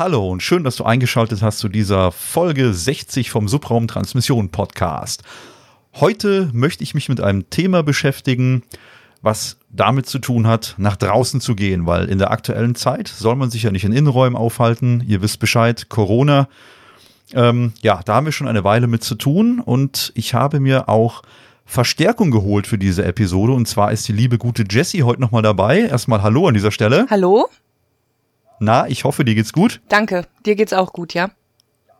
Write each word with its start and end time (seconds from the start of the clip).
Hallo 0.00 0.30
und 0.30 0.42
schön, 0.42 0.64
dass 0.64 0.76
du 0.76 0.84
eingeschaltet 0.84 1.42
hast 1.42 1.58
zu 1.58 1.68
dieser 1.68 2.10
Folge 2.10 2.72
60 2.72 3.30
vom 3.30 3.48
Subraum 3.48 3.86
Transmission 3.86 4.48
Podcast. 4.48 5.22
Heute 5.96 6.48
möchte 6.54 6.82
ich 6.82 6.94
mich 6.94 7.10
mit 7.10 7.20
einem 7.20 7.50
Thema 7.50 7.82
beschäftigen, 7.82 8.62
was 9.20 9.58
damit 9.68 10.06
zu 10.06 10.18
tun 10.18 10.46
hat, 10.46 10.74
nach 10.78 10.96
draußen 10.96 11.42
zu 11.42 11.54
gehen, 11.54 11.84
weil 11.84 12.08
in 12.08 12.16
der 12.16 12.30
aktuellen 12.30 12.74
Zeit 12.76 13.08
soll 13.08 13.36
man 13.36 13.50
sich 13.50 13.64
ja 13.64 13.70
nicht 13.70 13.84
in 13.84 13.92
Innenräumen 13.92 14.38
aufhalten. 14.38 15.04
Ihr 15.06 15.20
wisst 15.20 15.38
Bescheid, 15.38 15.90
Corona. 15.90 16.48
Ähm, 17.34 17.74
ja, 17.82 18.00
da 18.02 18.14
haben 18.14 18.24
wir 18.24 18.32
schon 18.32 18.48
eine 18.48 18.64
Weile 18.64 18.86
mit 18.86 19.04
zu 19.04 19.16
tun 19.16 19.60
und 19.60 20.12
ich 20.14 20.32
habe 20.32 20.60
mir 20.60 20.88
auch 20.88 21.20
Verstärkung 21.66 22.30
geholt 22.30 22.66
für 22.66 22.78
diese 22.78 23.04
Episode 23.04 23.52
und 23.52 23.68
zwar 23.68 23.92
ist 23.92 24.08
die 24.08 24.12
liebe 24.12 24.38
gute 24.38 24.64
Jessie 24.66 25.02
heute 25.02 25.20
nochmal 25.20 25.42
dabei. 25.42 25.80
Erstmal 25.80 26.22
Hallo 26.22 26.48
an 26.48 26.54
dieser 26.54 26.70
Stelle. 26.70 27.06
Hallo. 27.10 27.50
Na, 28.60 28.86
ich 28.86 29.04
hoffe, 29.04 29.24
dir 29.24 29.34
geht's 29.34 29.54
gut. 29.54 29.80
Danke, 29.88 30.26
dir 30.44 30.54
geht's 30.54 30.74
auch 30.74 30.92
gut, 30.92 31.14
ja? 31.14 31.30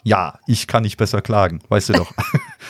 Ja, 0.05 0.39
ich 0.47 0.67
kann 0.67 0.83
nicht 0.83 0.99
besser 0.99 1.23
klagen, 1.23 1.61
weißt 1.71 1.89
du 1.89 1.93
doch. 1.95 2.13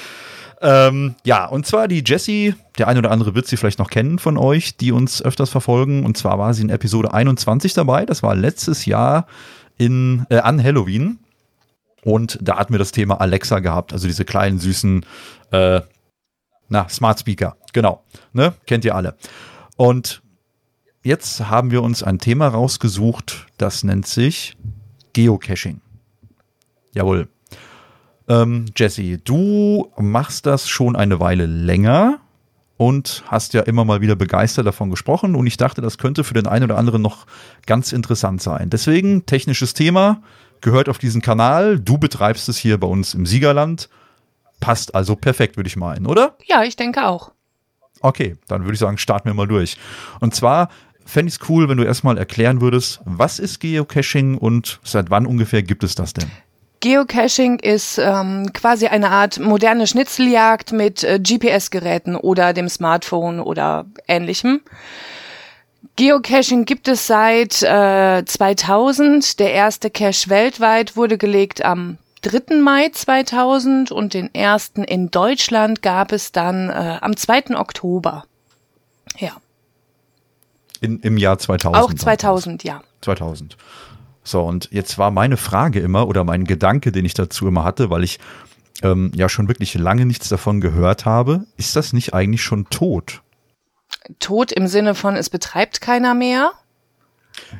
ähm, 0.62 1.16
ja, 1.24 1.46
und 1.46 1.66
zwar 1.66 1.88
die 1.88 2.04
Jessie, 2.06 2.54
der 2.78 2.86
eine 2.86 3.00
oder 3.00 3.10
andere 3.10 3.34
wird 3.34 3.48
sie 3.48 3.56
vielleicht 3.56 3.80
noch 3.80 3.90
kennen 3.90 4.20
von 4.20 4.38
euch, 4.38 4.76
die 4.76 4.92
uns 4.92 5.20
öfters 5.20 5.50
verfolgen. 5.50 6.04
Und 6.04 6.16
zwar 6.16 6.38
war 6.38 6.54
sie 6.54 6.62
in 6.62 6.70
Episode 6.70 7.12
21 7.12 7.74
dabei. 7.74 8.06
Das 8.06 8.22
war 8.22 8.36
letztes 8.36 8.86
Jahr 8.86 9.26
in, 9.76 10.24
äh, 10.30 10.38
an 10.38 10.62
Halloween. 10.62 11.18
Und 12.04 12.38
da 12.40 12.58
hatten 12.58 12.72
wir 12.72 12.78
das 12.78 12.92
Thema 12.92 13.20
Alexa 13.20 13.58
gehabt, 13.58 13.92
also 13.92 14.06
diese 14.06 14.24
kleinen 14.24 14.60
süßen, 14.60 15.04
äh, 15.50 15.80
na, 16.68 16.88
Smart 16.88 17.18
Speaker. 17.18 17.56
Genau, 17.72 18.04
ne, 18.32 18.54
kennt 18.66 18.84
ihr 18.84 18.94
alle. 18.94 19.16
Und 19.76 20.22
jetzt 21.02 21.48
haben 21.48 21.70
wir 21.70 21.82
uns 21.82 22.02
ein 22.02 22.18
Thema 22.18 22.48
rausgesucht, 22.48 23.46
das 23.58 23.84
nennt 23.84 24.06
sich 24.06 24.56
Geocaching. 25.12 25.80
Jawohl. 26.92 27.28
Ähm, 28.28 28.66
Jesse, 28.76 29.18
du 29.18 29.90
machst 29.98 30.46
das 30.46 30.68
schon 30.68 30.94
eine 30.96 31.18
Weile 31.20 31.46
länger 31.46 32.20
und 32.76 33.24
hast 33.26 33.52
ja 33.54 33.62
immer 33.62 33.84
mal 33.84 34.00
wieder 34.00 34.16
begeistert 34.16 34.66
davon 34.66 34.88
gesprochen 34.88 35.34
und 35.34 35.46
ich 35.46 35.56
dachte, 35.56 35.80
das 35.80 35.98
könnte 35.98 36.24
für 36.24 36.34
den 36.34 36.46
einen 36.46 36.64
oder 36.64 36.78
anderen 36.78 37.02
noch 37.02 37.26
ganz 37.66 37.92
interessant 37.92 38.40
sein. 38.40 38.70
Deswegen 38.70 39.26
technisches 39.26 39.74
Thema 39.74 40.22
gehört 40.60 40.88
auf 40.88 40.98
diesen 40.98 41.22
Kanal. 41.22 41.78
Du 41.78 41.98
betreibst 41.98 42.48
es 42.48 42.56
hier 42.56 42.78
bei 42.78 42.86
uns 42.86 43.14
im 43.14 43.26
Siegerland. 43.26 43.88
Passt 44.60 44.94
also 44.94 45.16
perfekt, 45.16 45.56
würde 45.56 45.68
ich 45.68 45.76
meinen, 45.76 46.06
oder? 46.06 46.36
Ja, 46.46 46.62
ich 46.62 46.76
denke 46.76 47.06
auch. 47.06 47.32
Okay, 48.00 48.36
dann 48.48 48.62
würde 48.62 48.74
ich 48.74 48.80
sagen, 48.80 48.96
starten 48.98 49.28
wir 49.28 49.34
mal 49.34 49.46
durch. 49.46 49.76
Und 50.20 50.34
zwar 50.34 50.70
fände 51.10 51.28
ich 51.28 51.38
es 51.40 51.48
cool, 51.48 51.68
wenn 51.68 51.76
du 51.76 51.84
erstmal 51.84 52.18
erklären 52.18 52.60
würdest, 52.60 53.00
was 53.04 53.38
ist 53.38 53.60
Geocaching 53.60 54.38
und 54.38 54.80
seit 54.82 55.10
wann 55.10 55.26
ungefähr 55.26 55.62
gibt 55.62 55.84
es 55.84 55.94
das 55.94 56.12
denn? 56.12 56.30
Geocaching 56.80 57.58
ist 57.58 57.98
ähm, 57.98 58.50
quasi 58.54 58.86
eine 58.86 59.10
Art 59.10 59.38
moderne 59.38 59.86
Schnitzeljagd 59.86 60.72
mit 60.72 61.04
äh, 61.04 61.18
GPS-Geräten 61.18 62.16
oder 62.16 62.54
dem 62.54 62.70
Smartphone 62.70 63.40
oder 63.40 63.84
ähnlichem. 64.08 64.62
Geocaching 65.96 66.64
gibt 66.64 66.88
es 66.88 67.06
seit 67.06 67.62
äh, 67.62 68.24
2000. 68.24 69.38
Der 69.38 69.52
erste 69.52 69.90
Cache 69.90 70.30
weltweit 70.30 70.96
wurde 70.96 71.18
gelegt 71.18 71.62
am 71.62 71.98
3. 72.22 72.56
Mai 72.56 72.88
2000 72.90 73.90
und 73.92 74.14
den 74.14 74.34
ersten 74.34 74.82
in 74.82 75.10
Deutschland 75.10 75.82
gab 75.82 76.12
es 76.12 76.32
dann 76.32 76.70
äh, 76.70 76.98
am 77.02 77.14
2. 77.14 77.56
Oktober. 77.58 78.24
Ja. 79.18 79.32
In, 80.80 81.00
Im 81.00 81.16
Jahr 81.16 81.38
2000. 81.38 81.76
Auch 81.76 81.92
2000, 81.92 82.64
ja. 82.64 82.82
2000. 83.02 83.56
So, 84.22 84.42
und 84.42 84.68
jetzt 84.70 84.98
war 84.98 85.10
meine 85.10 85.36
Frage 85.36 85.80
immer 85.80 86.06
oder 86.06 86.24
mein 86.24 86.44
Gedanke, 86.44 86.92
den 86.92 87.04
ich 87.04 87.14
dazu 87.14 87.48
immer 87.48 87.64
hatte, 87.64 87.90
weil 87.90 88.04
ich 88.04 88.18
ähm, 88.82 89.10
ja 89.14 89.28
schon 89.28 89.48
wirklich 89.48 89.74
lange 89.74 90.06
nichts 90.06 90.28
davon 90.28 90.60
gehört 90.60 91.04
habe, 91.04 91.44
ist 91.56 91.76
das 91.76 91.92
nicht 91.92 92.14
eigentlich 92.14 92.42
schon 92.42 92.66
tot? 92.70 93.22
Tot 94.18 94.52
im 94.52 94.66
Sinne 94.66 94.94
von, 94.94 95.16
es 95.16 95.30
betreibt 95.30 95.80
keiner 95.80 96.14
mehr? 96.14 96.52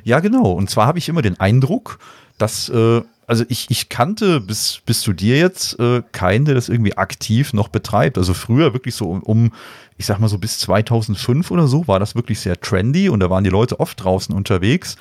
Ja, 0.04 0.20
genau. 0.20 0.52
Und 0.52 0.70
zwar 0.70 0.86
habe 0.86 0.98
ich 0.98 1.08
immer 1.08 1.22
den 1.22 1.38
Eindruck, 1.40 1.98
dass, 2.38 2.68
äh, 2.68 3.02
also 3.26 3.44
ich, 3.48 3.66
ich 3.70 3.88
kannte 3.88 4.40
bis, 4.40 4.80
bis 4.84 5.00
zu 5.00 5.12
dir 5.12 5.38
jetzt 5.38 5.78
äh, 5.78 6.02
keinen, 6.12 6.44
der 6.44 6.54
das 6.54 6.68
irgendwie 6.68 6.96
aktiv 6.96 7.52
noch 7.52 7.68
betreibt. 7.68 8.18
Also 8.18 8.34
früher 8.34 8.72
wirklich 8.72 8.94
so 8.94 9.10
um, 9.10 9.22
um 9.22 9.52
ich 10.00 10.06
sag 10.06 10.18
mal 10.18 10.28
so 10.28 10.38
bis 10.38 10.58
2005 10.60 11.50
oder 11.50 11.68
so, 11.68 11.86
war 11.86 12.00
das 12.00 12.14
wirklich 12.14 12.40
sehr 12.40 12.58
trendy 12.58 13.10
und 13.10 13.20
da 13.20 13.28
waren 13.28 13.44
die 13.44 13.50
Leute 13.50 13.80
oft 13.80 14.02
draußen 14.02 14.34
unterwegs. 14.34 14.96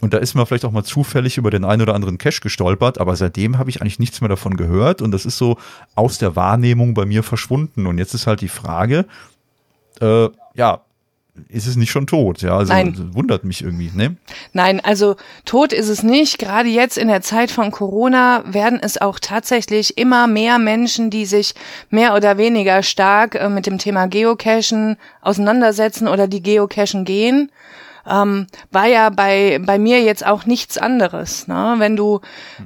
Und 0.00 0.14
da 0.14 0.18
ist 0.18 0.34
man 0.34 0.46
vielleicht 0.46 0.64
auch 0.64 0.70
mal 0.70 0.82
zufällig 0.82 1.36
über 1.36 1.50
den 1.50 1.62
einen 1.62 1.82
oder 1.82 1.94
anderen 1.94 2.16
Cache 2.16 2.40
gestolpert, 2.40 2.98
aber 2.98 3.16
seitdem 3.16 3.58
habe 3.58 3.68
ich 3.68 3.82
eigentlich 3.82 3.98
nichts 3.98 4.22
mehr 4.22 4.30
davon 4.30 4.56
gehört 4.56 5.02
und 5.02 5.10
das 5.10 5.26
ist 5.26 5.36
so 5.36 5.58
aus 5.94 6.16
der 6.16 6.36
Wahrnehmung 6.36 6.94
bei 6.94 7.04
mir 7.04 7.22
verschwunden. 7.22 7.86
Und 7.86 7.98
jetzt 7.98 8.14
ist 8.14 8.26
halt 8.26 8.40
die 8.40 8.48
Frage, 8.48 9.04
äh, 10.00 10.30
ja, 10.54 10.80
ist 11.48 11.66
es 11.66 11.76
nicht 11.76 11.90
schon 11.90 12.06
tot? 12.06 12.42
Ja, 12.42 12.56
also 12.56 12.72
Nein. 12.72 13.14
wundert 13.14 13.44
mich 13.44 13.62
irgendwie, 13.62 13.90
ne? 13.94 14.16
Nein, 14.52 14.80
also 14.80 15.16
tot 15.44 15.72
ist 15.72 15.88
es 15.88 16.02
nicht. 16.02 16.38
Gerade 16.38 16.68
jetzt 16.68 16.98
in 16.98 17.08
der 17.08 17.22
Zeit 17.22 17.50
von 17.50 17.70
Corona 17.70 18.42
werden 18.46 18.78
es 18.82 19.00
auch 19.00 19.18
tatsächlich 19.18 19.98
immer 19.98 20.26
mehr 20.26 20.58
Menschen, 20.58 21.10
die 21.10 21.26
sich 21.26 21.54
mehr 21.90 22.14
oder 22.14 22.38
weniger 22.38 22.82
stark 22.82 23.34
äh, 23.34 23.48
mit 23.48 23.66
dem 23.66 23.78
Thema 23.78 24.06
Geocachen 24.06 24.96
auseinandersetzen 25.20 26.08
oder 26.08 26.28
die 26.28 26.42
Geocachen 26.42 27.04
gehen. 27.04 27.50
Ähm, 28.08 28.46
war 28.70 28.86
ja 28.86 29.10
bei, 29.10 29.60
bei 29.64 29.78
mir 29.78 30.02
jetzt 30.02 30.24
auch 30.24 30.46
nichts 30.46 30.78
anderes. 30.78 31.48
Ne? 31.48 31.74
Wenn 31.78 31.96
du 31.96 32.20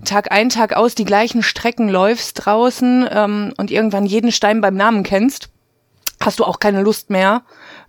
Tag 0.04 0.30
ein, 0.30 0.48
Tag 0.48 0.76
aus 0.76 0.94
die 0.94 1.04
gleichen 1.04 1.42
Strecken 1.42 1.88
läufst 1.88 2.46
draußen 2.46 3.08
ähm, 3.10 3.52
und 3.56 3.70
irgendwann 3.70 4.06
jeden 4.06 4.32
Stein 4.32 4.60
beim 4.60 4.76
Namen 4.76 5.02
kennst, 5.02 5.50
hast 6.20 6.38
du 6.38 6.44
auch 6.44 6.58
keine 6.58 6.82
Lust 6.82 7.10
mehr, 7.10 7.42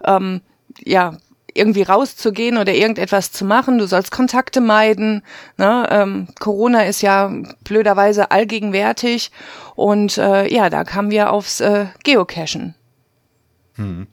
ähm, 0.03 0.41
ja, 0.83 1.17
irgendwie 1.55 1.83
rauszugehen 1.83 2.57
oder 2.57 2.73
irgendetwas 2.73 3.31
zu 3.31 3.45
machen. 3.45 3.77
Du 3.77 3.87
sollst 3.87 4.11
Kontakte 4.11 4.61
meiden. 4.61 5.23
Ne? 5.57 5.87
Ähm, 5.89 6.27
Corona 6.39 6.83
ist 6.83 7.01
ja 7.01 7.31
blöderweise 7.63 8.29
allgegenwärtig. 8.29 9.31
Und 9.75 10.17
äh, 10.17 10.53
ja, 10.53 10.69
da 10.69 10.83
kamen 10.83 11.11
wir 11.11 11.31
aufs 11.31 11.61
äh, 11.61 11.85
Geocachen. 12.03 12.75
Hm. 13.75 14.07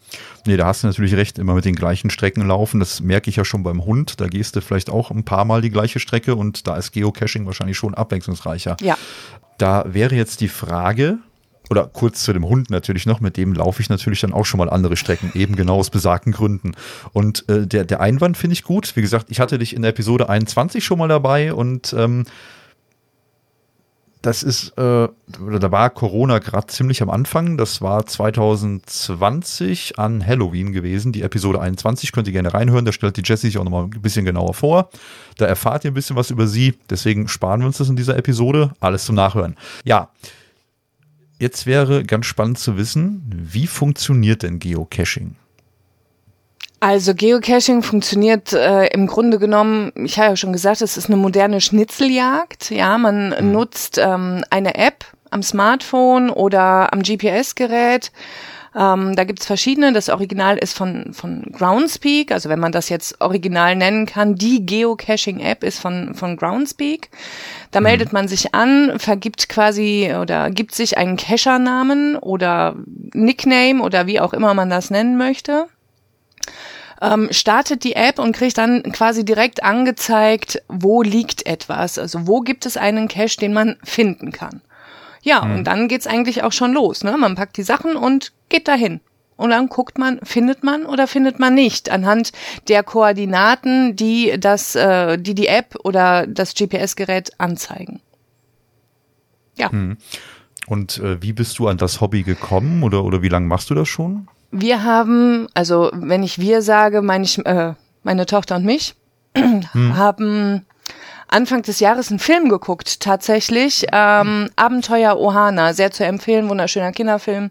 Nee, 0.47 0.57
da 0.57 0.67
hast 0.67 0.83
du 0.83 0.89
natürlich 0.89 1.15
recht, 1.15 1.39
immer 1.39 1.55
mit 1.55 1.65
den 1.65 1.75
gleichen 1.75 2.11
Strecken 2.11 2.47
laufen. 2.47 2.81
Das 2.81 3.01
merke 3.01 3.31
ich 3.31 3.37
ja 3.37 3.45
schon 3.45 3.63
beim 3.63 3.85
Hund. 3.85 4.21
Da 4.21 4.29
gehst 4.29 4.57
du 4.57 4.61
vielleicht 4.61 4.91
auch 4.91 5.11
ein 5.11 5.25
paar 5.25 5.45
Mal 5.45 5.63
die 5.63 5.71
gleiche 5.71 6.01
Strecke 6.01 6.37
und 6.37 6.67
da 6.67 6.77
ist 6.77 6.93
Geocaching 6.93 7.47
wahrscheinlich 7.47 7.77
schon 7.77 7.95
abwechslungsreicher. 7.95 8.77
Ja. 8.81 8.97
Da 9.59 9.85
wäre 9.87 10.15
jetzt 10.15 10.41
die 10.41 10.49
Frage, 10.49 11.19
oder 11.73 11.87
kurz 11.87 12.23
zu 12.23 12.35
dem 12.35 12.47
Hund 12.47 12.71
natürlich 12.71 13.07
noch, 13.07 13.21
mit 13.21 13.39
dem 13.39 13.55
laufe 13.55 13.81
ich 13.81 13.89
natürlich 13.89 14.21
dann 14.21 14.35
auch 14.35 14.45
schon 14.45 14.59
mal 14.59 14.69
andere 14.69 14.97
Strecken, 14.97 15.33
eben 15.35 15.57
genau 15.57 15.79
aus 15.79 15.89
besagten 15.89 16.33
Gründen. 16.33 16.73
Und 17.13 17.49
äh, 17.49 17.67
der, 17.67 17.85
der 17.85 18.01
Einwand 18.01 18.37
finde 18.37 18.53
ich 18.53 18.63
gut. 18.63 18.95
Wie 18.95 19.01
gesagt, 19.01 19.31
ich 19.31 19.41
hatte 19.41 19.59
dich 19.59 19.75
in 19.75 19.81
der 19.81 19.91
Episode 19.91 20.29
21 20.29 20.85
schon 20.85 20.99
mal 20.99 21.09
dabei 21.09 21.55
und 21.55 21.95
ähm, 21.99 22.27
das 24.21 24.43
ist, 24.45 24.77
äh, 24.79 25.09
da 25.09 25.73
war 25.73 25.91
Corona 25.91 26.39
gerade 26.39 26.69
ziemlich 26.69 27.03
am 27.03 27.09
Anfang. 27.11 27.57
Das 27.57 27.83
war 27.83 28.07
2020 28.07 29.99
an 29.99 30.25
Halloween 30.25 30.73
gewesen. 30.73 31.11
Die 31.11 31.23
Episode 31.23 31.61
21 31.61 32.13
könnt 32.13 32.29
ihr 32.29 32.33
gerne 32.33 32.55
reinhören. 32.55 32.85
Da 32.85 32.93
stellt 32.93 33.17
die 33.17 33.23
Jessie 33.25 33.49
sich 33.49 33.59
auch 33.59 33.65
nochmal 33.65 33.85
ein 33.85 34.03
bisschen 34.03 34.25
genauer 34.25 34.55
vor. 34.55 34.91
Da 35.39 35.47
erfahrt 35.47 35.85
ihr 35.85 35.91
ein 35.91 35.95
bisschen 35.95 36.15
was 36.15 36.31
über 36.31 36.47
sie. 36.47 36.75
Deswegen 36.89 37.27
sparen 37.27 37.61
wir 37.61 37.67
uns 37.67 37.79
das 37.79 37.89
in 37.89 37.97
dieser 37.97 38.17
Episode. 38.17 38.73
Alles 38.79 39.07
zum 39.07 39.17
Nachhören. 39.17 39.57
Ja. 39.85 40.11
Jetzt 41.43 41.67
wäre 41.67 42.05
ganz 42.05 42.27
spannend 42.27 42.61
zu 42.61 42.77
wissen, 42.77 43.21
wie 43.29 43.67
funktioniert 43.67 44.45
denn 44.45 44.61
Geocaching? 44.61 45.35
Also 46.79 47.17
Geocaching 47.17 47.83
funktioniert 47.83 48.53
äh, 48.53 48.87
im 48.95 49.09
Grunde 49.09 49.41
genommen, 49.41 49.91
ich 49.97 50.21
habe 50.21 50.29
ja 50.29 50.37
schon 50.37 50.53
gesagt, 50.53 50.83
es 50.83 50.97
ist 50.97 51.09
eine 51.09 51.17
moderne 51.17 51.61
Schnitzeljagd. 51.61 52.71
Ja, 52.71 52.97
man 52.97 53.35
mhm. 53.37 53.51
nutzt 53.51 53.99
ähm, 53.99 54.45
eine 54.51 54.77
App 54.77 55.05
am 55.31 55.43
Smartphone 55.43 56.31
oder 56.31 56.93
am 56.93 57.03
GPS-Gerät. 57.03 58.13
Ähm, 58.75 59.15
da 59.17 59.25
gibt's 59.25 59.47
verschiedene. 59.47 59.93
Das 59.93 60.09
Original 60.09 60.57
ist 60.57 60.77
von, 60.77 61.13
von 61.13 61.43
Groundspeak, 61.53 62.33
also 62.33 62.49
wenn 62.49 62.61
man 62.61 62.73
das 62.73 62.89
jetzt 62.89 63.21
original 63.21 63.77
nennen 63.77 64.07
kann. 64.07 64.35
Die 64.35 64.65
Geocaching-App 64.65 65.63
ist 65.63 65.79
von, 65.79 66.15
von 66.15 66.37
Groundspeak. 66.37 67.11
Da 67.71 67.81
mhm. 67.81 67.85
meldet 67.85 68.13
man 68.13 68.29
sich 68.29 68.55
an, 68.55 68.99
vergibt 68.99 69.49
quasi 69.49 70.15
oder 70.19 70.51
gibt 70.51 70.75
sich 70.75 70.97
einen 70.97 71.17
Cacher-Namen 71.17 72.17
oder 72.17 72.77
Nickname 73.13 73.83
oder 73.83 74.07
wie 74.07 74.21
auch 74.21 74.33
immer 74.33 74.55
man 74.55 74.71
das 74.71 74.91
nennen 74.91 75.17
möchte 75.17 75.67
ähm, 77.03 77.29
startet 77.33 77.83
die 77.85 77.97
App 77.97 78.19
und 78.19 78.35
kriegt 78.35 78.57
dann 78.57 78.83
quasi 78.93 79.25
direkt 79.25 79.65
angezeigt, 79.65 80.63
wo 80.69 81.03
liegt 81.03 81.45
etwas, 81.47 81.99
also 81.99 82.27
wo 82.27 82.41
gibt 82.41 82.65
es 82.65 82.77
einen 82.77 83.09
Cache, 83.09 83.39
den 83.39 83.53
man 83.53 83.77
finden 83.83 84.31
kann. 84.31 84.63
Ja, 85.23 85.43
hm. 85.43 85.55
und 85.55 85.65
dann 85.65 85.89
geht's 85.89 86.07
eigentlich 86.07 86.43
auch 86.43 86.53
schon 86.53 86.73
los. 86.73 87.05
Ne? 87.05 87.17
Man 87.17 87.35
packt 87.35 87.57
die 87.57 87.63
Sachen 87.63 87.97
und 87.97 88.33
geht 88.49 88.69
dahin. 88.69 89.01
Und 89.37 89.51
dann 89.51 89.69
guckt 89.69 89.99
man, 89.99 90.21
findet 90.23 90.63
man 90.63 90.85
oder 90.85 91.07
findet 91.07 91.39
man 91.39 91.55
nicht 91.55 91.91
anhand 91.91 92.33
der 92.69 92.83
Koordinaten, 92.83 93.97
die 93.97 94.35
das, 94.39 94.75
äh, 94.75 95.19
die 95.19 95.35
die 95.35 95.49
App 95.49 95.77
oder 95.85 96.27
das 96.27 96.55
GPS-Gerät 96.55 97.41
anzeigen. 97.41 98.01
Ja. 99.57 99.71
Hm. 99.71 99.97
Und 100.67 100.99
äh, 100.99 101.21
wie 101.23 101.33
bist 101.33 101.59
du 101.59 101.67
an 101.67 101.77
das 101.77 102.01
Hobby 102.01 102.23
gekommen 102.23 102.83
oder, 102.83 103.05
oder 103.05 103.23
wie 103.23 103.29
lange 103.29 103.47
machst 103.47 103.71
du 103.71 103.75
das 103.75 103.89
schon? 103.89 104.29
Wir 104.51 104.85
haben, 104.85 105.49
also 105.55 105.91
wenn 105.93 106.23
ich 106.23 106.39
wir 106.39 106.63
sage, 106.63 107.03
meine 107.03 107.25
ich 107.25 107.45
äh, 107.45 107.75
meine 108.03 108.27
Tochter 108.27 108.57
und 108.57 108.65
mich, 108.65 108.95
hm. 109.37 109.97
haben 109.97 110.67
Anfang 111.33 111.63
des 111.63 111.81
Jahres 111.81 112.11
einen 112.11 112.19
Film 112.19 112.49
geguckt, 112.49 113.01
tatsächlich. 113.01 113.87
Ähm, 113.93 114.51
Abenteuer 114.57 115.19
Ohana, 115.19 115.73
sehr 115.73 115.91
zu 115.91 116.05
empfehlen, 116.05 116.49
wunderschöner 116.49 116.93
Kinderfilm. 116.93 117.51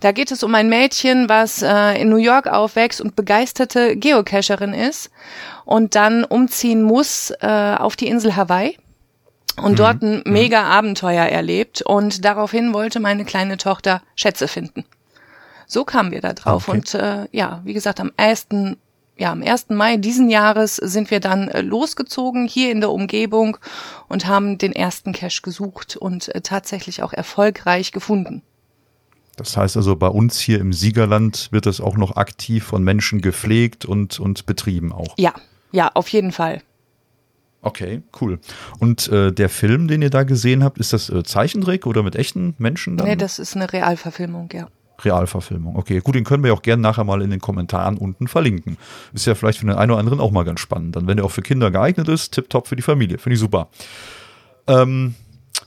Da 0.00 0.12
geht 0.12 0.30
es 0.30 0.42
um 0.42 0.54
ein 0.54 0.68
Mädchen, 0.68 1.28
was 1.28 1.62
äh, 1.62 2.00
in 2.00 2.08
New 2.08 2.16
York 2.16 2.46
aufwächst 2.46 3.00
und 3.00 3.16
begeisterte 3.16 3.96
Geocacherin 3.96 4.74
ist 4.74 5.10
und 5.64 5.94
dann 5.94 6.24
umziehen 6.24 6.82
muss 6.82 7.32
äh, 7.40 7.74
auf 7.78 7.96
die 7.96 8.08
Insel 8.08 8.36
Hawaii 8.36 8.78
und 9.56 9.72
mhm. 9.72 9.76
dort 9.76 10.02
ein 10.02 10.22
mhm. 10.24 10.32
mega 10.32 10.62
Abenteuer 10.62 11.26
erlebt 11.26 11.82
und 11.82 12.24
daraufhin 12.24 12.72
wollte 12.72 13.00
meine 13.00 13.24
kleine 13.24 13.56
Tochter 13.56 14.02
Schätze 14.16 14.48
finden. 14.48 14.84
So 15.66 15.84
kamen 15.84 16.12
wir 16.12 16.22
da 16.22 16.32
drauf 16.32 16.68
okay. 16.68 16.78
und 16.78 16.94
äh, 16.94 17.26
ja, 17.32 17.60
wie 17.64 17.74
gesagt, 17.74 18.00
am 18.00 18.10
1 18.16 18.48
ja, 19.18 19.32
am 19.32 19.42
1. 19.42 19.70
Mai 19.70 19.96
diesen 19.96 20.30
Jahres 20.30 20.76
sind 20.76 21.10
wir 21.10 21.20
dann 21.20 21.48
äh, 21.48 21.60
losgezogen 21.60 22.46
hier 22.46 22.70
in 22.70 22.80
der 22.80 22.90
Umgebung 22.90 23.58
und 24.08 24.26
haben 24.26 24.58
den 24.58 24.72
ersten 24.72 25.12
Cache 25.12 25.42
gesucht 25.42 25.96
und 25.96 26.34
äh, 26.34 26.40
tatsächlich 26.40 27.02
auch 27.02 27.12
erfolgreich 27.12 27.90
gefunden. 27.92 28.42
Das 29.36 29.56
heißt 29.56 29.76
also, 29.76 29.96
bei 29.96 30.08
uns 30.08 30.38
hier 30.40 30.60
im 30.60 30.72
Siegerland 30.72 31.48
wird 31.50 31.66
das 31.66 31.80
auch 31.80 31.96
noch 31.96 32.16
aktiv 32.16 32.64
von 32.64 32.82
Menschen 32.82 33.20
gepflegt 33.20 33.84
und, 33.84 34.18
und 34.18 34.46
betrieben 34.46 34.92
auch. 34.92 35.14
Ja, 35.16 35.34
ja, 35.72 35.90
auf 35.94 36.08
jeden 36.08 36.32
Fall. 36.32 36.62
Okay, 37.60 38.02
cool. 38.20 38.38
Und 38.78 39.08
äh, 39.08 39.32
der 39.32 39.48
Film, 39.48 39.88
den 39.88 40.00
ihr 40.00 40.10
da 40.10 40.22
gesehen 40.22 40.62
habt, 40.62 40.78
ist 40.78 40.92
das 40.92 41.10
äh, 41.10 41.24
Zeichentrick 41.24 41.86
oder 41.86 42.02
mit 42.02 42.14
echten 42.14 42.54
Menschen? 42.58 42.96
Dann? 42.96 43.08
Nee, 43.08 43.16
das 43.16 43.38
ist 43.40 43.56
eine 43.56 43.72
Realverfilmung, 43.72 44.48
ja. 44.52 44.68
Realverfilmung. 45.04 45.76
Okay, 45.76 46.00
gut, 46.00 46.14
den 46.14 46.24
können 46.24 46.44
wir 46.44 46.52
auch 46.52 46.62
gerne 46.62 46.82
nachher 46.82 47.04
mal 47.04 47.22
in 47.22 47.30
den 47.30 47.40
Kommentaren 47.40 47.96
unten 47.96 48.28
verlinken. 48.28 48.76
Ist 49.12 49.26
ja 49.26 49.34
vielleicht 49.34 49.58
für 49.58 49.66
den 49.66 49.76
einen 49.76 49.90
oder 49.90 50.00
anderen 50.00 50.20
auch 50.20 50.30
mal 50.30 50.44
ganz 50.44 50.60
spannend. 50.60 50.96
Dann, 50.96 51.06
wenn 51.06 51.16
der 51.16 51.26
auch 51.26 51.30
für 51.30 51.42
Kinder 51.42 51.70
geeignet 51.70 52.08
ist, 52.08 52.32
tipptopp 52.34 52.68
für 52.68 52.76
die 52.76 52.82
Familie. 52.82 53.18
Finde 53.18 53.34
ich 53.34 53.40
super. 53.40 53.68
Ähm, 54.66 55.14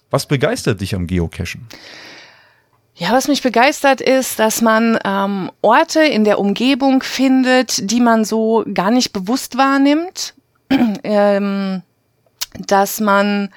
was 0.09 0.25
begeistert 0.25 0.81
dich 0.81 0.95
am 0.95 1.07
Geocachen? 1.07 1.67
Ja, 2.95 3.13
was 3.13 3.27
mich 3.27 3.41
begeistert 3.41 4.01
ist, 4.01 4.37
dass 4.37 4.61
man 4.61 4.99
ähm, 5.05 5.49
Orte 5.61 6.01
in 6.01 6.23
der 6.23 6.37
Umgebung 6.37 7.01
findet, 7.01 7.89
die 7.89 8.01
man 8.01 8.25
so 8.25 8.63
gar 8.73 8.91
nicht 8.91 9.13
bewusst 9.13 9.57
wahrnimmt. 9.57 10.35
ähm, 11.03 11.81
dass 12.67 12.99
man 12.99 13.49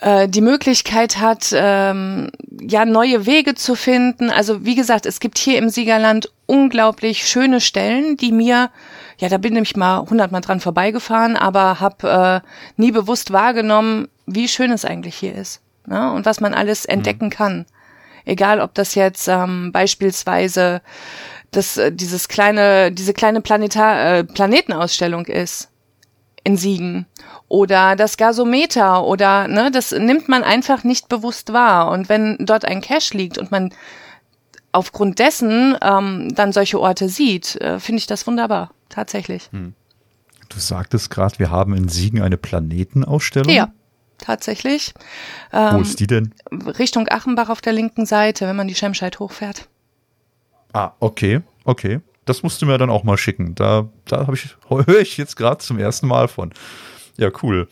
äh, 0.00 0.28
die 0.28 0.40
Möglichkeit 0.40 1.18
hat, 1.18 1.50
ähm, 1.52 2.30
ja, 2.60 2.84
neue 2.84 3.26
Wege 3.26 3.54
zu 3.54 3.74
finden. 3.74 4.30
Also 4.30 4.64
wie 4.64 4.74
gesagt, 4.74 5.06
es 5.06 5.20
gibt 5.20 5.38
hier 5.38 5.58
im 5.58 5.68
Siegerland 5.68 6.30
unglaublich 6.46 7.26
schöne 7.26 7.60
Stellen, 7.60 8.16
die 8.16 8.32
mir, 8.32 8.70
ja, 9.18 9.28
da 9.28 9.38
bin 9.38 9.56
ich 9.56 9.76
mal 9.76 10.00
hundertmal 10.00 10.42
dran 10.42 10.60
vorbeigefahren, 10.60 11.36
aber 11.36 11.80
habe 11.80 12.42
äh, 12.44 12.80
nie 12.80 12.92
bewusst 12.92 13.32
wahrgenommen, 13.32 14.08
wie 14.26 14.48
schön 14.48 14.70
es 14.70 14.84
eigentlich 14.84 15.16
hier 15.16 15.34
ist 15.34 15.60
ne? 15.86 16.12
und 16.12 16.26
was 16.26 16.40
man 16.40 16.54
alles 16.54 16.86
mhm. 16.86 16.94
entdecken 16.94 17.26
mhm. 17.26 17.30
kann. 17.30 17.66
Egal, 18.24 18.60
ob 18.60 18.74
das 18.74 18.96
jetzt 18.96 19.28
ähm, 19.28 19.70
beispielsweise 19.72 20.82
das, 21.52 21.76
äh, 21.76 21.92
dieses 21.92 22.28
kleine, 22.28 22.92
diese 22.92 23.14
kleine 23.14 23.40
Planetar 23.40 24.18
äh, 24.18 24.24
Planetenausstellung 24.24 25.26
ist 25.26 25.70
in 26.46 26.56
Siegen 26.56 27.06
oder 27.48 27.96
das 27.96 28.16
Gasometer 28.16 29.04
oder 29.04 29.48
ne, 29.48 29.72
das 29.72 29.90
nimmt 29.90 30.28
man 30.28 30.44
einfach 30.44 30.84
nicht 30.84 31.08
bewusst 31.08 31.52
wahr. 31.52 31.90
Und 31.90 32.08
wenn 32.08 32.36
dort 32.38 32.64
ein 32.64 32.80
Cache 32.80 33.16
liegt 33.16 33.36
und 33.36 33.50
man 33.50 33.74
aufgrund 34.70 35.18
dessen 35.18 35.76
ähm, 35.82 36.32
dann 36.32 36.52
solche 36.52 36.78
Orte 36.78 37.08
sieht, 37.08 37.56
äh, 37.56 37.80
finde 37.80 37.98
ich 37.98 38.06
das 38.06 38.28
wunderbar, 38.28 38.70
tatsächlich. 38.88 39.48
Hm. 39.50 39.74
Du 40.48 40.60
sagtest 40.60 41.10
gerade, 41.10 41.40
wir 41.40 41.50
haben 41.50 41.74
in 41.74 41.88
Siegen 41.88 42.22
eine 42.22 42.36
Planetenausstellung. 42.36 43.52
Ja, 43.52 43.72
tatsächlich. 44.18 44.94
Ähm, 45.52 45.74
Wo 45.74 45.80
ist 45.80 45.98
die 45.98 46.06
denn? 46.06 46.32
Richtung 46.78 47.08
Achenbach 47.08 47.48
auf 47.48 47.60
der 47.60 47.72
linken 47.72 48.06
Seite, 48.06 48.46
wenn 48.46 48.54
man 48.54 48.68
die 48.68 48.76
Schemscheid 48.76 49.18
hochfährt. 49.18 49.68
Ah, 50.72 50.92
okay, 51.00 51.40
okay. 51.64 52.00
Das 52.26 52.42
musst 52.42 52.60
du 52.60 52.66
mir 52.66 52.76
dann 52.76 52.90
auch 52.90 53.04
mal 53.04 53.16
schicken. 53.16 53.54
Da, 53.54 53.88
da 54.04 54.26
habe 54.26 54.34
ich, 54.34 54.56
höre 54.68 55.00
ich 55.00 55.16
jetzt 55.16 55.36
gerade 55.36 55.58
zum 55.58 55.78
ersten 55.78 56.06
Mal 56.06 56.28
von. 56.28 56.52
Ja, 57.16 57.30
cool. 57.42 57.68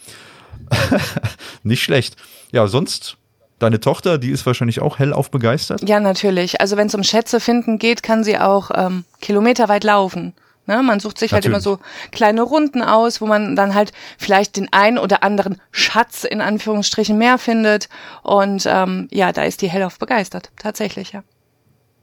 Nicht 1.62 1.82
schlecht. 1.82 2.16
Ja, 2.50 2.66
sonst 2.66 3.18
Deine 3.60 3.80
Tochter, 3.80 4.18
die 4.18 4.30
ist 4.30 4.44
wahrscheinlich 4.46 4.80
auch 4.80 4.98
hellauf 4.98 5.30
begeistert? 5.30 5.88
Ja, 5.88 6.00
natürlich. 6.00 6.60
Also 6.60 6.76
wenn 6.76 6.88
es 6.88 6.94
um 6.94 7.04
Schätze 7.04 7.38
finden 7.38 7.78
geht, 7.78 8.02
kann 8.02 8.24
sie 8.24 8.38
auch 8.38 8.70
ähm, 8.74 9.04
kilometerweit 9.20 9.84
laufen. 9.84 10.34
Ne? 10.66 10.82
Man 10.82 10.98
sucht 10.98 11.18
sich 11.18 11.30
natürlich. 11.30 11.54
halt 11.54 11.64
immer 11.66 11.76
so 11.76 11.78
kleine 12.10 12.42
Runden 12.42 12.82
aus, 12.82 13.20
wo 13.20 13.26
man 13.26 13.54
dann 13.54 13.74
halt 13.74 13.92
vielleicht 14.18 14.56
den 14.56 14.72
ein 14.72 14.98
oder 14.98 15.22
anderen 15.22 15.60
Schatz 15.70 16.24
in 16.24 16.40
Anführungsstrichen 16.40 17.16
mehr 17.16 17.38
findet. 17.38 17.88
Und 18.22 18.64
ähm, 18.66 19.08
ja, 19.10 19.32
da 19.32 19.44
ist 19.44 19.62
die 19.62 19.70
hellauf 19.70 19.98
begeistert. 19.98 20.50
Tatsächlich, 20.58 21.12
ja. 21.12 21.22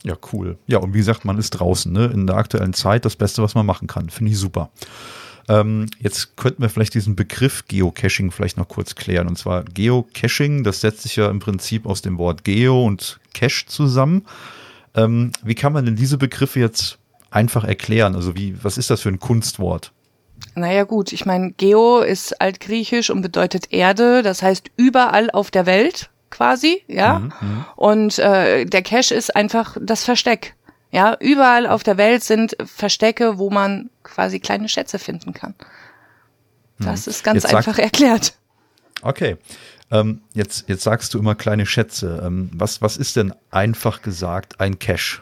Ja, 0.03 0.15
cool. 0.33 0.57
Ja, 0.67 0.79
und 0.79 0.93
wie 0.93 0.99
gesagt, 0.99 1.25
man 1.25 1.37
ist 1.37 1.51
draußen, 1.51 1.91
ne? 1.91 2.05
In 2.05 2.25
der 2.27 2.37
aktuellen 2.37 2.73
Zeit 2.73 3.05
das 3.05 3.15
Beste, 3.15 3.43
was 3.43 3.55
man 3.55 3.65
machen 3.65 3.87
kann. 3.87 4.09
Finde 4.09 4.31
ich 4.31 4.39
super. 4.39 4.71
Ähm, 5.47 5.87
jetzt 5.99 6.37
könnten 6.37 6.61
wir 6.61 6.69
vielleicht 6.69 6.93
diesen 6.93 7.15
Begriff 7.15 7.65
Geocaching 7.67 8.31
vielleicht 8.31 8.57
noch 8.57 8.67
kurz 8.67 8.95
klären. 8.95 9.27
Und 9.27 9.37
zwar 9.37 9.63
Geocaching, 9.63 10.63
das 10.63 10.81
setzt 10.81 11.01
sich 11.03 11.15
ja 11.15 11.29
im 11.29 11.39
Prinzip 11.39 11.85
aus 11.85 12.01
dem 12.01 12.17
Wort 12.17 12.43
Geo 12.43 12.85
und 12.85 13.19
Cache 13.33 13.65
zusammen. 13.67 14.25
Ähm, 14.95 15.31
wie 15.43 15.55
kann 15.55 15.73
man 15.73 15.85
denn 15.85 15.95
diese 15.95 16.17
Begriffe 16.17 16.59
jetzt 16.59 16.97
einfach 17.29 17.63
erklären? 17.63 18.15
Also 18.15 18.35
wie, 18.35 18.63
was 18.63 18.77
ist 18.77 18.89
das 18.89 19.01
für 19.01 19.09
ein 19.09 19.19
Kunstwort? 19.19 19.91
Naja 20.55 20.83
gut, 20.83 21.13
ich 21.13 21.25
meine, 21.25 21.51
Geo 21.51 21.99
ist 21.99 22.41
altgriechisch 22.41 23.09
und 23.09 23.21
bedeutet 23.21 23.71
Erde, 23.71 24.21
das 24.23 24.41
heißt 24.41 24.71
überall 24.75 25.29
auf 25.29 25.51
der 25.51 25.65
Welt 25.65 26.09
quasi, 26.31 26.83
ja. 26.87 27.19
Mhm, 27.19 27.33
mhm. 27.41 27.65
und 27.75 28.19
äh, 28.19 28.65
der 28.65 28.81
Cache 28.81 29.13
ist 29.13 29.35
einfach 29.35 29.77
das 29.79 30.03
Versteck. 30.03 30.55
Ja, 30.89 31.15
überall 31.19 31.67
auf 31.67 31.83
der 31.83 31.97
Welt 31.97 32.23
sind 32.23 32.57
Verstecke, 32.65 33.37
wo 33.37 33.49
man 33.49 33.89
quasi 34.03 34.39
kleine 34.39 34.67
Schätze 34.67 34.99
finden 34.99 35.33
kann. 35.33 35.53
Das 36.79 37.05
mhm. 37.05 37.11
ist 37.11 37.23
ganz 37.23 37.43
jetzt 37.43 37.53
einfach 37.53 37.77
erklärt. 37.79 38.33
Okay. 39.01 39.37
Ähm, 39.89 40.21
jetzt, 40.33 40.69
jetzt 40.69 40.83
sagst 40.83 41.13
du 41.13 41.19
immer 41.19 41.35
kleine 41.35 41.65
Schätze. 41.65 42.21
Ähm, 42.25 42.49
was, 42.53 42.81
was 42.81 42.97
ist 42.97 43.15
denn 43.15 43.33
einfach 43.51 44.01
gesagt 44.01 44.59
ein 44.59 44.79
Cache? 44.79 45.21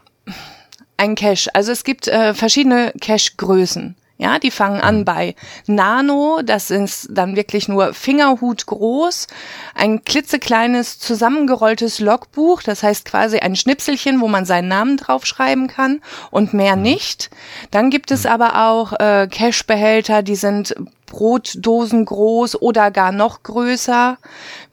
Ein 0.97 1.15
Cache. 1.15 1.49
Also 1.53 1.71
es 1.71 1.83
gibt 1.83 2.07
äh, 2.07 2.33
verschiedene 2.33 2.93
Cache-Größen. 2.99 3.95
Ja, 4.21 4.37
die 4.37 4.51
fangen 4.51 4.81
an 4.81 4.99
mhm. 4.99 5.05
bei 5.05 5.35
Nano, 5.65 6.41
das 6.43 6.71
ist 6.71 7.07
dann 7.09 7.37
wirklich 7.37 7.69
nur 7.69 7.93
Fingerhut 7.93 8.65
groß, 8.65 9.27
ein 9.75 10.03
klitzekleines 10.03 10.99
zusammengerolltes 10.99 12.01
Logbuch, 12.01 12.61
das 12.61 12.83
heißt 12.83 13.05
quasi 13.05 13.39
ein 13.39 13.55
Schnipselchen, 13.55 14.19
wo 14.19 14.27
man 14.27 14.43
seinen 14.43 14.67
Namen 14.67 14.97
draufschreiben 14.97 15.67
kann 15.69 16.01
und 16.31 16.53
mehr 16.53 16.75
mhm. 16.75 16.81
nicht. 16.81 17.29
Dann 17.71 17.89
gibt 17.89 18.11
es 18.11 18.25
mhm. 18.25 18.31
aber 18.31 18.67
auch 18.67 18.91
äh, 18.99 19.29
Cashbehälter, 19.31 20.21
die 20.21 20.35
sind 20.35 20.75
Brotdosen 21.05 22.03
groß 22.03 22.61
oder 22.61 22.91
gar 22.91 23.13
noch 23.13 23.43
größer. 23.43 24.17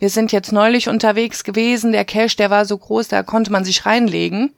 Wir 0.00 0.10
sind 0.10 0.32
jetzt 0.32 0.50
neulich 0.50 0.88
unterwegs 0.88 1.44
gewesen, 1.44 1.92
der 1.92 2.04
Cash, 2.04 2.34
der 2.34 2.50
war 2.50 2.64
so 2.64 2.76
groß, 2.76 3.06
da 3.06 3.22
konnte 3.22 3.52
man 3.52 3.64
sich 3.64 3.86
reinlegen. 3.86 4.56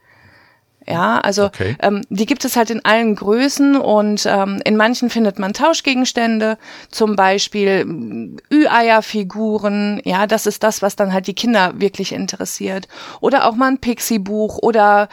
Ja, 0.88 1.18
also 1.18 1.46
okay. 1.46 1.76
ähm, 1.80 2.02
die 2.08 2.24
gibt 2.24 2.46
es 2.46 2.56
halt 2.56 2.70
in 2.70 2.82
allen 2.84 3.14
Größen 3.14 3.76
und 3.76 4.24
ähm, 4.26 4.62
in 4.64 4.76
manchen 4.76 5.10
findet 5.10 5.38
man 5.38 5.52
Tauschgegenstände, 5.52 6.56
zum 6.90 7.14
Beispiel 7.14 7.84
mm, 7.84 8.36
Ü-Eier-Figuren. 8.50 10.00
Ja, 10.04 10.26
das 10.26 10.46
ist 10.46 10.62
das, 10.62 10.80
was 10.80 10.96
dann 10.96 11.12
halt 11.12 11.26
die 11.26 11.34
Kinder 11.34 11.78
wirklich 11.78 12.12
interessiert. 12.12 12.88
Oder 13.20 13.46
auch 13.46 13.54
mal 13.54 13.68
ein 13.68 13.78
Pixie-Buch 13.78 14.58
oder 14.62 15.10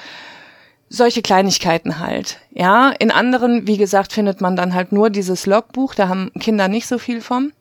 solche 0.87 1.21
Kleinigkeiten 1.21 1.99
halt. 1.99 2.39
Ja, 2.51 2.91
in 2.91 3.11
anderen, 3.11 3.67
wie 3.67 3.77
gesagt, 3.77 4.13
findet 4.13 4.39
man 4.39 4.55
dann 4.55 4.73
halt 4.73 4.93
nur 4.93 5.09
dieses 5.09 5.45
Logbuch. 5.45 5.93
Da 5.93 6.07
haben 6.07 6.31
Kinder 6.39 6.69
nicht 6.69 6.87
so 6.87 6.97
viel 6.97 7.19
vom. 7.19 7.51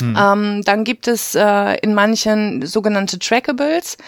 Hm. 0.00 0.16
Ähm, 0.18 0.62
dann 0.64 0.84
gibt 0.84 1.08
es 1.08 1.34
äh, 1.34 1.76
in 1.78 1.94
manchen 1.94 2.64
sogenannte 2.64 3.18
Trackables. 3.18 3.98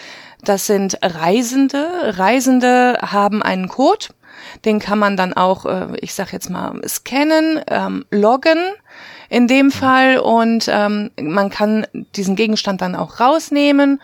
Das 0.43 0.65
sind 0.65 0.97
Reisende. 1.01 2.17
Reisende 2.17 2.99
haben 3.01 3.41
einen 3.41 3.67
Code 3.67 4.07
Den 4.63 4.79
kann 4.79 4.99
man 4.99 5.17
dann 5.17 5.33
auch, 5.33 5.65
äh, 5.65 5.87
ich 6.01 6.13
sag 6.13 6.33
jetzt 6.33 6.49
mal, 6.49 6.79
scannen, 6.87 7.61
ähm, 7.67 8.05
loggen 8.11 8.59
in 9.29 9.47
dem 9.47 9.71
Fall 9.71 10.19
und 10.19 10.69
ähm, 10.69 11.09
man 11.19 11.49
kann 11.49 11.87
diesen 12.15 12.35
Gegenstand 12.35 12.81
dann 12.81 12.95
auch 12.95 13.19
rausnehmen. 13.19 14.01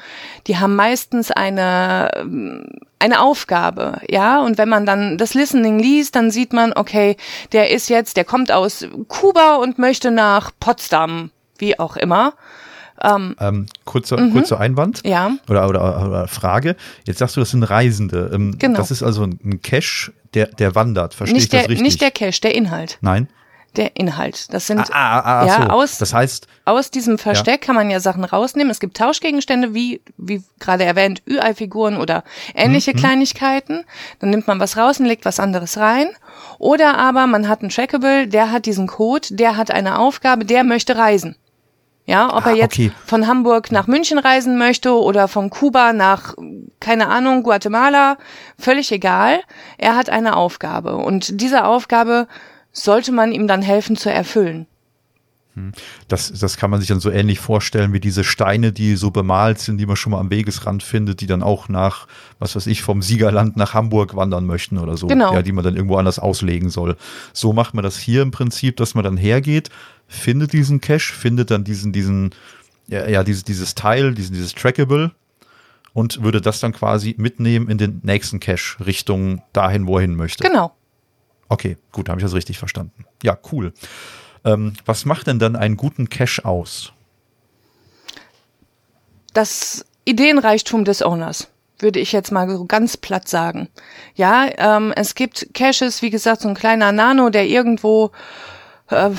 Die 0.47 0.57
haben 0.57 0.75
meistens 0.75 1.31
eine 1.31 2.09
ähm, 2.15 2.65
eine 3.01 3.19
Aufgabe, 3.19 3.99
ja, 4.09 4.39
und 4.41 4.59
wenn 4.59 4.69
man 4.69 4.85
dann 4.85 5.17
das 5.17 5.33
Listening 5.33 5.79
liest, 5.79 6.15
dann 6.15 6.29
sieht 6.29 6.53
man, 6.53 6.71
okay, 6.73 7.17
der 7.51 7.71
ist 7.71 7.89
jetzt, 7.89 8.15
der 8.15 8.25
kommt 8.25 8.51
aus 8.51 8.85
Kuba 9.07 9.55
und 9.55 9.79
möchte 9.79 10.11
nach 10.11 10.51
Potsdam, 10.59 11.31
wie 11.57 11.79
auch 11.79 11.97
immer. 11.97 12.33
Ähm, 13.03 13.35
ähm, 13.39 13.65
kurzer, 13.85 14.19
mhm. 14.19 14.31
kurzer 14.31 14.59
Einwand 14.59 15.01
ja. 15.05 15.31
oder, 15.49 15.67
oder, 15.67 16.07
oder 16.07 16.27
Frage. 16.27 16.75
Jetzt 17.05 17.19
sagst 17.19 17.35
du, 17.35 17.39
das 17.39 17.51
sind 17.51 17.63
Reisende. 17.63 18.31
Ähm, 18.33 18.55
genau. 18.57 18.77
Das 18.77 18.91
ist 18.91 19.03
also 19.03 19.23
ein 19.23 19.61
Cache, 19.61 20.11
der, 20.33 20.47
der 20.47 20.75
wandert. 20.75 21.13
Verstehe 21.13 21.35
nicht 21.35 21.45
ich 21.45 21.49
das 21.49 21.61
der, 21.61 21.69
richtig? 21.69 21.83
Nicht 21.83 22.01
der 22.01 22.11
Cache, 22.11 22.41
der 22.41 22.55
Inhalt. 22.55 22.97
Nein 23.01 23.27
der 23.75 23.95
Inhalt. 23.95 24.53
Das 24.53 24.67
sind 24.67 24.79
ah, 24.79 25.19
ah, 25.19 25.41
ah, 25.41 25.45
ja 25.45 25.55
so. 25.63 25.69
aus 25.69 25.97
das 25.97 26.13
heißt 26.13 26.47
aus 26.65 26.91
diesem 26.91 27.17
Versteck 27.17 27.61
ja. 27.61 27.65
kann 27.65 27.75
man 27.75 27.89
ja 27.89 27.99
Sachen 27.99 28.23
rausnehmen. 28.23 28.69
Es 28.69 28.79
gibt 28.79 28.97
Tauschgegenstände 28.97 29.73
wie 29.73 30.01
wie 30.17 30.43
gerade 30.59 30.83
erwähnt 30.83 31.21
Ü-Ei-Figuren 31.27 31.97
oder 31.97 32.23
ähnliche 32.53 32.91
mhm. 32.91 32.97
Kleinigkeiten. 32.97 33.85
Dann 34.19 34.29
nimmt 34.29 34.47
man 34.47 34.59
was 34.59 34.77
raus 34.77 34.99
und 34.99 35.05
legt 35.05 35.25
was 35.25 35.39
anderes 35.39 35.77
rein. 35.77 36.07
Oder 36.59 36.97
aber 36.97 37.27
man 37.27 37.47
hat 37.47 37.61
einen 37.61 37.69
Trackable, 37.69 38.27
der 38.27 38.51
hat 38.51 38.65
diesen 38.65 38.87
Code, 38.87 39.27
der 39.31 39.57
hat 39.57 39.71
eine 39.71 39.99
Aufgabe, 39.99 40.45
der 40.45 40.63
möchte 40.63 40.97
reisen. 40.97 41.35
Ja, 42.05 42.35
ob 42.35 42.45
ah, 42.45 42.49
er 42.49 42.55
jetzt 42.55 42.73
okay. 42.73 42.91
von 43.05 43.27
Hamburg 43.27 43.71
nach 43.71 43.87
München 43.87 44.17
reisen 44.17 44.57
möchte 44.57 44.93
oder 44.93 45.27
von 45.27 45.49
Kuba 45.49 45.93
nach, 45.93 46.33
keine 46.79 47.07
Ahnung, 47.07 47.43
Guatemala, 47.43 48.17
völlig 48.57 48.91
egal. 48.91 49.41
Er 49.77 49.95
hat 49.95 50.09
eine 50.09 50.35
Aufgabe 50.35 50.95
und 50.97 51.39
diese 51.41 51.65
Aufgabe 51.65 52.27
sollte 52.71 53.11
man 53.11 53.31
ihm 53.31 53.47
dann 53.47 53.61
helfen 53.61 53.95
zu 53.97 54.11
erfüllen. 54.11 54.65
Hm. 55.55 55.73
Das, 56.07 56.31
das 56.31 56.55
kann 56.55 56.71
man 56.71 56.79
sich 56.79 56.87
dann 56.87 57.01
so 57.01 57.11
ähnlich 57.11 57.39
vorstellen 57.39 57.91
wie 57.91 57.99
diese 57.99 58.23
Steine, 58.23 58.71
die 58.71 58.95
so 58.95 59.11
bemalt 59.11 59.59
sind, 59.59 59.77
die 59.77 59.85
man 59.85 59.97
schon 59.97 60.11
mal 60.11 60.19
am 60.19 60.29
Wegesrand 60.29 60.81
findet, 60.81 61.19
die 61.19 61.27
dann 61.27 61.43
auch 61.43 61.67
nach, 61.67 62.07
was 62.39 62.55
weiß 62.55 62.67
ich, 62.67 62.81
vom 62.81 63.01
Siegerland 63.01 63.57
nach 63.57 63.73
Hamburg 63.73 64.15
wandern 64.15 64.45
möchten 64.45 64.77
oder 64.77 64.95
so. 64.95 65.07
Genau. 65.07 65.33
Ja, 65.33 65.41
die 65.41 65.51
man 65.51 65.65
dann 65.65 65.75
irgendwo 65.75 65.97
anders 65.97 66.19
auslegen 66.19 66.69
soll. 66.69 66.95
So 67.33 67.51
macht 67.51 67.73
man 67.73 67.83
das 67.83 67.97
hier 67.97 68.21
im 68.21 68.31
Prinzip, 68.31 68.77
dass 68.77 68.95
man 68.95 69.03
dann 69.03 69.17
hergeht, 69.17 69.69
findet 70.11 70.53
diesen 70.53 70.81
Cache, 70.81 71.13
findet 71.13 71.51
dann 71.51 71.63
diesen, 71.63 71.93
diesen, 71.93 72.35
ja, 72.87 73.07
ja 73.07 73.23
dieses, 73.23 73.43
dieses 73.43 73.75
Teil, 73.75 74.13
diesen, 74.13 74.33
dieses 74.33 74.53
Trackable 74.53 75.11
und 75.93 76.21
würde 76.21 76.41
das 76.41 76.59
dann 76.59 76.73
quasi 76.73 77.15
mitnehmen 77.17 77.69
in 77.69 77.77
den 77.77 78.01
nächsten 78.03 78.39
Cache 78.39 78.85
Richtung 78.85 79.41
dahin, 79.53 79.87
wo 79.87 79.97
er 79.97 80.01
hin 80.01 80.15
möchte. 80.15 80.43
Genau. 80.43 80.75
Okay, 81.49 81.77
gut, 81.91 82.09
habe 82.09 82.19
ich 82.19 82.23
das 82.23 82.33
richtig 82.33 82.59
verstanden. 82.59 83.05
Ja, 83.23 83.37
cool. 83.51 83.73
Ähm, 84.43 84.73
was 84.85 85.05
macht 85.05 85.27
denn 85.27 85.39
dann 85.39 85.55
einen 85.55 85.77
guten 85.77 86.09
Cache 86.09 86.45
aus? 86.45 86.91
Das 89.33 89.85
Ideenreichtum 90.05 90.83
des 90.83 91.01
Owners 91.01 91.47
würde 91.79 91.99
ich 91.99 92.11
jetzt 92.11 92.31
mal 92.31 92.49
so 92.49 92.65
ganz 92.65 92.97
platt 92.97 93.27
sagen. 93.27 93.69
Ja, 94.15 94.49
ähm, 94.57 94.93
es 94.95 95.15
gibt 95.15 95.53
Caches, 95.53 96.01
wie 96.01 96.09
gesagt, 96.09 96.41
so 96.41 96.49
ein 96.49 96.55
kleiner 96.55 96.91
Nano, 96.91 97.29
der 97.29 97.47
irgendwo 97.47 98.11
äh, 98.91 99.09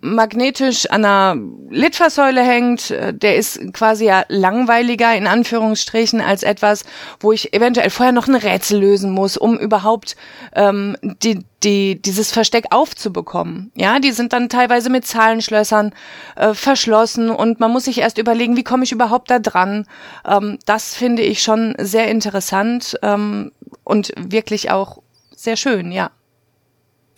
magnetisch 0.00 0.86
an 0.90 1.04
einer 1.04 1.36
Litfaßsäule 1.70 2.42
hängt, 2.42 2.90
äh, 2.90 3.14
der 3.14 3.36
ist 3.36 3.72
quasi 3.72 4.06
ja 4.06 4.24
langweiliger 4.28 5.14
in 5.14 5.26
Anführungsstrichen 5.26 6.20
als 6.20 6.42
etwas, 6.42 6.84
wo 7.20 7.32
ich 7.32 7.54
eventuell 7.54 7.90
vorher 7.90 8.12
noch 8.12 8.28
ein 8.28 8.34
Rätsel 8.34 8.80
lösen 8.80 9.10
muss, 9.10 9.36
um 9.36 9.58
überhaupt 9.58 10.16
ähm, 10.54 10.96
die, 11.02 11.44
die, 11.62 12.00
dieses 12.00 12.32
Versteck 12.32 12.66
aufzubekommen. 12.70 13.70
Ja, 13.74 13.98
die 13.98 14.12
sind 14.12 14.32
dann 14.32 14.48
teilweise 14.48 14.90
mit 14.90 15.06
Zahlenschlössern 15.06 15.92
äh, 16.36 16.54
verschlossen 16.54 17.30
und 17.30 17.60
man 17.60 17.70
muss 17.70 17.84
sich 17.84 17.98
erst 17.98 18.18
überlegen, 18.18 18.56
wie 18.56 18.64
komme 18.64 18.84
ich 18.84 18.92
überhaupt 18.92 19.30
da 19.30 19.38
dran. 19.38 19.86
Ähm, 20.26 20.58
das 20.66 20.94
finde 20.94 21.22
ich 21.22 21.42
schon 21.42 21.74
sehr 21.78 22.08
interessant 22.08 22.98
ähm, 23.02 23.52
und 23.84 24.12
wirklich 24.16 24.70
auch 24.70 25.02
sehr 25.34 25.56
schön, 25.56 25.92
ja. 25.92 26.10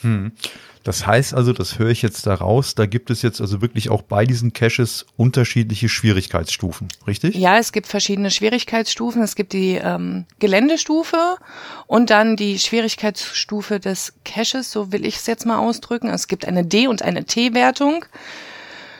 Hm. 0.00 0.32
Das 0.84 1.06
heißt 1.06 1.34
also, 1.34 1.52
das 1.52 1.78
höre 1.78 1.90
ich 1.90 2.02
jetzt 2.02 2.26
daraus, 2.26 2.74
da 2.74 2.86
gibt 2.86 3.10
es 3.10 3.22
jetzt 3.22 3.40
also 3.40 3.60
wirklich 3.62 3.88
auch 3.88 4.02
bei 4.02 4.24
diesen 4.24 4.52
Caches 4.52 5.06
unterschiedliche 5.16 5.88
Schwierigkeitsstufen, 5.88 6.88
richtig? 7.06 7.36
Ja, 7.36 7.58
es 7.58 7.72
gibt 7.72 7.86
verschiedene 7.86 8.30
Schwierigkeitsstufen. 8.30 9.22
Es 9.22 9.36
gibt 9.36 9.52
die 9.52 9.74
ähm, 9.74 10.26
Geländestufe 10.40 11.36
und 11.86 12.10
dann 12.10 12.36
die 12.36 12.58
Schwierigkeitsstufe 12.58 13.78
des 13.78 14.14
Caches, 14.24 14.72
so 14.72 14.90
will 14.92 15.06
ich 15.06 15.16
es 15.16 15.26
jetzt 15.26 15.46
mal 15.46 15.58
ausdrücken. 15.58 16.08
Es 16.08 16.26
gibt 16.26 16.46
eine 16.46 16.64
D- 16.64 16.88
und 16.88 17.02
eine 17.02 17.24
T-Wertung. 17.24 18.04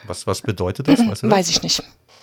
Was, 0.06 0.26
was 0.26 0.42
bedeutet 0.42 0.88
das? 0.88 1.00
Weißt 1.00 1.22
du 1.22 1.28
das? 1.28 1.36
Weiß 1.38 1.50
ich 1.50 1.62
nicht. 1.62 1.82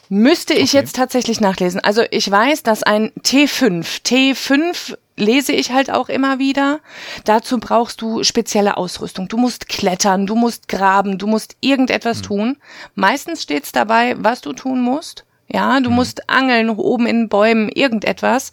Müsste 0.09 0.53
ich 0.53 0.71
okay. 0.71 0.77
jetzt 0.77 0.95
tatsächlich 0.95 1.39
nachlesen. 1.39 1.79
Also 1.81 2.01
ich 2.09 2.29
weiß, 2.29 2.63
dass 2.63 2.81
ein 2.81 3.11
T5, 3.21 4.01
T5 4.03 4.97
lese 5.19 5.51
ich 5.51 5.71
halt 5.71 5.91
auch 5.91 6.09
immer 6.09 6.39
wieder. 6.39 6.79
Dazu 7.25 7.59
brauchst 7.59 8.01
du 8.01 8.23
spezielle 8.23 8.77
Ausrüstung. 8.77 9.27
Du 9.27 9.38
musst 9.38 9.69
klettern, 9.69 10.25
du 10.25 10.35
musst 10.35 10.67
graben, 10.67 11.17
du 11.17 11.27
musst 11.27 11.57
irgendetwas 11.61 12.19
mhm. 12.19 12.23
tun. 12.23 12.57
Meistens 12.95 13.43
steht's 13.43 13.71
dabei, 13.71 14.15
was 14.17 14.41
du 14.41 14.53
tun 14.53 14.81
musst. 14.81 15.25
Ja, 15.47 15.79
du 15.79 15.89
mhm. 15.89 15.95
musst 15.95 16.29
angeln 16.29 16.69
oben 16.69 17.05
in 17.05 17.29
Bäumen, 17.29 17.69
irgendetwas. 17.69 18.51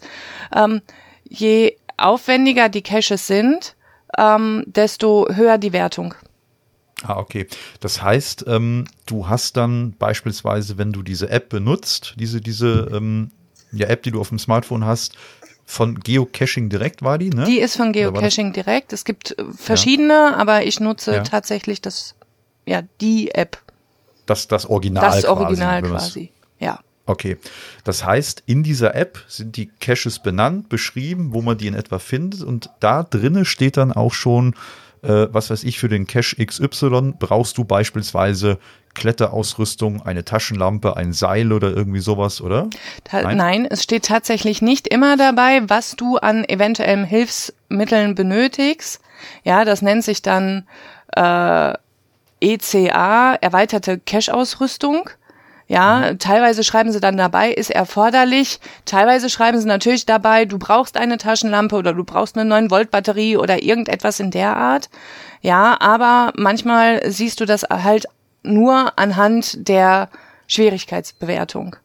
Ähm, 0.53 0.81
je 1.27 1.77
aufwendiger 1.97 2.69
die 2.69 2.81
Caches 2.81 3.27
sind, 3.27 3.75
ähm, 4.17 4.63
desto 4.67 5.27
höher 5.31 5.57
die 5.57 5.73
Wertung. 5.73 6.13
Ah, 7.03 7.17
okay. 7.17 7.47
Das 7.79 8.01
heißt, 8.01 8.45
ähm, 8.47 8.85
du 9.05 9.29
hast 9.29 9.57
dann 9.57 9.93
beispielsweise, 9.97 10.77
wenn 10.77 10.91
du 10.91 11.03
diese 11.03 11.29
App 11.29 11.49
benutzt, 11.49 12.15
diese, 12.17 12.41
diese 12.41 12.89
ähm, 12.91 13.31
ja, 13.71 13.87
App, 13.87 14.03
die 14.03 14.11
du 14.11 14.19
auf 14.19 14.29
dem 14.29 14.39
Smartphone 14.39 14.85
hast, 14.85 15.15
von 15.69 15.99
Geocaching 15.99 16.69
direkt 16.69 17.01
war 17.01 17.17
die, 17.17 17.29
ne? 17.29 17.43
Die 17.43 17.59
ist 17.59 17.75
von 17.75 17.91
Geocaching 17.91 18.53
direkt. 18.53 18.93
Es 18.93 19.03
gibt 19.03 19.37
äh, 19.37 19.43
verschiedene, 19.53 20.13
ja. 20.13 20.35
aber 20.35 20.63
ich 20.63 20.79
nutze 20.79 21.15
ja. 21.15 21.23
tatsächlich 21.23 21.81
das, 21.81 22.15
ja, 22.65 22.83
die 23.01 23.31
App. 23.35 23.61
Das, 24.25 24.47
das 24.47 24.65
Original 24.65 25.11
Das 25.11 25.25
Original 25.25 25.81
quasi, 25.81 25.91
quasi. 25.91 26.31
ja. 26.59 26.79
Okay. 27.05 27.37
Das 27.83 28.05
heißt, 28.05 28.43
in 28.45 28.63
dieser 28.63 28.95
App 28.95 29.23
sind 29.27 29.57
die 29.57 29.67
Caches 29.67 30.19
benannt, 30.19 30.69
beschrieben, 30.69 31.33
wo 31.33 31.41
man 31.41 31.57
die 31.57 31.67
in 31.67 31.75
etwa 31.75 31.99
findet 31.99 32.43
und 32.43 32.69
da 32.79 33.03
drinnen 33.03 33.43
steht 33.43 33.75
dann 33.75 33.91
auch 33.91 34.13
schon 34.13 34.55
äh, 35.03 35.27
was 35.31 35.49
weiß 35.49 35.63
ich, 35.63 35.79
für 35.79 35.89
den 35.89 36.07
Cache 36.07 36.43
XY 36.43 37.13
brauchst 37.19 37.57
du 37.57 37.63
beispielsweise 37.63 38.57
Kletterausrüstung, 38.97 40.01
eine 40.01 40.25
Taschenlampe, 40.25 40.97
ein 40.97 41.13
Seil 41.13 41.53
oder 41.53 41.69
irgendwie 41.69 41.99
sowas, 41.99 42.41
oder? 42.41 42.67
Ta 43.03 43.21
nein? 43.21 43.37
nein? 43.37 43.67
es 43.69 43.83
steht 43.83 44.05
tatsächlich 44.05 44.61
nicht 44.61 44.87
immer 44.87 45.15
dabei, 45.15 45.61
was 45.69 45.95
du 45.95 46.17
an 46.17 46.43
eventuellen 46.43 47.05
Hilfsmitteln 47.05 48.15
benötigst. 48.15 48.99
Ja, 49.43 49.63
das 49.65 49.81
nennt 49.81 50.03
sich 50.03 50.21
dann 50.21 50.67
äh, 51.15 51.73
ECA, 52.41 53.35
erweiterte 53.35 53.99
Cache-Ausrüstung. 53.99 55.09
Ja, 55.69 56.11
mhm. 56.11 56.19
teilweise 56.19 56.63
schreiben 56.63 56.91
sie 56.91 57.01
dann 57.01 57.17
dabei, 57.17 57.51
ist 57.51 57.71
erforderlich. 57.71 58.59
Teilweise 58.85 59.29
schreiben 59.29 59.59
sie 59.59 59.67
natürlich 59.67 60.05
dabei, 60.05 60.45
du 60.45 60.57
brauchst 60.57 60.95
eine 60.97 61.17
Taschenlampe 61.17 61.75
oder 61.75 61.93
du 61.93 62.03
brauchst 62.03 62.37
eine 62.37 62.47
9 62.47 62.71
Volt 62.71 62.89
Batterie 62.89 63.37
oder 63.37 63.61
irgendetwas 63.61 64.19
in 64.19 64.31
der 64.31 64.55
Art. 64.55 64.89
Ja, 65.41 65.77
aber 65.81 66.31
manchmal 66.35 67.11
siehst 67.11 67.41
du 67.41 67.45
das 67.45 67.63
halt 67.63 68.07
nur 68.47 68.97
anhand 68.97 69.67
der 69.67 70.09
Schwierigkeitsbewertung. 70.47 71.75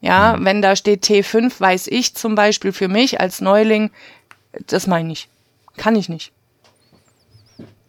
Ja, 0.00 0.36
mhm. 0.36 0.44
wenn 0.44 0.62
da 0.62 0.76
steht 0.76 1.04
T5, 1.04 1.60
weiß 1.60 1.86
ich 1.88 2.14
zum 2.14 2.34
Beispiel 2.34 2.72
für 2.72 2.88
mich 2.88 3.20
als 3.20 3.40
Neuling, 3.40 3.90
das 4.66 4.86
meine 4.86 5.12
ich. 5.12 5.28
Kann 5.76 5.96
ich 5.96 6.08
nicht. 6.08 6.32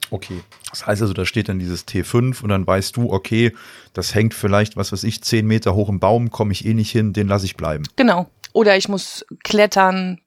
Okay. 0.10 0.42
Das 0.70 0.88
heißt 0.88 1.02
also, 1.02 1.14
da 1.14 1.26
steht 1.26 1.50
dann 1.50 1.60
dieses 1.60 1.88
T5 1.88 2.42
und 2.42 2.50
dann 2.50 2.66
weißt 2.66 2.98
du, 2.98 3.12
okay, 3.12 3.54
das 3.94 4.14
hängt 4.16 4.34
vielleicht, 4.34 4.78
was 4.78 4.92
weiß 4.92 5.04
ich, 5.04 5.22
zehn 5.24 5.46
Meter 5.46 5.76
hoch 5.76 5.90
im 5.90 6.00
Baum, 6.00 6.32
komme 6.32 6.52
ich 6.52 6.66
eh 6.66 6.74
nicht 6.74 6.92
hin, 6.92 7.14
den 7.14 7.28
lasse 7.28 7.46
ich 7.46 7.56
bleiben. 7.56 7.84
Genau. 7.96 8.30
Oder 8.54 8.78
ich 8.78 8.88
muss 8.88 9.26
klettern, 9.44 10.22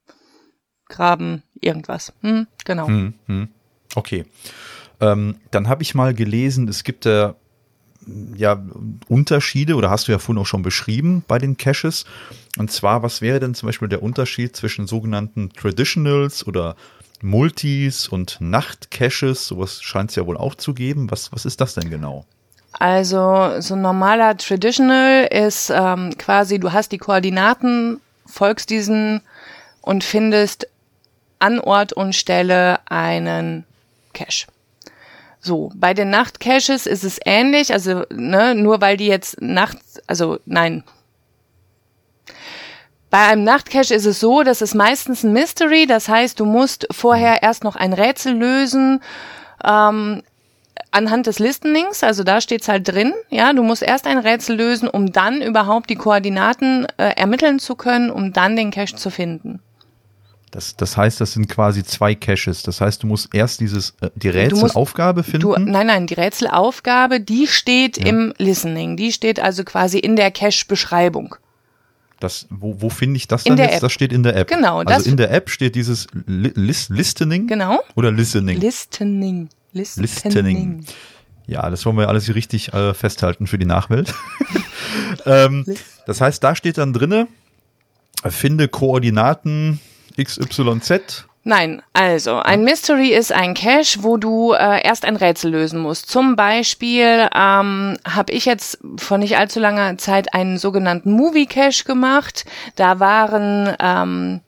graben, 0.87 1.43
irgendwas. 1.61 2.13
Hm, 2.21 2.47
genau. 2.65 2.87
Hm, 2.87 3.13
hm. 3.25 3.47
Okay. 3.95 4.25
Ähm, 5.01 5.37
dann 5.51 5.67
habe 5.67 5.81
ich 5.81 5.95
mal 5.95 6.13
gelesen, 6.13 6.67
es 6.67 6.83
gibt 6.83 7.05
da 7.05 7.35
ja 8.35 8.61
Unterschiede, 9.07 9.75
oder 9.75 9.89
hast 9.89 10.07
du 10.07 10.11
ja 10.11 10.19
vorhin 10.19 10.41
auch 10.41 10.47
schon 10.47 10.63
beschrieben 10.63 11.23
bei 11.27 11.37
den 11.37 11.57
Caches. 11.57 12.05
Und 12.57 12.71
zwar, 12.71 13.03
was 13.03 13.21
wäre 13.21 13.39
denn 13.39 13.53
zum 13.53 13.67
Beispiel 13.67 13.87
der 13.87 14.03
Unterschied 14.03 14.55
zwischen 14.55 14.87
sogenannten 14.87 15.51
Traditionals 15.53 16.45
oder 16.45 16.75
Multis 17.21 18.07
und 18.07 18.37
Nachtcaches, 18.39 19.47
sowas 19.47 19.81
scheint 19.81 20.11
es 20.11 20.15
ja 20.15 20.25
wohl 20.25 20.37
auch 20.37 20.55
zu 20.55 20.73
geben. 20.73 21.11
Was, 21.11 21.31
was 21.31 21.45
ist 21.45 21.59
das 21.59 21.73
denn 21.73 21.89
genau? 21.89 22.25
Also 22.73 23.59
so 23.59 23.73
ein 23.73 23.81
normaler 23.81 24.37
Traditional 24.37 25.25
ist 25.25 25.69
ähm, 25.69 26.17
quasi, 26.17 26.59
du 26.59 26.71
hast 26.71 26.91
die 26.91 26.97
Koordinaten, 26.97 27.99
folgst 28.25 28.69
diesen 28.69 29.21
und 29.81 30.03
findest 30.03 30.67
an 31.39 31.59
Ort 31.59 31.93
und 31.93 32.15
Stelle 32.15 32.79
einen 32.89 33.65
Cache. 34.13 34.47
So, 35.41 35.71
bei 35.75 35.93
den 35.93 36.09
Nachtcaches 36.09 36.85
ist 36.85 37.03
es 37.03 37.19
ähnlich, 37.25 37.71
also 37.71 38.03
ne, 38.11 38.55
nur 38.55 38.81
weil 38.81 38.97
die 38.97 39.07
jetzt 39.07 39.41
nachts, 39.41 40.01
also 40.05 40.39
nein. 40.45 40.83
Bei 43.09 43.27
einem 43.27 43.43
Nachtcache 43.43 43.93
ist 43.93 44.05
es 44.05 44.19
so, 44.19 44.43
dass 44.43 44.61
es 44.61 44.75
meistens 44.75 45.23
ein 45.23 45.33
Mystery, 45.33 45.87
das 45.87 46.09
heißt, 46.09 46.39
du 46.39 46.45
musst 46.45 46.87
vorher 46.91 47.41
erst 47.41 47.63
noch 47.63 47.75
ein 47.75 47.93
Rätsel 47.93 48.33
lösen. 48.33 49.01
Ähm, 49.63 50.21
anhand 50.91 51.27
des 51.27 51.39
Listenings, 51.39 52.03
also 52.03 52.23
da 52.23 52.41
steht's 52.41 52.67
halt 52.67 52.87
drin, 52.87 53.13
ja, 53.29 53.53
du 53.53 53.63
musst 53.63 53.81
erst 53.81 54.07
ein 54.07 54.17
Rätsel 54.17 54.57
lösen, 54.57 54.87
um 54.87 55.11
dann 55.11 55.41
überhaupt 55.41 55.89
die 55.89 55.95
Koordinaten 55.95 56.85
äh, 56.97 57.15
ermitteln 57.15 57.59
zu 57.59 57.75
können, 57.75 58.11
um 58.11 58.33
dann 58.33 58.55
den 58.55 58.71
Cache 58.71 58.95
zu 58.95 59.09
finden. 59.09 59.61
Das, 60.51 60.75
das 60.75 60.97
heißt, 60.97 61.21
das 61.21 61.33
sind 61.33 61.47
quasi 61.47 61.83
zwei 61.83 62.15
Caches. 62.15 62.63
Das 62.63 62.81
heißt, 62.81 63.03
du 63.03 63.07
musst 63.07 63.33
erst 63.33 63.59
dieses 63.59 63.93
äh, 64.01 64.09
die 64.15 64.29
Rätselaufgabe 64.29 65.23
finden. 65.23 65.41
Du, 65.41 65.53
nein, 65.53 65.87
nein, 65.87 66.07
die 66.07 66.15
Rätselaufgabe, 66.15 67.19
die 67.19 67.47
steht 67.47 67.97
ja. 67.97 68.07
im 68.07 68.33
Listening. 68.37 68.97
Die 68.97 69.11
steht 69.11 69.39
also 69.39 69.63
quasi 69.63 69.99
in 69.99 70.15
der 70.15 70.31
Cache-Beschreibung. 70.31 71.35
Das, 72.19 72.47
wo, 72.49 72.81
wo 72.81 72.89
finde 72.89 73.17
ich 73.17 73.27
das 73.27 73.43
dann 73.43 73.57
jetzt? 73.57 73.75
App. 73.75 73.81
Das 73.81 73.91
steht 73.93 74.11
in 74.11 74.23
der 74.23 74.35
App. 74.35 74.47
Genau. 74.47 74.79
Also 74.79 75.09
in 75.09 75.17
der 75.17 75.31
App 75.31 75.49
steht 75.49 75.75
dieses 75.75 76.07
List, 76.25 76.89
Listening. 76.89 77.47
Genau. 77.47 77.79
Oder 77.95 78.11
Listening. 78.11 78.59
Listening. 78.59 79.49
Listening. 79.71 80.01
Listening. 80.01 80.85
Ja, 81.47 81.69
das 81.69 81.85
wollen 81.85 81.97
wir 81.97 82.09
alles 82.09 82.25
hier 82.25 82.35
richtig 82.35 82.73
äh, 82.73 82.93
festhalten 82.93 83.47
für 83.47 83.57
die 83.57 83.65
Nachwelt. 83.65 84.13
ähm, 85.25 85.65
das 86.05 86.21
heißt, 86.21 86.43
da 86.43 86.55
steht 86.55 86.77
dann 86.77 86.93
drinne, 86.93 87.27
finde 88.25 88.67
Koordinaten 88.67 89.79
XYZ. 90.23 91.25
Nein, 91.43 91.81
also 91.93 92.35
ein 92.35 92.63
Mystery 92.63 93.09
ist 93.09 93.31
ein 93.31 93.53
Cache, 93.53 94.03
wo 94.03 94.17
du 94.17 94.51
äh, 94.51 94.85
erst 94.85 95.05
ein 95.05 95.15
Rätsel 95.15 95.51
lösen 95.51 95.79
musst. 95.79 96.09
Zum 96.09 96.35
Beispiel 96.35 97.29
ähm, 97.33 97.97
habe 98.05 98.33
ich 98.33 98.45
jetzt 98.45 98.77
vor 98.97 99.17
nicht 99.17 99.37
allzu 99.37 99.59
langer 99.59 99.97
Zeit 99.97 100.33
einen 100.33 100.57
sogenannten 100.57 101.11
Movie 101.11 101.45
Cache 101.47 101.85
gemacht. 101.85 102.45
Da 102.75 102.99
waren 102.99 103.73
ähm, 103.79 104.41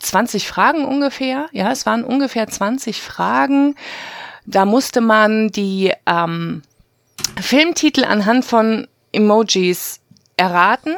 20 0.00 0.48
Fragen 0.48 0.84
ungefähr. 0.84 1.46
Ja, 1.52 1.70
es 1.70 1.86
waren 1.86 2.04
ungefähr 2.04 2.48
20 2.48 3.00
Fragen. 3.00 3.76
Da 4.46 4.64
musste 4.64 5.00
man 5.00 5.48
die 5.48 5.92
ähm, 6.06 6.62
Filmtitel 7.40 8.04
anhand 8.04 8.44
von 8.44 8.88
Emojis 9.12 10.00
erraten. 10.36 10.96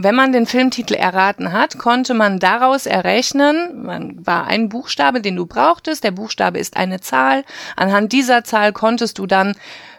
Wenn 0.00 0.14
man 0.14 0.30
den 0.30 0.46
Filmtitel 0.46 0.94
erraten 0.94 1.52
hat, 1.52 1.76
konnte 1.76 2.14
man 2.14 2.38
daraus 2.38 2.86
errechnen, 2.86 3.82
man 3.82 4.24
war 4.24 4.46
ein 4.46 4.68
Buchstabe, 4.68 5.20
den 5.20 5.34
du 5.34 5.44
brauchtest, 5.44 6.04
der 6.04 6.12
Buchstabe 6.12 6.60
ist 6.60 6.76
eine 6.76 7.00
Zahl. 7.00 7.44
Anhand 7.74 8.12
dieser 8.12 8.44
Zahl 8.44 8.72
konntest 8.72 9.18
du 9.18 9.26
dann, 9.26 9.56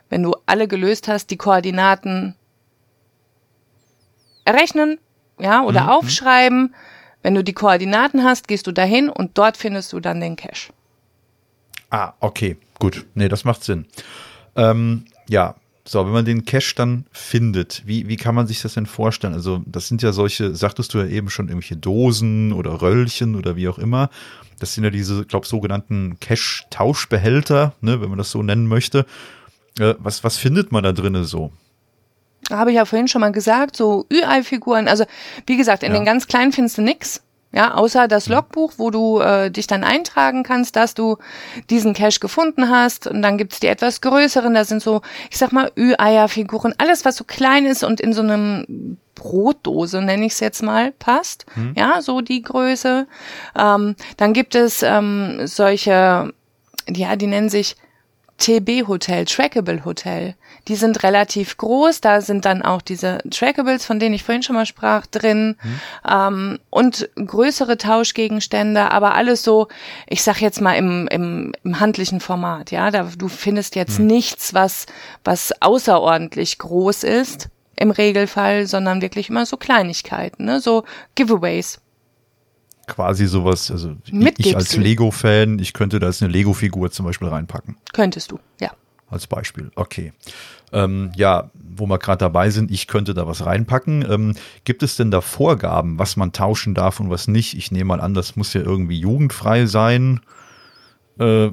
wenn 0.07 0.23
du 0.23 0.37
alle 0.45 0.69
gelöst 0.69 1.09
hast, 1.09 1.31
die 1.31 1.35
Koordinaten 1.35 2.35
errechnen, 4.45 4.99
ja, 5.37 5.63
oder 5.63 5.83
mhm. 5.83 5.89
aufschreiben. 5.89 6.75
Wenn 7.21 7.35
du 7.35 7.43
die 7.43 7.51
Koordinaten 7.51 8.23
hast, 8.23 8.47
gehst 8.47 8.67
du 8.67 8.71
dahin 8.71 9.09
und 9.09 9.37
dort 9.37 9.57
findest 9.57 9.91
du 9.91 9.99
dann 9.99 10.21
den 10.21 10.37
Cache. 10.37 10.71
Ah, 11.89 12.13
okay, 12.21 12.55
gut. 12.79 13.05
Nee, 13.15 13.27
das 13.27 13.43
macht 13.43 13.65
Sinn. 13.65 13.85
Ähm, 14.55 15.07
ja, 15.27 15.55
so, 15.89 16.05
wenn 16.05 16.13
man 16.13 16.23
den 16.23 16.45
Cache 16.45 16.75
dann 16.75 17.05
findet, 17.11 17.81
wie, 17.83 18.07
wie 18.07 18.15
kann 18.15 18.35
man 18.35 18.45
sich 18.45 18.61
das 18.61 18.75
denn 18.75 18.85
vorstellen? 18.85 19.33
Also, 19.33 19.63
das 19.65 19.87
sind 19.87 20.03
ja 20.03 20.11
solche, 20.11 20.53
sagtest 20.53 20.93
du 20.93 20.99
ja 20.99 21.07
eben 21.07 21.31
schon, 21.31 21.47
irgendwelche 21.47 21.77
Dosen 21.77 22.53
oder 22.53 22.79
Röllchen 22.83 23.35
oder 23.35 23.55
wie 23.55 23.67
auch 23.67 23.79
immer. 23.79 24.11
Das 24.59 24.75
sind 24.75 24.83
ja 24.83 24.91
diese, 24.91 25.25
glaube 25.25 25.47
sogenannten 25.47 26.19
Cache-Tauschbehälter, 26.19 27.73
ne, 27.81 28.01
wenn 28.01 28.09
man 28.09 28.19
das 28.19 28.29
so 28.29 28.43
nennen 28.43 28.67
möchte. 28.67 29.07
Äh, 29.79 29.95
was, 29.97 30.23
was 30.23 30.37
findet 30.37 30.71
man 30.71 30.83
da 30.83 30.91
drinnen 30.91 31.23
so? 31.23 31.51
Habe 32.51 32.69
ich 32.69 32.75
ja 32.75 32.85
vorhin 32.85 33.07
schon 33.07 33.21
mal 33.21 33.31
gesagt, 33.31 33.75
so 33.75 34.05
Ü-Ei-Figuren. 34.13 34.87
Also, 34.87 35.05
wie 35.47 35.57
gesagt, 35.57 35.81
in 35.81 35.91
ja. 35.91 35.97
den 35.97 36.05
ganz 36.05 36.27
kleinen 36.27 36.51
findest 36.51 36.77
du 36.77 36.83
nix. 36.83 37.23
Ja, 37.51 37.73
außer 37.73 38.07
das 38.07 38.27
Logbuch, 38.27 38.73
wo 38.77 38.91
du 38.91 39.19
äh, 39.21 39.49
dich 39.49 39.65
dann 39.65 39.83
eintragen 39.83 40.43
kannst, 40.43 40.75
dass 40.75 40.93
du 40.93 41.17
diesen 41.71 41.93
Cache 41.95 42.19
gefunden 42.19 42.69
hast. 42.69 43.07
Und 43.07 43.23
dann 43.23 43.39
gibt's 43.39 43.59
die 43.59 43.67
etwas 43.67 44.01
größeren, 44.01 44.53
da 44.53 44.63
sind 44.65 44.83
so, 44.83 45.01
ich 45.31 45.37
sag 45.37 45.51
mal, 45.51 45.71
Ü-Eier-Figuren, 45.75 46.75
alles, 46.77 47.05
was 47.05 47.15
so 47.15 47.23
klein 47.23 47.65
ist 47.65 47.83
und 47.83 47.99
in 47.99 48.13
so 48.13 48.21
einem 48.21 48.97
Brotdose, 49.15 50.01
nenne 50.01 50.27
ich 50.27 50.33
es 50.33 50.39
jetzt 50.41 50.61
mal, 50.61 50.91
passt. 50.91 51.47
Hm. 51.55 51.73
Ja, 51.75 52.03
so 52.03 52.21
die 52.21 52.43
Größe. 52.43 53.07
Ähm, 53.57 53.95
dann 54.17 54.33
gibt 54.33 54.53
es 54.53 54.83
ähm, 54.83 55.47
solche, 55.47 56.31
ja, 56.87 57.15
die 57.15 57.27
nennen 57.27 57.49
sich 57.49 57.75
TB 58.37 58.87
Hotel, 58.87 59.25
Trackable 59.25 59.85
Hotel. 59.85 60.35
Die 60.69 60.75
sind 60.75 61.03
relativ 61.03 61.57
groß, 61.57 61.99
da 61.99 62.21
sind 62.21 62.45
dann 62.45 62.61
auch 62.61 62.81
diese 62.81 63.17
Trackables, 63.29 63.85
von 63.85 63.99
denen 63.99 64.13
ich 64.13 64.23
vorhin 64.23 64.43
schon 64.43 64.55
mal 64.55 64.67
sprach, 64.67 65.07
drin 65.07 65.57
mhm. 65.61 65.79
ähm, 66.07 66.59
und 66.69 67.09
größere 67.15 67.77
Tauschgegenstände, 67.77 68.91
aber 68.91 69.15
alles 69.15 69.43
so, 69.43 69.67
ich 70.07 70.23
sag 70.23 70.39
jetzt 70.41 70.61
mal 70.61 70.73
im, 70.73 71.07
im, 71.07 71.53
im 71.63 71.79
handlichen 71.79 72.19
Format, 72.19 72.71
ja, 72.71 72.91
da, 72.91 73.09
du 73.17 73.27
findest 73.27 73.75
jetzt 73.75 73.99
mhm. 73.99 74.07
nichts, 74.07 74.53
was, 74.53 74.85
was 75.23 75.51
außerordentlich 75.59 76.59
groß 76.59 77.03
ist 77.03 77.49
im 77.75 77.91
Regelfall, 77.91 78.67
sondern 78.67 79.01
wirklich 79.01 79.29
immer 79.29 79.45
so 79.47 79.57
Kleinigkeiten, 79.57 80.45
ne? 80.45 80.59
so 80.59 80.83
Giveaways 81.15 81.79
quasi 82.89 83.27
sowas, 83.27 83.71
also 83.71 83.95
Mit 84.11 84.39
ich 84.39 84.55
als 84.55 84.75
Lego-Fan, 84.75 85.59
ich 85.59 85.73
könnte 85.73 85.99
da 85.99 86.07
jetzt 86.07 86.23
eine 86.23 86.31
Lego-Figur 86.31 86.91
zum 86.91 87.05
Beispiel 87.05 87.27
reinpacken. 87.27 87.77
Könntest 87.93 88.31
du, 88.31 88.39
ja. 88.59 88.71
Als 89.09 89.25
Beispiel, 89.25 89.71
okay. 89.75 90.13
Ähm, 90.71 91.11
ja, 91.15 91.49
wo 91.53 91.87
wir 91.87 91.97
gerade 91.97 92.19
dabei 92.19 92.51
sind, 92.51 92.69
ich 92.69 92.87
könnte 92.87 93.15
da 93.15 93.25
was 93.25 93.45
reinpacken. 93.45 94.05
Ähm, 94.09 94.35
gibt 94.65 94.83
es 94.83 94.95
denn 94.97 95.09
da 95.09 95.21
Vorgaben, 95.21 95.97
was 95.97 96.15
man 96.15 96.31
tauschen 96.31 96.75
darf 96.75 96.99
und 96.99 97.09
was 97.09 97.27
nicht? 97.27 97.57
Ich 97.57 97.71
nehme 97.71 97.85
mal 97.85 98.01
an, 98.01 98.13
das 98.13 98.35
muss 98.35 98.53
ja 98.53 98.61
irgendwie 98.61 98.99
jugendfrei 98.99 99.65
sein. 99.65 100.19
Äh, 101.19 101.49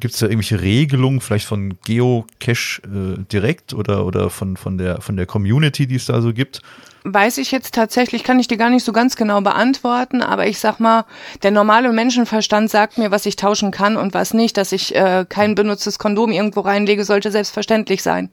Gibt 0.00 0.14
es 0.14 0.20
da 0.20 0.26
irgendwelche 0.26 0.60
Regelungen, 0.60 1.20
vielleicht 1.20 1.46
von 1.46 1.78
Geocache 1.84 2.82
äh, 2.84 3.22
direkt 3.30 3.74
oder, 3.74 4.06
oder 4.06 4.30
von, 4.30 4.56
von, 4.56 4.78
der, 4.78 5.00
von 5.00 5.16
der 5.16 5.26
Community, 5.26 5.86
die 5.86 5.96
es 5.96 6.06
da 6.06 6.20
so 6.20 6.32
gibt? 6.32 6.62
weiß 7.04 7.38
ich 7.38 7.50
jetzt 7.50 7.74
tatsächlich, 7.74 8.24
kann 8.24 8.38
ich 8.38 8.48
dir 8.48 8.56
gar 8.56 8.70
nicht 8.70 8.84
so 8.84 8.92
ganz 8.92 9.16
genau 9.16 9.40
beantworten, 9.40 10.22
aber 10.22 10.46
ich 10.46 10.58
sag 10.58 10.80
mal, 10.80 11.04
der 11.42 11.50
normale 11.50 11.92
Menschenverstand 11.92 12.70
sagt 12.70 12.98
mir, 12.98 13.10
was 13.10 13.26
ich 13.26 13.36
tauschen 13.36 13.70
kann 13.70 13.96
und 13.96 14.14
was 14.14 14.34
nicht, 14.34 14.56
dass 14.56 14.72
ich 14.72 14.94
äh, 14.94 15.24
kein 15.28 15.54
benutztes 15.54 15.98
Kondom 15.98 16.32
irgendwo 16.32 16.60
reinlege, 16.60 17.04
sollte 17.04 17.30
selbstverständlich 17.30 18.02
sein. 18.02 18.30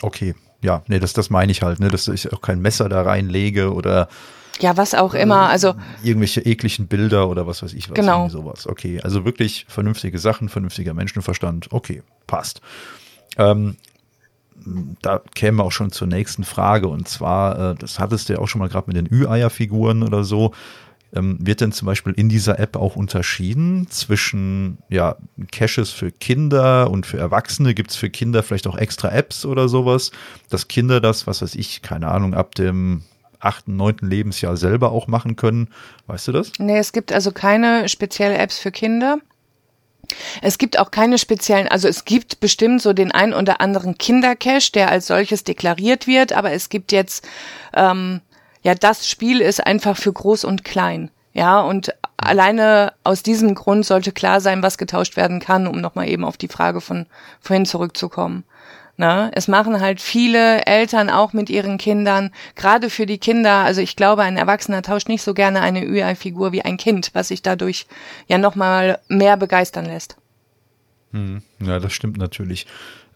Okay, 0.00 0.34
ja, 0.62 0.82
nee, 0.86 0.98
das, 0.98 1.12
das 1.12 1.30
meine 1.30 1.52
ich 1.52 1.62
halt, 1.62 1.80
ne, 1.80 1.88
dass 1.88 2.08
ich 2.08 2.32
auch 2.32 2.40
kein 2.40 2.60
Messer 2.60 2.88
da 2.88 3.02
reinlege 3.02 3.72
oder 3.72 4.08
ja, 4.60 4.76
was 4.76 4.94
auch 4.94 5.14
immer, 5.14 5.48
also 5.48 5.74
irgendwelche 6.02 6.40
ekligen 6.40 6.88
Bilder 6.88 7.28
oder 7.28 7.46
was 7.46 7.62
weiß 7.62 7.72
ich 7.74 7.88
was, 7.90 7.94
genau. 7.94 8.28
sowas. 8.28 8.66
Okay, 8.66 9.00
also 9.02 9.24
wirklich 9.24 9.66
vernünftige 9.68 10.18
Sachen, 10.18 10.48
vernünftiger 10.48 10.94
Menschenverstand. 10.94 11.72
Okay, 11.72 12.02
passt. 12.26 12.60
Ähm, 13.36 13.76
da 15.02 15.20
kämen 15.34 15.58
wir 15.58 15.64
auch 15.64 15.72
schon 15.72 15.92
zur 15.92 16.08
nächsten 16.08 16.44
Frage. 16.44 16.88
Und 16.88 17.08
zwar, 17.08 17.72
äh, 17.72 17.74
das 17.76 17.98
hattest 17.98 18.28
du 18.28 18.34
ja 18.34 18.38
auch 18.40 18.48
schon 18.48 18.58
mal 18.60 18.68
gerade 18.68 18.92
mit 18.92 18.96
den 18.96 19.08
Ü-Eier-Figuren 19.10 20.02
oder 20.02 20.24
so. 20.24 20.52
Ähm, 21.14 21.38
wird 21.40 21.62
denn 21.62 21.72
zum 21.72 21.86
Beispiel 21.86 22.12
in 22.12 22.28
dieser 22.28 22.58
App 22.58 22.76
auch 22.76 22.94
unterschieden 22.94 23.86
zwischen 23.88 24.78
ja, 24.90 25.16
Caches 25.50 25.90
für 25.90 26.10
Kinder 26.10 26.90
und 26.90 27.06
für 27.06 27.18
Erwachsene? 27.18 27.72
Gibt 27.72 27.90
es 27.90 27.96
für 27.96 28.10
Kinder 28.10 28.42
vielleicht 28.42 28.66
auch 28.66 28.76
extra 28.76 29.10
Apps 29.10 29.46
oder 29.46 29.68
sowas, 29.68 30.10
dass 30.50 30.68
Kinder 30.68 31.00
das, 31.00 31.26
was 31.26 31.40
weiß 31.40 31.54
ich, 31.54 31.80
keine 31.80 32.08
Ahnung, 32.08 32.34
ab 32.34 32.54
dem 32.54 33.04
achten, 33.40 33.76
neunten 33.76 34.08
Lebensjahr 34.08 34.56
selber 34.56 34.92
auch 34.92 35.06
machen 35.06 35.36
können? 35.36 35.68
Weißt 36.06 36.28
du 36.28 36.32
das? 36.32 36.52
Nee, 36.58 36.78
es 36.78 36.92
gibt 36.92 37.12
also 37.12 37.32
keine 37.32 37.88
spezielle 37.88 38.36
Apps 38.38 38.58
für 38.58 38.70
Kinder. 38.70 39.18
Es 40.40 40.58
gibt 40.58 40.78
auch 40.78 40.90
keine 40.90 41.18
speziellen, 41.18 41.68
also 41.68 41.86
es 41.86 42.04
gibt 42.04 42.40
bestimmt 42.40 42.80
so 42.80 42.92
den 42.92 43.12
ein 43.12 43.34
oder 43.34 43.60
anderen 43.60 43.98
Kindercache, 43.98 44.72
der 44.72 44.90
als 44.90 45.06
solches 45.06 45.44
deklariert 45.44 46.06
wird, 46.06 46.32
aber 46.32 46.52
es 46.52 46.70
gibt 46.70 46.92
jetzt, 46.92 47.28
ähm, 47.74 48.22
ja, 48.62 48.74
das 48.74 49.06
Spiel 49.06 49.40
ist 49.40 49.64
einfach 49.64 49.96
für 49.96 50.12
groß 50.12 50.44
und 50.44 50.64
klein. 50.64 51.10
Ja, 51.34 51.60
und 51.60 51.94
alleine 52.16 52.94
aus 53.04 53.22
diesem 53.22 53.54
Grund 53.54 53.86
sollte 53.86 54.12
klar 54.12 54.40
sein, 54.40 54.62
was 54.62 54.78
getauscht 54.78 55.16
werden 55.16 55.40
kann, 55.40 55.66
um 55.66 55.80
nochmal 55.80 56.08
eben 56.08 56.24
auf 56.24 56.36
die 56.36 56.48
Frage 56.48 56.80
von 56.80 57.06
vorhin 57.40 57.66
zurückzukommen. 57.66 58.44
Ne? 58.98 59.30
Es 59.32 59.46
machen 59.46 59.80
halt 59.80 60.00
viele 60.00 60.66
Eltern 60.66 61.08
auch 61.08 61.32
mit 61.32 61.48
ihren 61.50 61.78
Kindern, 61.78 62.32
gerade 62.56 62.90
für 62.90 63.06
die 63.06 63.18
Kinder, 63.18 63.58
also 63.58 63.80
ich 63.80 63.94
glaube, 63.94 64.22
ein 64.22 64.36
Erwachsener 64.36 64.82
tauscht 64.82 65.08
nicht 65.08 65.22
so 65.22 65.34
gerne 65.34 65.60
eine 65.60 65.86
UI-Figur 65.86 66.50
wie 66.50 66.62
ein 66.62 66.76
Kind, 66.76 67.10
was 67.12 67.28
sich 67.28 67.40
dadurch 67.40 67.86
ja 68.26 68.38
nochmal 68.38 68.98
mehr 69.06 69.36
begeistern 69.36 69.86
lässt. 69.86 70.16
Hm, 71.12 71.42
ja, 71.60 71.78
das 71.78 71.92
stimmt 71.92 72.18
natürlich. 72.18 72.66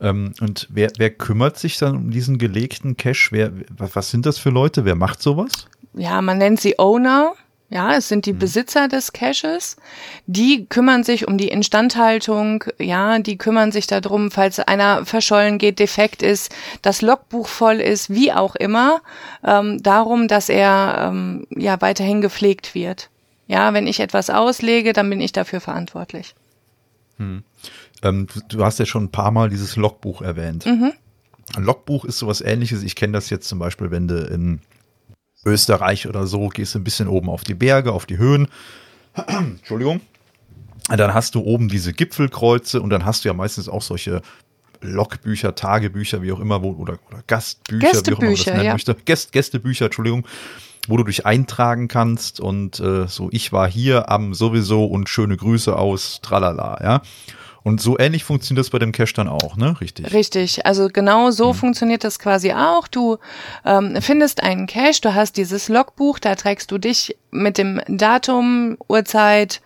Ähm, 0.00 0.34
und 0.40 0.68
wer, 0.70 0.92
wer 0.98 1.10
kümmert 1.10 1.58
sich 1.58 1.78
dann 1.78 1.96
um 1.96 2.10
diesen 2.12 2.38
gelegten 2.38 2.96
Cache? 2.96 3.32
Wer, 3.32 3.52
was 3.76 4.10
sind 4.10 4.24
das 4.24 4.38
für 4.38 4.50
Leute? 4.50 4.84
Wer 4.84 4.94
macht 4.94 5.20
sowas? 5.20 5.66
Ja, 5.94 6.22
man 6.22 6.38
nennt 6.38 6.60
sie 6.60 6.78
Owner. 6.78 7.34
Ja, 7.72 7.96
es 7.96 8.08
sind 8.08 8.26
die 8.26 8.34
mhm. 8.34 8.38
Besitzer 8.38 8.86
des 8.86 9.14
Caches. 9.14 9.76
Die 10.26 10.66
kümmern 10.66 11.04
sich 11.04 11.26
um 11.26 11.38
die 11.38 11.48
Instandhaltung. 11.48 12.64
Ja, 12.78 13.18
die 13.18 13.38
kümmern 13.38 13.72
sich 13.72 13.86
darum, 13.86 14.30
falls 14.30 14.58
einer 14.60 15.06
verschollen 15.06 15.56
geht, 15.56 15.78
defekt 15.78 16.22
ist, 16.22 16.54
das 16.82 17.00
Logbuch 17.00 17.48
voll 17.48 17.76
ist, 17.76 18.10
wie 18.10 18.30
auch 18.30 18.56
immer, 18.56 19.00
ähm, 19.42 19.82
darum, 19.82 20.28
dass 20.28 20.50
er 20.50 21.08
ähm, 21.08 21.46
ja 21.48 21.80
weiterhin 21.80 22.20
gepflegt 22.20 22.74
wird. 22.74 23.08
Ja, 23.46 23.72
wenn 23.72 23.86
ich 23.86 24.00
etwas 24.00 24.28
auslege, 24.28 24.92
dann 24.92 25.08
bin 25.08 25.22
ich 25.22 25.32
dafür 25.32 25.60
verantwortlich. 25.60 26.34
Hm. 27.16 27.42
Ähm, 28.02 28.26
du, 28.26 28.40
du, 28.48 28.64
hast 28.64 28.80
ja 28.80 28.86
schon 28.86 29.04
ein 29.04 29.12
paar 29.12 29.30
Mal 29.30 29.48
dieses 29.48 29.76
Logbuch 29.76 30.20
erwähnt. 30.20 30.66
Mhm. 30.66 30.92
Ein 31.56 31.64
Logbuch 31.64 32.04
ist 32.04 32.18
sowas 32.18 32.42
ähnliches. 32.42 32.82
Ich 32.82 32.96
kenne 32.96 33.14
das 33.14 33.30
jetzt 33.30 33.48
zum 33.48 33.58
Beispiel, 33.58 33.90
wenn 33.90 34.08
du 34.08 34.16
in 34.26 34.60
Österreich 35.44 36.06
oder 36.08 36.26
so, 36.26 36.48
gehst 36.48 36.74
du 36.74 36.78
ein 36.78 36.84
bisschen 36.84 37.08
oben 37.08 37.28
auf 37.28 37.44
die 37.44 37.54
Berge, 37.54 37.92
auf 37.92 38.06
die 38.06 38.18
Höhen. 38.18 38.48
Entschuldigung. 39.26 40.00
Dann 40.88 41.14
hast 41.14 41.34
du 41.34 41.40
oben 41.40 41.68
diese 41.68 41.92
Gipfelkreuze 41.92 42.80
und 42.80 42.90
dann 42.90 43.04
hast 43.04 43.24
du 43.24 43.28
ja 43.28 43.34
meistens 43.34 43.68
auch 43.68 43.82
solche 43.82 44.20
Logbücher, 44.80 45.54
Tagebücher, 45.54 46.22
wie 46.22 46.32
auch 46.32 46.40
immer, 46.40 46.62
wo, 46.62 46.72
oder, 46.72 46.98
oder 47.08 47.22
Gastbücher, 47.26 47.88
Gästebücher, 47.92 48.10
wie 48.10 48.14
auch 48.14 48.18
immer 48.18 48.26
man 48.26 48.36
das 48.36 48.46
nennen 48.46 48.64
ja. 48.64 48.72
möchte. 48.72 48.94
Gäst, 49.04 49.32
Gästebücher, 49.32 49.84
Entschuldigung, 49.86 50.26
wo 50.88 50.96
du 50.96 51.04
dich 51.04 51.24
eintragen 51.24 51.88
kannst 51.88 52.40
und 52.40 52.80
äh, 52.80 53.06
so, 53.06 53.28
ich 53.30 53.52
war 53.52 53.70
hier 53.70 54.10
am 54.10 54.34
sowieso 54.34 54.84
und 54.84 55.08
schöne 55.08 55.36
Grüße 55.36 55.76
aus, 55.76 56.20
tralala, 56.22 56.80
ja. 56.82 57.02
Und 57.64 57.80
so 57.80 57.98
ähnlich 57.98 58.24
funktioniert 58.24 58.64
das 58.64 58.70
bei 58.70 58.78
dem 58.78 58.92
Cache 58.92 59.14
dann 59.14 59.28
auch, 59.28 59.56
ne? 59.56 59.80
Richtig. 59.80 60.12
Richtig. 60.12 60.66
Also 60.66 60.88
genau 60.88 61.30
so 61.30 61.48
hm. 61.48 61.54
funktioniert 61.54 62.04
das 62.04 62.18
quasi 62.18 62.52
auch. 62.52 62.88
Du 62.88 63.18
ähm, 63.64 63.96
findest 64.00 64.42
einen 64.42 64.66
Cache, 64.66 65.00
du 65.00 65.14
hast 65.14 65.36
dieses 65.36 65.68
Logbuch, 65.68 66.18
da 66.18 66.34
trägst 66.34 66.70
du 66.70 66.78
dich 66.78 67.16
mit 67.30 67.58
dem 67.58 67.80
Datum, 67.86 68.76
Uhrzeit, 68.88 69.60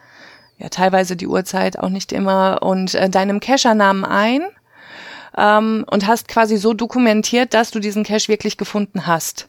ja 0.59 0.69
teilweise 0.69 1.17
die 1.17 1.27
Uhrzeit, 1.27 1.79
auch 1.79 1.89
nicht 1.89 2.13
immer, 2.13 2.63
und 2.63 2.95
äh, 2.95 3.09
deinem 3.09 3.41
Cachernamen 3.41 4.05
ein 4.05 4.43
ähm, 5.37 5.85
und 5.91 6.07
hast 6.07 6.29
quasi 6.29 6.57
so 6.57 6.75
dokumentiert, 6.75 7.55
dass 7.55 7.71
du 7.71 7.81
diesen 7.81 8.05
Cache 8.05 8.29
wirklich 8.29 8.57
gefunden 8.57 9.07
hast. 9.07 9.49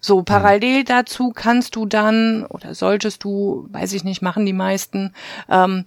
So, 0.00 0.18
hm. 0.18 0.24
parallel 0.24 0.84
dazu 0.84 1.30
kannst 1.34 1.76
du 1.76 1.86
dann 1.86 2.44
oder 2.46 2.74
solltest 2.74 3.24
du, 3.24 3.66
weiß 3.70 3.92
ich 3.92 4.02
nicht, 4.04 4.22
machen 4.22 4.46
die 4.46 4.52
meisten, 4.52 5.12
ähm, 5.48 5.84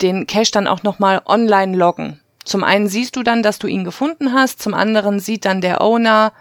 den 0.00 0.26
Cache 0.26 0.52
dann 0.52 0.66
auch 0.66 0.82
nochmal 0.82 1.22
online 1.24 1.76
loggen. 1.76 2.20
Zum 2.44 2.64
einen 2.64 2.88
siehst 2.88 3.16
du 3.16 3.22
dann, 3.22 3.42
dass 3.42 3.58
du 3.58 3.66
ihn 3.66 3.84
gefunden 3.84 4.32
hast, 4.32 4.62
zum 4.62 4.74
anderen 4.74 5.20
sieht 5.20 5.44
dann 5.44 5.60
der 5.60 5.82
Owner, 5.82 6.32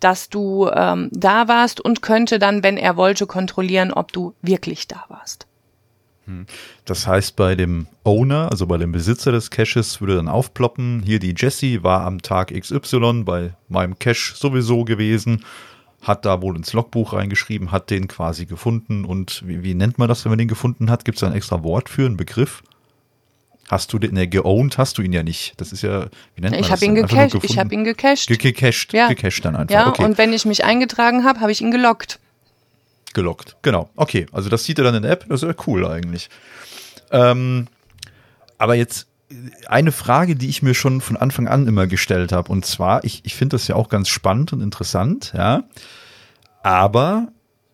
dass 0.00 0.28
du 0.28 0.68
ähm, 0.68 1.08
da 1.12 1.48
warst 1.48 1.80
und 1.80 2.02
könnte 2.02 2.38
dann, 2.38 2.62
wenn 2.62 2.76
er 2.76 2.96
wollte, 2.96 3.26
kontrollieren, 3.26 3.92
ob 3.92 4.12
du 4.12 4.34
wirklich 4.42 4.86
da 4.88 5.04
warst. 5.08 5.46
Hm. 6.26 6.46
Das 6.84 7.06
heißt, 7.06 7.36
bei 7.36 7.54
dem 7.54 7.86
Owner, 8.02 8.50
also 8.50 8.66
bei 8.66 8.76
dem 8.76 8.92
Besitzer 8.92 9.32
des 9.32 9.50
Caches, 9.50 10.00
würde 10.00 10.16
dann 10.16 10.28
aufploppen, 10.28 11.02
hier 11.04 11.18
die 11.18 11.34
Jessie 11.36 11.82
war 11.82 12.02
am 12.02 12.20
Tag 12.20 12.52
XY 12.52 13.22
bei 13.24 13.54
meinem 13.68 13.98
Cache 13.98 14.34
sowieso 14.34 14.84
gewesen, 14.84 15.44
hat 16.02 16.24
da 16.26 16.42
wohl 16.42 16.56
ins 16.56 16.72
Logbuch 16.72 17.14
reingeschrieben, 17.14 17.72
hat 17.72 17.90
den 17.90 18.08
quasi 18.08 18.44
gefunden 18.46 19.04
und 19.04 19.42
wie, 19.46 19.62
wie 19.62 19.74
nennt 19.74 19.98
man 19.98 20.08
das, 20.08 20.24
wenn 20.24 20.30
man 20.30 20.38
den 20.38 20.48
gefunden 20.48 20.90
hat? 20.90 21.04
Gibt 21.04 21.16
es 21.16 21.20
da 21.20 21.28
ein 21.28 21.34
extra 21.34 21.62
Wort 21.62 21.88
für, 21.88 22.04
einen 22.04 22.16
Begriff? 22.16 22.62
Hast 23.68 23.92
du 23.92 23.98
den, 23.98 24.14
ne, 24.14 24.28
geowned 24.28 24.76
hast 24.76 24.98
du 24.98 25.02
ihn 25.02 25.12
ja 25.12 25.22
nicht. 25.22 25.54
Das 25.58 25.72
ist 25.72 25.82
ja, 25.82 26.06
wie 26.34 26.42
nennt 26.42 26.52
man 26.52 26.60
ich 26.60 26.68
das? 26.68 26.80
Hab 26.80 26.82
ihn 26.82 26.94
gecached, 26.94 27.42
ich 27.42 27.58
habe 27.58 27.74
ihn 27.74 27.84
gecached. 27.84 28.28
Ge 28.28 28.36
gecached, 28.36 28.92
ja. 28.92 29.08
gecached 29.08 29.44
dann 29.44 29.56
einfach. 29.56 29.74
Ja, 29.74 29.88
okay. 29.88 30.04
und 30.04 30.18
wenn 30.18 30.32
ich 30.32 30.44
mich 30.44 30.64
eingetragen 30.64 31.24
habe, 31.24 31.40
habe 31.40 31.50
ich 31.50 31.62
ihn 31.62 31.70
gelockt. 31.70 32.20
Gelockt, 33.14 33.56
genau. 33.62 33.88
Okay, 33.96 34.26
also 34.32 34.50
das 34.50 34.64
sieht 34.64 34.78
er 34.78 34.84
dann 34.84 34.96
in 34.96 35.02
der 35.02 35.12
App, 35.12 35.24
das 35.28 35.42
ist 35.42 35.48
ja 35.48 35.54
cool 35.66 35.86
eigentlich. 35.86 36.28
Ähm, 37.10 37.68
aber 38.58 38.74
jetzt 38.74 39.06
eine 39.66 39.92
Frage, 39.92 40.36
die 40.36 40.48
ich 40.48 40.62
mir 40.62 40.74
schon 40.74 41.00
von 41.00 41.16
Anfang 41.16 41.48
an 41.48 41.66
immer 41.66 41.86
gestellt 41.86 42.32
habe, 42.32 42.52
und 42.52 42.66
zwar, 42.66 43.04
ich, 43.04 43.24
ich 43.24 43.34
finde 43.34 43.54
das 43.54 43.68
ja 43.68 43.76
auch 43.76 43.88
ganz 43.88 44.08
spannend 44.08 44.52
und 44.52 44.60
interessant, 44.60 45.32
ja. 45.36 45.64
Aber, 46.62 47.28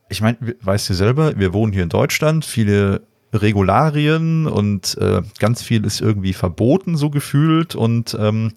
ich 0.08 0.20
meine, 0.20 0.36
weißt 0.60 0.88
du 0.90 0.94
selber, 0.94 1.38
wir 1.38 1.52
wohnen 1.52 1.72
hier 1.72 1.82
in 1.82 1.88
Deutschland, 1.88 2.44
viele 2.44 3.02
Regularien 3.32 4.46
und 4.46 4.96
äh, 4.98 5.22
ganz 5.38 5.62
viel 5.62 5.84
ist 5.84 6.00
irgendwie 6.00 6.32
verboten, 6.32 6.96
so 6.96 7.10
gefühlt. 7.10 7.74
Und 7.74 8.16
ähm, 8.18 8.52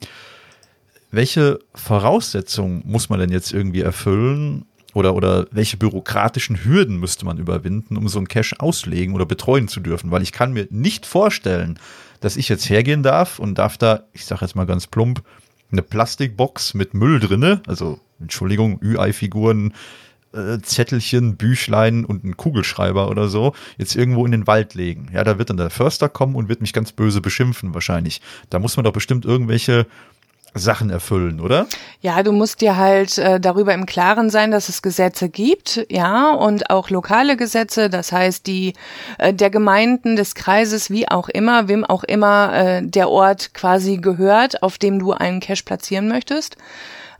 welche 1.12 1.60
Voraussetzungen 1.76 2.82
muss 2.86 3.10
man 3.10 3.20
denn 3.20 3.32
jetzt 3.32 3.54
irgendwie 3.54 3.82
erfüllen? 3.82 4.66
Oder, 4.96 5.16
oder 5.16 5.48
welche 5.52 5.78
bürokratischen 5.78 6.64
Hürden 6.64 7.00
müsste 7.00 7.26
man 7.26 7.40
überwinden, 7.40 7.98
um 7.98 8.08
so 8.08 8.20
ein 8.20 8.28
Cache 8.28 8.60
auslegen 8.60 9.16
oder 9.16 9.26
betreuen 9.26 9.68
zu 9.68 9.80
dürfen? 9.80 10.12
Weil 10.12 10.22
ich 10.22 10.32
kann 10.32 10.54
mir 10.54 10.68
nicht 10.70 11.08
vorstellen, 11.08 11.80
dass 12.20 12.38
ich 12.38 12.48
jetzt 12.48 12.70
hergehen 12.70 13.02
darf 13.02 13.40
und 13.40 13.58
darf 13.58 13.78
da, 13.78 14.04
ich 14.14 14.26
sage 14.26 14.46
jetzt 14.46 14.56
mal 14.56 14.66
ganz 14.66 14.86
plump, 14.88 15.24
eine 15.72 15.82
Plastikbox 15.82 16.76
mit 16.76 16.94
Müll 16.94 17.20
drinne, 17.20 17.62
also 17.66 18.00
Entschuldigung, 18.20 18.80
Ü-Ei-Figuren, 18.82 19.74
äh, 20.34 20.60
Zettelchen, 20.62 21.38
Büchlein 21.38 22.06
und 22.06 22.24
einen 22.24 22.38
Kugelschreiber 22.38 23.10
oder 23.10 23.28
so 23.28 23.54
jetzt 23.78 23.96
irgendwo 23.96 24.26
in 24.26 24.32
den 24.32 24.48
Wald 24.48 24.74
legen. 24.74 25.10
Ja, 25.14 25.24
da 25.24 25.38
wird 25.38 25.50
dann 25.50 25.58
der 25.58 25.70
Förster 25.70 26.10
kommen 26.10 26.36
und 26.36 26.50
wird 26.50 26.62
mich 26.62 26.74
ganz 26.74 26.92
böse 26.92 27.22
beschimpfen 27.22 27.74
wahrscheinlich. 27.74 28.22
Da 28.50 28.60
muss 28.60 28.76
man 28.78 28.84
doch 28.84 28.94
bestimmt 28.94 29.26
irgendwelche 29.26 29.86
Sachen 30.56 30.90
erfüllen, 30.90 31.40
oder? 31.40 31.66
Ja, 32.02 32.22
du 32.22 32.32
musst 32.32 32.62
dir 32.62 32.78
halt 32.78 33.18
äh, 33.18 33.40
darüber 33.40 33.74
im 33.74 33.86
Klaren 33.86 34.30
sein, 34.30 34.52
dass 34.52 34.70
es 34.70 34.82
Gesetze 34.82 35.30
gibt, 35.30 35.86
ja, 35.90 36.32
und 36.34 36.70
auch 36.70 36.90
lokale 36.90 37.38
Gesetze, 37.38 37.90
das 37.90 38.12
heißt 38.12 38.46
die 38.46 38.74
äh, 39.18 39.34
der 39.34 39.50
Gemeinden, 39.50 40.16
des 40.16 40.36
Kreises, 40.36 40.92
wie 40.92 41.10
auch 41.10 41.28
immer, 41.30 41.68
wem 41.68 41.84
auch 41.84 42.04
immer 42.04 42.54
äh, 42.54 42.82
der 42.84 43.10
Ort 43.10 43.54
quasi 43.54 43.98
gehört, 43.98 44.62
auf 44.62 44.78
dem 44.78 45.00
du 45.00 45.14
einen 45.14 45.40
Cache 45.40 45.64
platzieren 45.64 46.08
möchtest. 46.08 46.58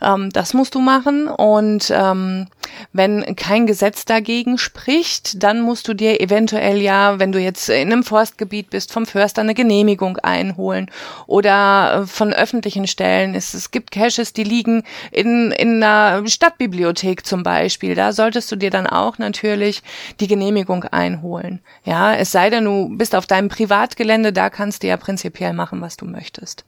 Ähm, 0.04 0.30
das 0.32 0.54
musst 0.54 0.76
du 0.76 0.80
machen. 0.80 1.28
Und 1.28 1.92
ähm, 1.96 2.48
wenn 2.92 3.36
kein 3.36 3.66
Gesetz 3.66 4.06
dagegen 4.06 4.58
spricht, 4.58 5.42
dann 5.42 5.62
musst 5.62 5.88
du 5.88 5.94
dir 5.94 6.20
eventuell 6.20 6.82
ja, 6.82 7.20
wenn 7.20 7.32
du 7.32 7.40
jetzt 7.40 7.70
in 7.70 7.92
einem 7.92 8.04
Forstgebiet 8.04 8.70
bist, 8.70 8.92
vom 8.92 9.06
Förster 9.06 9.42
eine 9.42 9.54
Genehmigung 9.54 10.18
einholen 10.18 10.92
oder 11.26 12.02
äh, 12.02 12.08
von 12.08 12.34
öffentlichen 12.34 12.88
Stellen. 12.88 13.36
Es, 13.36 13.54
es 13.54 13.72
gibt 13.72 13.92
Caches, 13.92 14.34
die 14.34 14.44
liegen 14.44 14.84
in, 15.12 15.52
in 15.52 15.82
einer 15.82 16.28
Stadtbibliothek 16.28 17.26
zum 17.26 17.44
Beispiel. 17.44 17.96
Da 17.96 18.12
solltest 18.12 18.52
du 18.52 18.56
dir 18.56 18.70
dann 18.70 18.88
auch 18.88 19.18
natürlich 19.18 19.82
die 20.20 20.28
Genehmigung 20.28 20.84
einholen. 20.86 21.62
Ja, 21.86 22.14
es 22.14 22.32
sei 22.32 22.50
denn, 22.50 22.66
du 22.66 22.90
bist 22.98 23.16
auf 23.16 23.26
deinem 23.26 23.50
Privatgelände, 23.50 24.34
da 24.34 24.50
kannst 24.50 24.84
du 24.84 24.88
ja 24.88 24.98
prinzipiell 24.98 25.54
machen, 25.54 25.82
was 25.82 25.98
du 25.98 26.06
möchtest. 26.06 26.66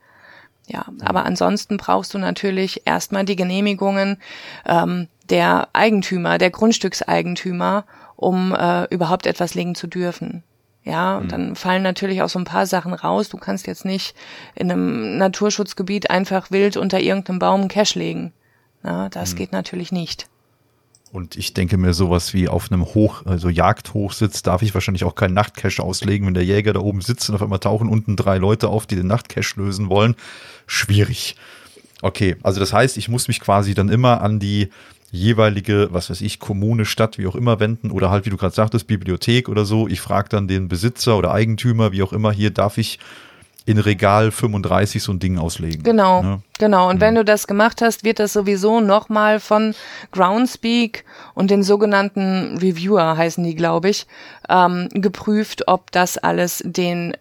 Ja, 0.68 0.86
aber 1.04 1.26
ansonsten 1.26 1.78
brauchst 1.78 2.14
du 2.14 2.18
natürlich 2.18 2.82
erstmal 2.86 3.24
die 3.24 3.36
Genehmigungen 3.36 4.18
ähm, 4.66 5.08
der 5.30 5.70
Eigentümer, 5.74 6.38
der 6.38 6.50
Grundstückseigentümer, 6.50 7.86
um 8.16 8.54
äh, 8.54 8.86
überhaupt 8.86 9.28
etwas 9.28 9.54
legen 9.54 9.76
zu 9.76 9.88
dürfen. 9.88 10.44
Ja, 10.84 11.20
mhm. 11.20 11.28
dann 11.28 11.56
fallen 11.56 11.84
natürlich 11.84 12.22
auch 12.22 12.30
so 12.30 12.40
ein 12.40 12.46
paar 12.46 12.68
Sachen 12.68 12.94
raus. 12.94 13.30
Du 13.30 13.38
kannst 13.38 13.68
jetzt 13.68 13.86
nicht 13.86 14.16
in 14.54 14.72
einem 14.72 15.18
Naturschutzgebiet 15.18 16.10
einfach 16.10 16.52
wild 16.52 16.78
unter 16.78 17.00
irgendeinem 17.00 17.40
Baum 17.40 17.62
einen 17.62 17.70
Cash 17.70 17.96
legen. 17.96 18.34
Na, 18.84 19.10
das 19.10 19.34
mhm. 19.34 19.38
geht 19.38 19.52
natürlich 19.52 19.92
nicht. 19.92 20.28
Und 21.12 21.38
ich 21.38 21.54
denke 21.54 21.78
mir, 21.78 21.94
sowas 21.94 22.34
wie 22.34 22.50
auf 22.50 22.72
einem 22.72 22.84
Hoch, 22.84 23.26
also 23.26 23.48
Jagdhochsitz, 23.48 24.42
darf 24.42 24.62
ich 24.62 24.74
wahrscheinlich 24.74 25.06
auch 25.06 25.16
keinen 25.16 25.34
Nachtcache 25.34 25.82
auslegen, 25.82 26.28
wenn 26.28 26.34
der 26.34 26.44
Jäger 26.44 26.74
da 26.74 26.82
oben 26.82 27.02
sitzt 27.02 27.30
und 27.30 27.36
auf 27.36 27.42
einmal 27.42 27.60
tauchen 27.60 27.88
unten 27.88 28.16
drei 28.16 28.38
Leute 28.38 28.68
auf, 28.68 28.86
die 28.86 28.98
den 28.98 29.08
Nachtcache 29.08 29.58
lösen 29.58 29.90
wollen. 29.90 30.16
Schwierig. 30.68 31.36
Okay, 32.02 32.36
also 32.44 32.60
das 32.60 32.74
heißt, 32.74 32.98
ich 32.98 33.08
muss 33.08 33.28
mich 33.30 33.40
quasi 33.40 33.74
dann 33.74 33.90
immer 33.90 34.22
an 34.22 34.40
die 34.40 34.70
jeweilige, 35.12 35.88
was 35.92 36.10
weiß 36.10 36.22
ich, 36.22 36.40
Kommune, 36.40 36.86
Stadt, 36.86 37.18
wie 37.18 37.28
auch 37.28 37.36
immer 37.36 37.60
wenden 37.60 37.92
oder 37.92 38.10
halt, 38.10 38.26
wie 38.26 38.30
du 38.30 38.38
gerade 38.38 38.54
sagtest, 38.54 38.88
Bibliothek 38.88 39.48
oder 39.48 39.66
so. 39.66 39.88
Ich 39.88 40.02
frage 40.02 40.30
dann 40.30 40.48
den 40.48 40.68
Besitzer 40.68 41.18
oder 41.18 41.32
Eigentümer, 41.32 41.92
wie 41.94 42.04
auch 42.04 42.14
immer, 42.14 42.32
hier 42.32 42.50
darf 42.50 42.78
ich 42.78 43.00
in 43.66 43.80
Regal 43.80 44.32
35 44.32 45.02
so 45.02 45.12
ein 45.12 45.20
Ding 45.20 45.40
auslegen. 45.40 45.84
Genau, 45.84 46.22
ne? 46.22 46.42
genau. 46.60 46.90
Und 46.90 46.98
mhm. 46.98 47.02
wenn 47.02 47.16
du 47.16 47.26
das 47.26 47.48
gemacht 47.48 47.82
hast, 47.82 48.04
wird 48.04 48.20
das 48.20 48.34
sowieso 48.34 48.80
nochmal 48.80 49.40
von 49.40 49.74
Groundspeak 50.12 51.04
und 51.34 51.50
den 51.50 51.64
sogenannten 51.64 52.58
Reviewer 52.58 53.18
heißen 53.18 53.44
die, 53.44 53.56
glaube 53.56 53.90
ich, 53.90 54.06
ähm, 54.50 54.90
geprüft, 54.92 55.68
ob 55.68 55.92
das 55.92 56.18
alles 56.18 56.62
den 56.64 57.18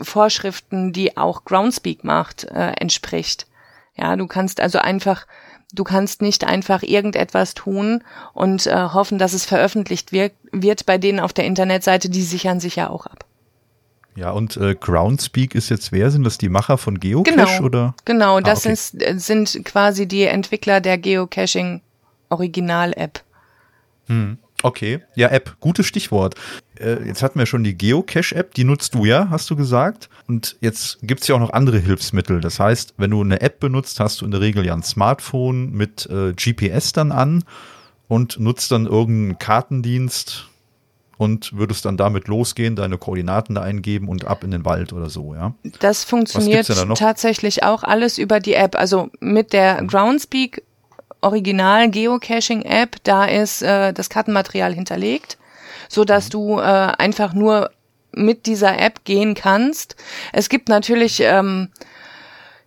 Vorschriften, 0.00 0.92
die 0.92 1.16
auch 1.16 1.44
Groundspeak 1.44 2.04
macht, 2.04 2.44
äh, 2.44 2.72
entspricht. 2.72 3.46
Ja, 3.94 4.16
du 4.16 4.26
kannst 4.26 4.60
also 4.60 4.78
einfach 4.78 5.26
Du 5.74 5.84
kannst 5.84 6.20
nicht 6.20 6.44
einfach 6.44 6.82
irgendetwas 6.82 7.54
tun 7.54 8.04
und 8.34 8.66
äh, 8.66 8.74
hoffen, 8.92 9.16
dass 9.16 9.32
es 9.32 9.46
veröffentlicht 9.46 10.12
wird, 10.12 10.34
wird 10.52 10.84
bei 10.84 10.98
denen 10.98 11.18
auf 11.18 11.32
der 11.32 11.46
Internetseite, 11.46 12.10
die 12.10 12.20
sichern 12.20 12.60
sich 12.60 12.76
ja 12.76 12.90
auch 12.90 13.06
ab. 13.06 13.24
Ja, 14.14 14.30
und 14.30 14.56
äh, 14.56 14.74
Groundspeak 14.74 15.54
ist 15.54 15.70
jetzt 15.70 15.92
wer? 15.92 16.10
Sind 16.10 16.24
das 16.24 16.36
die 16.38 16.48
Macher 16.48 16.76
von 16.76 17.00
Geocache 17.00 17.34
genau, 17.34 17.62
oder? 17.62 17.94
Genau, 18.04 18.36
ah, 18.36 18.40
das 18.40 18.66
okay. 18.66 18.72
ist, 18.72 19.02
äh, 19.02 19.18
sind 19.18 19.64
quasi 19.64 20.06
die 20.06 20.24
Entwickler 20.24 20.80
der 20.80 20.98
Geocaching 20.98 21.80
Original-App. 22.28 23.22
Hm. 24.06 24.38
Okay, 24.62 25.00
ja, 25.16 25.28
App, 25.28 25.56
gutes 25.58 25.86
Stichwort. 25.86 26.36
Äh, 26.78 27.04
jetzt 27.06 27.22
hatten 27.22 27.38
wir 27.38 27.46
schon 27.46 27.64
die 27.64 27.76
Geocache-App, 27.76 28.54
die 28.54 28.64
nutzt 28.64 28.94
du 28.94 29.04
ja, 29.04 29.28
hast 29.28 29.50
du 29.50 29.56
gesagt. 29.56 30.08
Und 30.28 30.56
jetzt 30.60 30.98
gibt's 31.02 31.26
ja 31.26 31.34
auch 31.34 31.40
noch 31.40 31.52
andere 31.52 31.78
Hilfsmittel. 31.78 32.40
Das 32.40 32.60
heißt, 32.60 32.94
wenn 32.96 33.10
du 33.10 33.22
eine 33.22 33.40
App 33.40 33.58
benutzt, 33.58 33.98
hast 33.98 34.20
du 34.20 34.24
in 34.24 34.30
der 34.30 34.40
Regel 34.40 34.64
ja 34.64 34.74
ein 34.74 34.84
Smartphone 34.84 35.72
mit 35.72 36.06
äh, 36.06 36.32
GPS 36.34 36.92
dann 36.92 37.10
an 37.10 37.44
und 38.06 38.38
nutzt 38.38 38.70
dann 38.70 38.86
irgendeinen 38.86 39.38
Kartendienst 39.38 40.48
und 41.22 41.56
würdest 41.56 41.84
dann 41.84 41.96
damit 41.96 42.26
losgehen, 42.26 42.74
deine 42.74 42.98
Koordinaten 42.98 43.54
da 43.54 43.62
eingeben 43.62 44.08
und 44.08 44.26
ab 44.26 44.42
in 44.42 44.50
den 44.50 44.64
Wald 44.64 44.92
oder 44.92 45.08
so, 45.08 45.36
ja? 45.36 45.54
Das 45.78 46.02
funktioniert 46.02 46.68
da 46.68 46.84
tatsächlich 46.94 47.62
auch 47.62 47.84
alles 47.84 48.18
über 48.18 48.40
die 48.40 48.54
App. 48.54 48.74
Also 48.74 49.08
mit 49.20 49.52
der 49.52 49.84
Groundspeak 49.84 50.64
Original 51.20 51.88
Geocaching 51.90 52.62
App, 52.62 52.96
da 53.04 53.26
ist 53.26 53.62
äh, 53.62 53.92
das 53.92 54.10
Kartenmaterial 54.10 54.74
hinterlegt, 54.74 55.38
so 55.88 56.04
dass 56.04 56.26
mhm. 56.26 56.30
du 56.30 56.58
äh, 56.58 56.62
einfach 56.62 57.34
nur 57.34 57.70
mit 58.10 58.46
dieser 58.46 58.76
App 58.80 59.04
gehen 59.04 59.34
kannst. 59.34 59.94
Es 60.32 60.48
gibt 60.48 60.68
natürlich 60.68 61.20
ähm, 61.20 61.68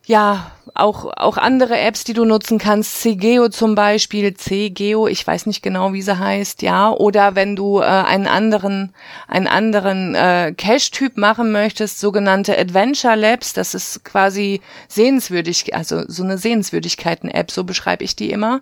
ja, 0.05 0.51
auch, 0.75 1.05
auch 1.15 1.37
andere 1.37 1.79
Apps, 1.79 2.03
die 2.03 2.13
du 2.13 2.25
nutzen 2.25 2.57
kannst, 2.57 3.01
CGeo 3.01 3.47
zum 3.49 3.75
Beispiel, 3.75 4.33
CGeo, 4.33 5.07
ich 5.07 5.25
weiß 5.25 5.45
nicht 5.45 5.61
genau, 5.61 5.93
wie 5.93 6.01
sie 6.01 6.19
heißt, 6.19 6.61
ja, 6.61 6.91
oder 6.91 7.35
wenn 7.35 7.55
du 7.55 7.79
äh, 7.79 7.85
einen 7.85 8.27
anderen, 8.27 8.93
einen 9.27 9.47
anderen 9.47 10.13
äh, 10.15 10.53
Cache-Typ 10.55 11.17
machen 11.17 11.51
möchtest, 11.51 11.99
sogenannte 11.99 12.57
Adventure 12.57 13.15
Labs, 13.15 13.53
das 13.53 13.73
ist 13.73 14.03
quasi 14.03 14.61
sehenswürdig, 14.89 15.73
also 15.73 16.03
so 16.07 16.23
eine 16.23 16.37
Sehenswürdigkeiten-App, 16.37 17.49
so 17.49 17.63
beschreibe 17.63 18.03
ich 18.03 18.15
die 18.15 18.31
immer. 18.31 18.61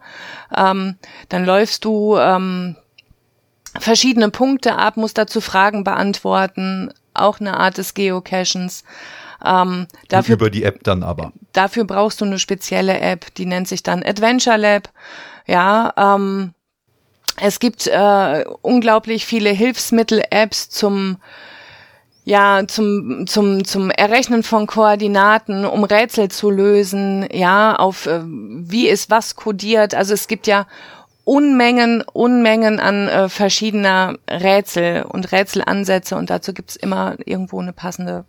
Ähm, 0.56 0.98
dann 1.30 1.46
läufst 1.46 1.84
du 1.84 2.16
ähm, 2.18 2.76
verschiedene 3.80 4.30
Punkte 4.30 4.76
ab, 4.76 4.98
musst 4.98 5.18
dazu 5.18 5.42
Fragen 5.42 5.84
beantworten, 5.84 6.94
auch 7.16 7.40
eine 7.40 7.60
Art 7.60 7.78
des 7.80 7.96
Geocachens. 7.96 8.84
Ähm, 9.44 9.88
dafür, 10.08 10.36
über 10.36 10.50
die 10.50 10.64
App 10.64 10.84
dann 10.84 11.04
aber. 11.04 11.34
Dafür 11.52 11.84
brauchst 11.86 12.22
du 12.22 12.26
eine 12.26 12.40
spezielle 12.40 13.00
App, 13.00 13.34
die 13.36 13.46
nennt 13.46 13.68
sich 13.68 13.84
dann 13.84 14.04
Adventure 14.04 14.58
Lab. 14.58 14.90
Ja, 15.46 15.94
ähm, 15.98 16.54
es 17.42 17.60
gibt 17.60 17.88
äh, 17.88 18.46
unglaublich 18.62 19.26
viele 19.26 19.50
Hilfsmittel-Apps 19.50 20.70
zum 20.70 21.18
ja, 22.26 22.64
zum, 22.68 23.28
zum, 23.28 23.66
zum 23.66 23.90
Errechnen 23.92 24.44
von 24.44 24.66
Koordinaten, 24.66 25.66
um 25.66 25.84
Rätsel 25.84 26.30
zu 26.30 26.50
lösen, 26.50 27.28
ja, 27.34 27.76
auf 27.76 28.06
äh, 28.06 28.22
wie 28.24 28.88
ist 28.88 29.10
was 29.10 29.36
kodiert. 29.36 29.94
Also 29.94 30.14
es 30.14 30.28
gibt 30.28 30.48
ja 30.48 30.66
Unmengen, 31.26 32.02
Unmengen 32.14 32.80
an 32.80 33.08
äh, 33.08 33.30
verschiedener 33.30 34.18
Rätsel 34.30 35.04
und 35.04 35.32
Rätselansätze 35.32 36.16
und 36.16 36.30
dazu 36.30 36.54
gibt's 36.54 36.76
immer 36.76 37.16
irgendwo 37.26 37.60
eine 37.60 37.74
passende. 37.74 38.26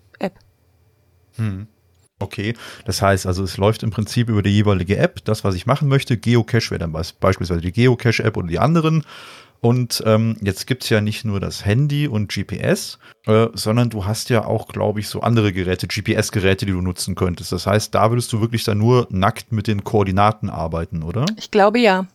Hm. 1.37 1.67
Okay, 2.21 2.55
das 2.85 3.03
heißt 3.03 3.27
also, 3.27 3.43
es 3.43 3.57
läuft 3.57 3.83
im 3.83 3.91
Prinzip 3.91 4.29
über 4.29 4.43
die 4.43 4.51
jeweilige 4.51 4.97
App. 4.97 5.25
Das, 5.25 5.43
was 5.43 5.55
ich 5.55 5.67
machen 5.67 5.89
möchte, 5.89 6.17
Geocache 6.17 6.71
wäre 6.71 6.79
dann 6.79 6.93
beispielsweise 6.93 7.61
die 7.61 7.73
Geocache-App 7.73 8.37
oder 8.37 8.47
die 8.47 8.61
anderen. 8.61 9.05
Und 9.61 10.03
ähm, 10.05 10.37
jetzt 10.43 10.67
gibt's 10.67 10.91
ja 10.91 11.01
nicht 11.01 11.25
nur 11.25 11.41
das 11.41 11.65
Handy 11.65 12.07
und 12.07 12.31
GPS, 12.31 12.99
äh, 13.27 13.49
sondern 13.55 13.89
du 13.89 14.05
hast 14.05 14.29
ja 14.29 14.45
auch, 14.45 14.69
glaube 14.69 15.01
ich, 15.01 15.09
so 15.09 15.23
andere 15.23 15.55
Geräte, 15.55 15.87
GPS-Geräte, 15.87 16.67
die 16.67 16.73
du 16.73 16.83
nutzen 16.83 17.15
könntest. 17.15 17.51
Das 17.51 17.67
heißt, 17.67 17.95
da 17.95 18.11
würdest 18.11 18.31
du 18.33 18.43
wirklich 18.43 18.65
dann 18.65 18.77
nur 18.77 19.07
nackt 19.11 19.53
mit 19.53 19.67
den 19.67 19.83
Koordinaten 19.83 20.51
arbeiten, 20.51 21.03
oder? 21.03 21.25
Ich 21.39 21.51
glaube 21.51 21.79
ja. 21.79 22.07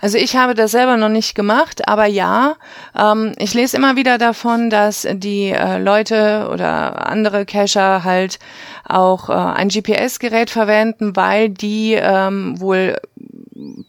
Also 0.00 0.18
ich 0.18 0.36
habe 0.36 0.54
das 0.54 0.70
selber 0.70 0.96
noch 0.96 1.08
nicht 1.08 1.34
gemacht, 1.34 1.88
aber 1.88 2.06
ja, 2.06 2.56
ähm, 2.96 3.32
ich 3.38 3.54
lese 3.54 3.76
immer 3.76 3.96
wieder 3.96 4.18
davon, 4.18 4.70
dass 4.70 5.06
die 5.10 5.50
äh, 5.50 5.78
Leute 5.78 6.48
oder 6.50 7.06
andere 7.06 7.44
Cacher 7.44 8.04
halt 8.04 8.38
auch 8.84 9.28
äh, 9.28 9.32
ein 9.32 9.68
GPS-Gerät 9.68 10.50
verwenden, 10.50 11.16
weil 11.16 11.50
die 11.50 11.94
ähm, 11.94 12.60
wohl 12.60 12.96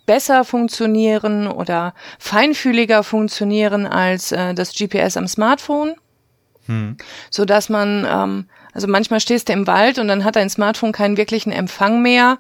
besser 0.06 0.44
funktionieren 0.44 1.48
oder 1.48 1.94
feinfühliger 2.20 3.04
funktionieren 3.04 3.88
als 3.88 4.32
äh, 4.32 4.54
das 4.54 4.74
GPS 4.74 5.18
am 5.18 5.28
Smartphone. 5.28 5.96
Hm. 6.66 6.98
So 7.30 7.46
dass 7.46 7.70
man, 7.70 8.06
ähm, 8.10 8.46
also 8.74 8.88
manchmal 8.88 9.20
stehst 9.20 9.50
du 9.50 9.54
im 9.54 9.68
Wald 9.68 9.98
und 10.00 10.08
dann 10.08 10.24
hat 10.24 10.36
dein 10.36 10.50
Smartphone 10.50 10.92
keinen 10.92 11.18
wirklichen 11.18 11.52
Empfang 11.52 12.02
mehr 12.02 12.38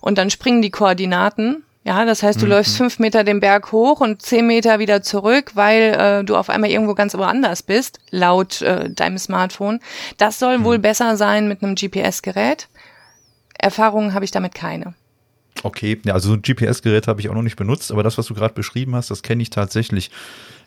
und 0.00 0.18
dann 0.18 0.30
springen 0.30 0.62
die 0.62 0.70
Koordinaten 0.70 1.64
ja, 1.82 2.04
das 2.04 2.22
heißt, 2.22 2.40
du 2.42 2.44
mhm. 2.44 2.52
läufst 2.52 2.76
fünf 2.76 2.98
Meter 2.98 3.24
den 3.24 3.40
Berg 3.40 3.72
hoch 3.72 4.00
und 4.00 4.20
zehn 4.20 4.46
Meter 4.46 4.78
wieder 4.78 5.02
zurück, 5.02 5.52
weil 5.54 5.94
äh, 5.94 6.24
du 6.24 6.36
auf 6.36 6.50
einmal 6.50 6.70
irgendwo 6.70 6.94
ganz 6.94 7.14
woanders 7.14 7.62
bist, 7.62 8.00
laut 8.10 8.60
äh, 8.60 8.90
deinem 8.90 9.16
Smartphone. 9.16 9.80
Das 10.18 10.38
soll 10.38 10.58
mhm. 10.58 10.64
wohl 10.64 10.78
besser 10.78 11.16
sein 11.16 11.48
mit 11.48 11.62
einem 11.62 11.76
GPS-Gerät. 11.76 12.68
Erfahrungen 13.58 14.12
habe 14.12 14.24
ich 14.24 14.30
damit 14.30 14.54
keine. 14.54 14.94
Okay, 15.62 16.00
ja, 16.04 16.14
also 16.14 16.28
so 16.28 16.34
ein 16.34 16.42
GPS-Gerät 16.42 17.06
habe 17.08 17.20
ich 17.20 17.28
auch 17.28 17.34
noch 17.34 17.42
nicht 17.42 17.56
benutzt, 17.56 17.92
aber 17.92 18.02
das, 18.02 18.18
was 18.18 18.26
du 18.26 18.34
gerade 18.34 18.54
beschrieben 18.54 18.94
hast, 18.94 19.10
das 19.10 19.22
kenne 19.22 19.42
ich 19.42 19.50
tatsächlich, 19.50 20.10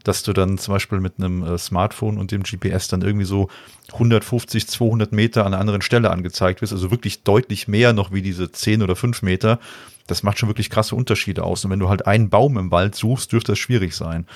dass 0.04 0.24
du 0.24 0.34
dann 0.34 0.58
zum 0.58 0.74
Beispiel 0.74 1.00
mit 1.00 1.14
einem 1.18 1.44
äh, 1.44 1.58
Smartphone 1.58 2.18
und 2.18 2.32
dem 2.32 2.44
GPS 2.44 2.88
dann 2.88 3.02
irgendwie 3.02 3.26
so 3.26 3.50
150, 3.94 4.68
200 4.68 5.12
Meter 5.12 5.46
an 5.46 5.54
einer 5.54 5.62
anderen 5.62 5.82
Stelle 5.82 6.12
angezeigt 6.12 6.62
wirst, 6.62 6.74
also 6.74 6.92
wirklich 6.92 7.24
deutlich 7.24 7.68
mehr 7.68 7.94
noch 7.94 8.12
wie 8.12 8.22
diese 8.22 8.52
10 8.52 8.82
oder 8.82 8.96
5 8.96 9.22
Meter 9.22 9.60
das 10.08 10.24
macht 10.24 10.40
schon 10.40 10.50
wirklich 10.50 10.70
krasse 10.70 10.96
Unterschiede 10.96 11.44
aus. 11.44 11.64
Und 11.64 11.72
wenn 11.72 11.80
du 11.80 11.90
halt 11.90 12.06
einen 12.06 12.30
Baum 12.30 12.58
im 12.58 12.72
Wald 12.72 12.96
suchst, 12.96 13.32
dürfte 13.32 13.54
das 13.54 13.60
schwierig 13.60 13.96
sein. 13.96 14.28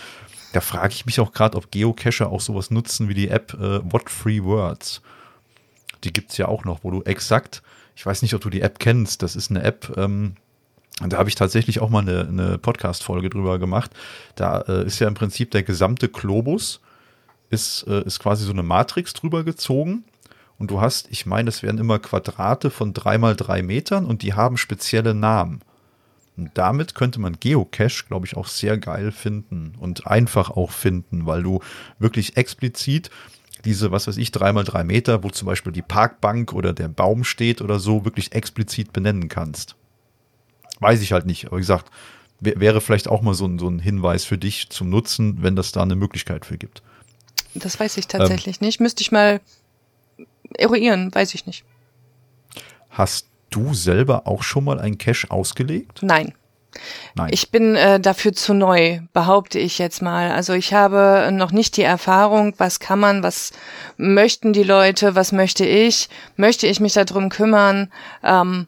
Da 0.53 0.61
frage 0.61 0.93
ich 0.93 1.05
mich 1.05 1.19
auch 1.19 1.33
gerade, 1.33 1.57
ob 1.57 1.71
Geocacher 1.71 2.29
auch 2.29 2.41
sowas 2.41 2.71
nutzen 2.71 3.09
wie 3.09 3.13
die 3.13 3.29
App 3.29 3.53
äh, 3.53 3.79
What 3.91 4.09
Free 4.09 4.43
Words. 4.43 5.01
Die 6.03 6.13
gibt's 6.13 6.37
ja 6.37 6.47
auch 6.47 6.63
noch, 6.63 6.83
wo 6.83 6.91
du 6.91 7.03
exakt, 7.03 7.61
ich 7.95 8.05
weiß 8.05 8.21
nicht, 8.21 8.33
ob 8.33 8.41
du 8.41 8.49
die 8.49 8.61
App 8.61 8.79
kennst, 8.79 9.23
das 9.23 9.35
ist 9.35 9.49
eine 9.49 9.63
App, 9.63 9.93
ähm, 9.97 10.35
da 11.05 11.17
habe 11.17 11.29
ich 11.29 11.35
tatsächlich 11.35 11.79
auch 11.79 11.89
mal 11.89 11.99
eine, 11.99 12.27
eine 12.27 12.57
Podcast-Folge 12.57 13.29
drüber 13.29 13.59
gemacht. 13.59 13.91
Da 14.35 14.61
äh, 14.61 14.85
ist 14.85 14.99
ja 14.99 15.07
im 15.07 15.13
Prinzip 15.13 15.51
der 15.51 15.61
gesamte 15.61 16.09
Globus, 16.09 16.81
ist, 17.49 17.85
äh, 17.87 18.03
ist 18.03 18.19
quasi 18.19 18.45
so 18.45 18.51
eine 18.51 18.63
Matrix 18.63 19.13
drüber 19.13 19.43
gezogen 19.43 20.05
und 20.59 20.71
du 20.71 20.81
hast, 20.81 21.07
ich 21.11 21.25
meine, 21.25 21.49
es 21.49 21.63
werden 21.63 21.79
immer 21.79 21.99
Quadrate 21.99 22.69
von 22.69 22.93
drei 22.93 23.17
mal 23.17 23.35
drei 23.35 23.61
Metern 23.61 24.05
und 24.05 24.21
die 24.21 24.33
haben 24.33 24.57
spezielle 24.57 25.13
Namen. 25.13 25.61
Und 26.35 26.51
damit 26.53 26.95
könnte 26.95 27.19
man 27.19 27.39
Geocache, 27.39 28.05
glaube 28.07 28.27
ich, 28.27 28.37
auch 28.37 28.47
sehr 28.47 28.77
geil 28.77 29.11
finden 29.11 29.73
und 29.79 30.07
einfach 30.07 30.51
auch 30.51 30.71
finden, 30.71 31.25
weil 31.25 31.43
du 31.43 31.61
wirklich 31.99 32.37
explizit 32.37 33.09
diese, 33.65 33.91
was 33.91 34.07
weiß 34.07 34.17
ich, 34.17 34.31
drei 34.31 34.53
mal 34.53 34.63
drei 34.63 34.83
Meter, 34.83 35.23
wo 35.23 35.29
zum 35.29 35.47
Beispiel 35.47 35.71
die 35.71 35.81
Parkbank 35.81 36.53
oder 36.53 36.73
der 36.73 36.87
Baum 36.87 37.23
steht 37.23 37.61
oder 37.61 37.79
so, 37.79 38.05
wirklich 38.05 38.33
explizit 38.33 38.93
benennen 38.93 39.29
kannst. 39.29 39.75
Weiß 40.79 41.01
ich 41.01 41.11
halt 41.11 41.25
nicht, 41.25 41.47
aber 41.47 41.57
wie 41.57 41.61
gesagt, 41.61 41.91
wäre 42.39 42.81
vielleicht 42.81 43.07
auch 43.07 43.23
mal 43.23 43.33
so 43.33 43.45
ein, 43.45 43.57
so 43.57 43.67
ein 43.67 43.79
Hinweis 43.79 44.23
für 44.23 44.37
dich 44.37 44.69
zum 44.69 44.89
Nutzen, 44.91 45.41
wenn 45.41 45.55
das 45.55 45.71
da 45.71 45.81
eine 45.81 45.95
Möglichkeit 45.95 46.45
für 46.45 46.57
gibt. 46.57 46.83
Das 47.55 47.79
weiß 47.79 47.97
ich 47.97 48.07
tatsächlich 48.07 48.61
ähm, 48.61 48.67
nicht. 48.67 48.79
Müsste 48.79 49.01
ich 49.01 49.11
mal 49.11 49.41
eruieren, 50.57 51.13
weiß 51.13 51.33
ich 51.33 51.45
nicht. 51.45 51.63
Hast 52.89 53.27
du 53.49 53.73
selber 53.73 54.27
auch 54.27 54.43
schon 54.43 54.63
mal 54.63 54.79
einen 54.79 54.97
Cache 54.97 55.29
ausgelegt? 55.29 55.99
Nein. 56.01 56.33
Nein. 57.15 57.29
Ich 57.31 57.49
bin 57.49 57.75
äh, 57.75 57.99
dafür 57.99 58.33
zu 58.33 58.53
neu, 58.53 58.99
behaupte 59.13 59.57
ich 59.57 59.79
jetzt 59.79 60.01
mal. 60.01 60.31
Also 60.31 60.53
ich 60.53 60.73
habe 60.73 61.29
noch 61.31 61.51
nicht 61.51 61.77
die 61.77 61.83
Erfahrung, 61.83 62.53
was 62.57 62.79
kann 62.79 62.99
man, 62.99 63.23
was 63.23 63.51
möchten 63.97 64.53
die 64.53 64.63
Leute, 64.63 65.15
was 65.15 65.31
möchte 65.31 65.65
ich, 65.65 66.09
möchte 66.35 66.67
ich 66.67 66.79
mich 66.79 66.93
darum 66.93 67.29
kümmern. 67.29 67.91
Ähm, 68.23 68.67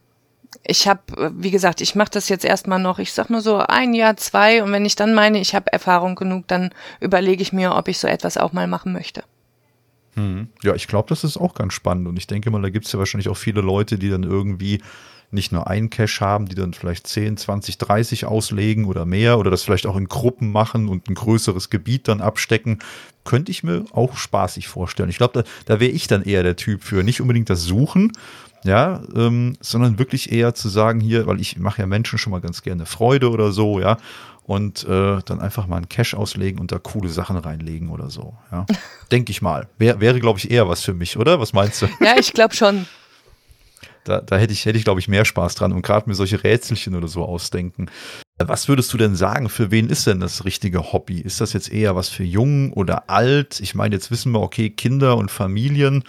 ich 0.64 0.88
habe, 0.88 1.32
wie 1.36 1.52
gesagt, 1.52 1.82
ich 1.82 1.96
mache 1.96 2.12
das 2.12 2.30
jetzt 2.30 2.46
erstmal 2.46 2.80
noch, 2.80 3.00
ich 3.00 3.14
sag 3.14 3.30
nur 3.30 3.42
so 3.42 3.58
ein 3.58 3.94
Jahr, 3.94 4.18
zwei 4.18 4.64
und 4.64 4.72
wenn 4.72 4.86
ich 4.86 4.96
dann 4.96 5.14
meine, 5.14 5.40
ich 5.40 5.56
habe 5.56 5.72
Erfahrung 5.72 6.16
genug, 6.16 6.48
dann 6.48 6.72
überlege 7.00 7.42
ich 7.42 7.54
mir, 7.54 7.76
ob 7.76 7.88
ich 7.88 8.00
so 8.00 8.08
etwas 8.08 8.38
auch 8.38 8.54
mal 8.54 8.68
machen 8.68 8.94
möchte. 8.94 9.24
Hm. 10.20 10.50
Ja, 10.64 10.76
ich 10.76 10.88
glaube, 10.88 11.08
das 11.10 11.24
ist 11.24 11.38
auch 11.38 11.54
ganz 11.54 11.74
spannend. 11.74 12.08
Und 12.08 12.18
ich 12.18 12.28
denke 12.28 12.52
mal, 12.52 12.62
da 12.62 12.70
gibt 12.70 12.86
es 12.86 12.92
ja 12.92 13.00
wahrscheinlich 13.00 13.30
auch 13.30 13.38
viele 13.38 13.62
Leute, 13.62 13.98
die 13.98 14.10
dann 14.10 14.24
irgendwie 14.24 14.82
nicht 15.32 15.52
nur 15.52 15.68
einen 15.68 15.92
Cache 15.92 16.22
haben, 16.22 16.48
die 16.48 16.56
dann 16.56 16.74
vielleicht 16.74 17.06
10, 17.06 17.38
20, 17.38 17.78
30 17.78 18.26
auslegen 18.26 18.86
oder 18.86 19.06
mehr 19.06 19.38
oder 19.38 19.52
das 19.52 19.62
vielleicht 19.62 19.86
auch 19.86 19.96
in 19.96 20.08
Gruppen 20.08 20.52
machen 20.52 20.90
und 20.90 21.08
ein 21.08 21.14
größeres 21.14 21.70
Gebiet 21.70 22.08
dann 22.08 22.20
abstecken, 22.20 22.80
könnte 23.26 23.52
ich 23.52 23.64
mir 23.64 23.86
auch 23.92 24.18
spaßig 24.18 24.68
vorstellen. 24.68 25.10
Ich 25.10 25.18
glaube, 25.18 25.44
da, 25.44 25.50
da 25.66 25.80
wäre 25.80 25.92
ich 25.92 26.08
dann 26.08 26.24
eher 26.24 26.42
der 26.42 26.56
Typ 26.56 26.84
für. 26.84 27.04
Nicht 27.04 27.22
unbedingt 27.22 27.50
das 27.50 27.64
Suchen, 27.64 28.12
ja, 28.64 29.04
ähm, 29.16 29.56
sondern 29.62 30.00
wirklich 30.00 30.32
eher 30.32 30.56
zu 30.56 30.68
sagen 30.68 31.00
hier, 31.00 31.28
weil 31.28 31.40
ich 31.40 31.58
mache 31.60 31.82
ja 31.82 31.86
Menschen 31.86 32.18
schon 32.18 32.32
mal 32.32 32.42
ganz 32.42 32.64
gerne 32.64 32.88
Freude 32.88 33.30
oder 33.30 33.52
so, 33.52 33.80
ja, 33.80 33.98
und 34.50 34.84
äh, 34.86 35.20
dann 35.26 35.42
einfach 35.42 35.68
mal 35.68 35.76
einen 35.76 35.90
Cash 35.90 36.16
auslegen 36.16 36.60
und 36.60 36.72
da 36.72 36.80
coole 36.80 37.10
Sachen 37.10 37.38
reinlegen 37.38 37.90
oder 37.90 38.10
so. 38.10 38.34
Ja. 38.52 38.66
Denke 39.12 39.30
ich 39.30 39.44
mal. 39.44 39.68
Wär, 39.78 40.00
wäre, 40.00 40.20
glaube 40.20 40.40
ich, 40.40 40.50
eher 40.50 40.68
was 40.68 40.82
für 40.82 40.96
mich, 40.96 41.18
oder? 41.18 41.40
Was 41.40 41.54
meinst 41.54 41.84
du? 41.84 41.88
Ja, 42.00 42.16
ich 42.18 42.34
glaube 42.34 42.56
schon. 42.56 42.88
Da, 44.10 44.22
da 44.22 44.38
hätte 44.38 44.54
ich, 44.54 44.66
hätte 44.66 44.80
ich, 44.80 44.84
glaube 44.84 45.00
ich, 45.00 45.08
mehr 45.08 45.24
Spaß 45.24 45.54
dran 45.54 45.72
und 45.72 45.84
gerade 45.84 46.10
mir 46.10 46.16
solche 46.16 46.44
Rätselchen 46.44 46.96
oder 46.96 47.08
so 47.08 47.24
ausdenken. 47.24 47.92
Was 48.40 48.68
würdest 48.68 48.92
du 48.92 48.98
denn 48.98 49.16
sagen, 49.16 49.50
für 49.50 49.70
wen 49.70 49.88
ist 49.88 50.08
denn 50.08 50.20
das 50.20 50.46
richtige 50.46 50.94
Hobby? 50.94 51.20
Ist 51.20 51.42
das 51.42 51.54
jetzt 51.54 51.72
eher 51.72 51.96
was 51.96 52.10
für 52.10 52.24
jung 52.24 52.74
oder 52.74 53.08
alt? 53.08 53.60
Ich 53.60 53.76
meine, 53.76 53.94
jetzt 53.94 54.10
wissen 54.10 54.32
wir, 54.32 54.42
okay, 54.42 54.72
Kinder 54.72 55.16
und 55.16 55.30
Familien. 55.30 56.04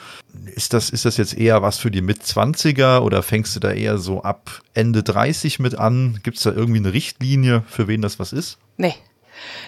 Ist 0.46 0.72
das, 0.72 0.88
ist 0.88 1.04
das 1.04 1.18
jetzt 1.18 1.36
eher 1.36 1.60
was 1.60 1.76
für 1.76 1.90
die 1.90 2.00
Mitzwanziger 2.00 3.02
oder 3.02 3.22
fängst 3.22 3.54
du 3.56 3.60
da 3.60 3.72
eher 3.72 3.98
so 3.98 4.22
ab 4.22 4.62
Ende 4.72 5.02
30 5.02 5.58
mit 5.58 5.74
an? 5.74 6.20
Gibt 6.22 6.38
es 6.38 6.44
da 6.44 6.52
irgendwie 6.52 6.78
eine 6.78 6.94
Richtlinie, 6.94 7.64
für 7.66 7.86
wen 7.86 8.00
das 8.00 8.18
was 8.18 8.32
ist? 8.32 8.56
Nee, 8.78 8.94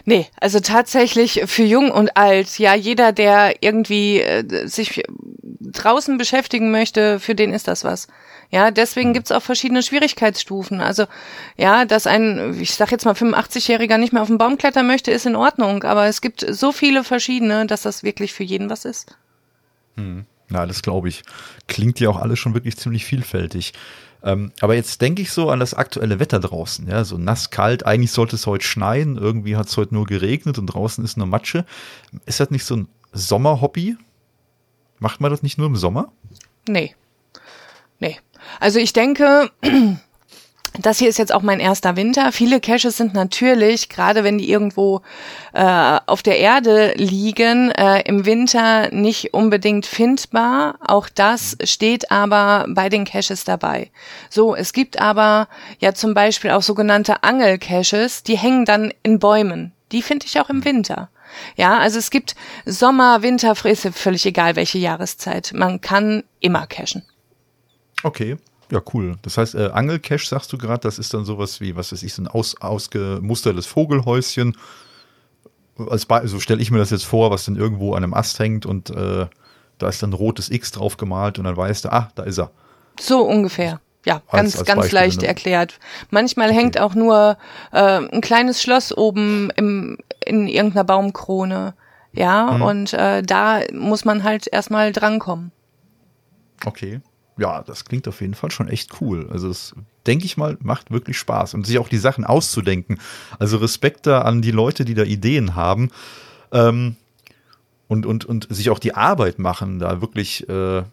Nee, 0.04 0.26
also 0.40 0.61
tatsächlich 0.61 1.42
für 1.46 1.62
jung 1.62 1.90
und 1.90 2.16
alt, 2.16 2.58
ja, 2.58 2.74
jeder, 2.74 3.12
der 3.12 3.62
irgendwie 3.62 4.20
äh, 4.20 4.66
sich 4.66 5.02
draußen 5.72 6.18
beschäftigen 6.18 6.70
möchte, 6.70 7.20
für 7.20 7.35
den 7.35 7.52
ist 7.52 7.68
das 7.68 7.85
was. 7.85 8.08
Ja, 8.50 8.70
deswegen 8.70 9.11
mhm. 9.11 9.14
gibt's 9.14 9.32
auch 9.32 9.42
verschiedene 9.42 9.82
Schwierigkeitsstufen. 9.82 10.80
Also 10.80 11.06
ja, 11.56 11.87
dass 11.87 12.06
ein, 12.06 12.61
ich 12.61 12.74
sag 12.74 12.92
jetzt 12.92 13.06
mal, 13.06 13.14
85-Jähriger 13.14 13.96
nicht 13.96 14.12
mehr 14.12 14.20
auf 14.20 14.28
den 14.28 14.38
Baum 14.38 14.58
klettern 14.58 14.87
möchte, 14.87 15.11
ist 15.11 15.24
in 15.24 15.37
Ordnung. 15.37 15.85
Aber 15.85 16.06
es 16.06 16.20
gibt 16.20 16.44
so 16.46 16.70
viele 16.70 17.02
verschiedene, 17.02 17.66
dass 17.66 17.82
das 17.82 18.02
wirklich 18.02 18.35
für 18.35 18.44
jeden 18.44 18.68
was 18.68 18.85
ist. 18.85 19.16
Hm. 19.96 20.26
Ja, 20.50 20.66
das 20.66 20.82
glaube 20.82 21.08
ich. 21.08 21.22
Klingt 21.66 21.98
ja 21.98 22.11
auch 22.11 22.18
alles 22.18 22.38
schon 22.38 22.52
wirklich 22.52 22.76
ziemlich 22.76 23.06
vielfältig. 23.06 23.72
Ähm, 24.24 24.52
aber 24.61 24.74
jetzt 24.74 25.00
denke 25.00 25.22
ich 25.22 25.32
so 25.32 25.50
an 25.50 25.61
das 25.61 25.74
aktuelle 25.74 26.20
Wetter 26.20 26.38
draußen, 26.38 26.88
ja, 26.88 27.04
so 27.04 27.18
nass, 27.18 27.50
kalt. 27.50 27.87
Eigentlich 27.87 28.12
sollte 28.12 28.37
es 28.37 28.46
heute 28.46 28.64
schneien. 28.64 29.16
Irgendwie 29.16 29.56
hat 29.56 29.68
es 29.68 29.76
heute 29.76 29.94
nur 29.94 30.06
geregnet 30.06 30.58
und 30.58 30.66
draußen 30.66 31.04
ist 31.04 31.16
nur 31.16 31.26
Matsche. 31.26 31.64
Ist 32.26 32.40
das 32.40 32.50
nicht 32.50 32.64
so 32.64 32.76
ein 32.76 32.88
Sommerhobby? 33.12 33.96
Macht 34.98 35.20
man 35.20 35.30
das 35.30 35.42
nicht 35.42 35.58
nur 35.58 35.66
im 35.66 35.76
Sommer? 35.76 36.12
Nee. 36.68 36.94
Nee. 37.98 38.18
Also 38.61 38.78
ich 38.78 38.92
denke, 38.92 39.50
das 40.78 40.98
hier 40.98 41.08
ist 41.08 41.18
jetzt 41.18 41.35
auch 41.35 41.42
mein 41.42 41.61
erster 41.61 41.96
Winter. 41.96 42.32
Viele 42.32 42.61
Caches 42.61 42.96
sind 42.96 43.12
natürlich, 43.12 43.90
gerade 43.90 44.24
wenn 44.24 44.38
die 44.38 44.50
irgendwo 44.50 45.02
äh, 45.52 45.98
auf 46.06 46.22
der 46.22 46.38
Erde 46.38 46.94
liegen, 46.96 47.70
äh, 47.72 48.00
im 48.02 48.24
Winter 48.24 48.90
nicht 48.90 49.35
unbedingt 49.35 49.85
findbar. 49.85 50.76
Auch 50.80 51.08
das 51.08 51.58
steht 51.64 52.11
aber 52.11 52.66
bei 52.68 52.88
den 52.88 53.04
Caches 53.04 53.44
dabei. 53.44 53.90
So, 54.30 54.54
es 54.54 54.72
gibt 54.72 54.98
aber 54.98 55.48
ja 55.78 55.92
zum 55.92 56.14
Beispiel 56.14 56.50
auch 56.50 56.62
sogenannte 56.62 57.22
Angelcaches, 57.22 58.22
die 58.22 58.38
hängen 58.38 58.64
dann 58.64 58.94
in 59.02 59.18
Bäumen. 59.18 59.72
Die 59.92 60.00
finde 60.00 60.24
ich 60.26 60.40
auch 60.40 60.48
im 60.48 60.64
Winter. 60.64 61.11
Ja, 61.56 61.78
also 61.78 61.98
es 61.98 62.11
gibt 62.11 62.35
Sommer, 62.64 63.22
Winter, 63.22 63.54
ist 63.64 63.88
völlig 63.94 64.24
egal 64.26 64.56
welche 64.56 64.78
Jahreszeit. 64.78 65.52
Man 65.54 65.80
kann 65.80 66.24
immer 66.40 66.66
cachen. 66.66 67.02
Okay. 68.02 68.37
Ja, 68.72 68.80
cool. 68.94 69.16
Das 69.20 69.37
heißt, 69.37 69.54
äh, 69.54 69.68
Angelcache, 69.74 70.26
sagst 70.26 70.50
du 70.50 70.56
gerade, 70.56 70.80
das 70.80 70.98
ist 70.98 71.12
dann 71.12 71.26
sowas 71.26 71.61
wie, 71.61 71.76
was 71.76 71.92
weiß 71.92 72.02
ich, 72.02 72.14
so 72.14 72.22
ein 72.22 72.26
aus, 72.26 72.58
ausgemustertes 72.58 73.66
Vogelhäuschen. 73.66 74.56
Als 75.76 76.06
so 76.24 76.40
stelle 76.40 76.62
ich 76.62 76.70
mir 76.70 76.78
das 76.78 76.88
jetzt 76.88 77.04
vor, 77.04 77.30
was 77.30 77.44
dann 77.44 77.56
irgendwo 77.56 77.92
an 77.92 78.02
einem 78.02 78.14
Ast 78.14 78.38
hängt 78.38 78.64
und 78.64 78.88
äh, 78.88 79.26
da 79.76 79.88
ist 79.88 80.02
dann 80.02 80.11
ein 80.11 80.14
rotes 80.14 80.50
X 80.50 80.70
drauf 80.70 80.96
gemalt 80.96 81.38
und 81.38 81.44
dann 81.44 81.54
weißt 81.54 81.85
du, 81.85 81.92
ah, 81.92 82.08
da 82.14 82.22
ist 82.22 82.38
er. 82.38 82.50
So 82.98 83.20
ungefähr. 83.20 83.78
Ja, 84.06 84.22
ganz, 84.32 84.56
als 84.56 84.66
ganz 84.66 84.80
Beispiel, 84.80 84.98
leicht 84.98 85.20
ne? 85.20 85.28
erklärt. 85.28 85.78
Manchmal 86.08 86.48
okay. 86.48 86.58
hängt 86.58 86.80
auch 86.80 86.94
nur 86.94 87.37
äh, 87.72 88.00
ein 88.11 88.22
kleines 88.22 88.62
Schloss 88.62 88.96
oben 88.96 89.50
im, 89.56 89.98
in 90.24 90.48
irgendeiner 90.48 90.85
Baumkrone. 90.85 91.74
Ja, 92.14 92.52
mhm. 92.52 92.62
und 92.62 92.92
äh, 92.94 93.22
da 93.22 93.61
muss 93.74 94.06
man 94.06 94.24
halt 94.24 94.46
erstmal 94.50 94.92
drankommen. 94.92 95.52
Okay 96.64 97.02
ja, 97.42 97.62
das 97.62 97.85
klingt 97.85 98.07
auf 98.07 98.20
jeden 98.20 98.35
Fall 98.35 98.52
schon 98.52 98.68
echt 98.68 99.00
cool. 99.00 99.28
Also 99.33 99.48
das 99.48 99.74
denke 100.07 100.26
ich 100.26 100.37
mal, 100.37 100.57
macht 100.61 100.92
wirklich 100.92 101.18
Spaß 101.18 101.55
und 101.55 101.66
sich 101.66 101.78
auch 101.81 101.88
die 101.88 101.98
Sachen 101.98 102.24
auszudenken. 102.24 103.00
Also 103.40 103.57
Respekt 103.57 104.07
da 104.07 104.22
an 104.22 104.42
die 104.42 104.52
Leute, 104.52 104.85
die 104.85 104.94
da 104.94 105.02
Ideen 105.02 105.57
haben 105.57 105.90
ähm, 106.52 106.94
und, 107.88 108.07
und, 108.07 108.24
und 108.24 108.46
sich 108.48 108.70
auch 108.70 108.78
die 108.78 108.94
Arbeit 108.94 109.40
machen, 109.40 109.81
da 109.81 110.00
wirklich 110.00 110.48
äh, 110.48 110.85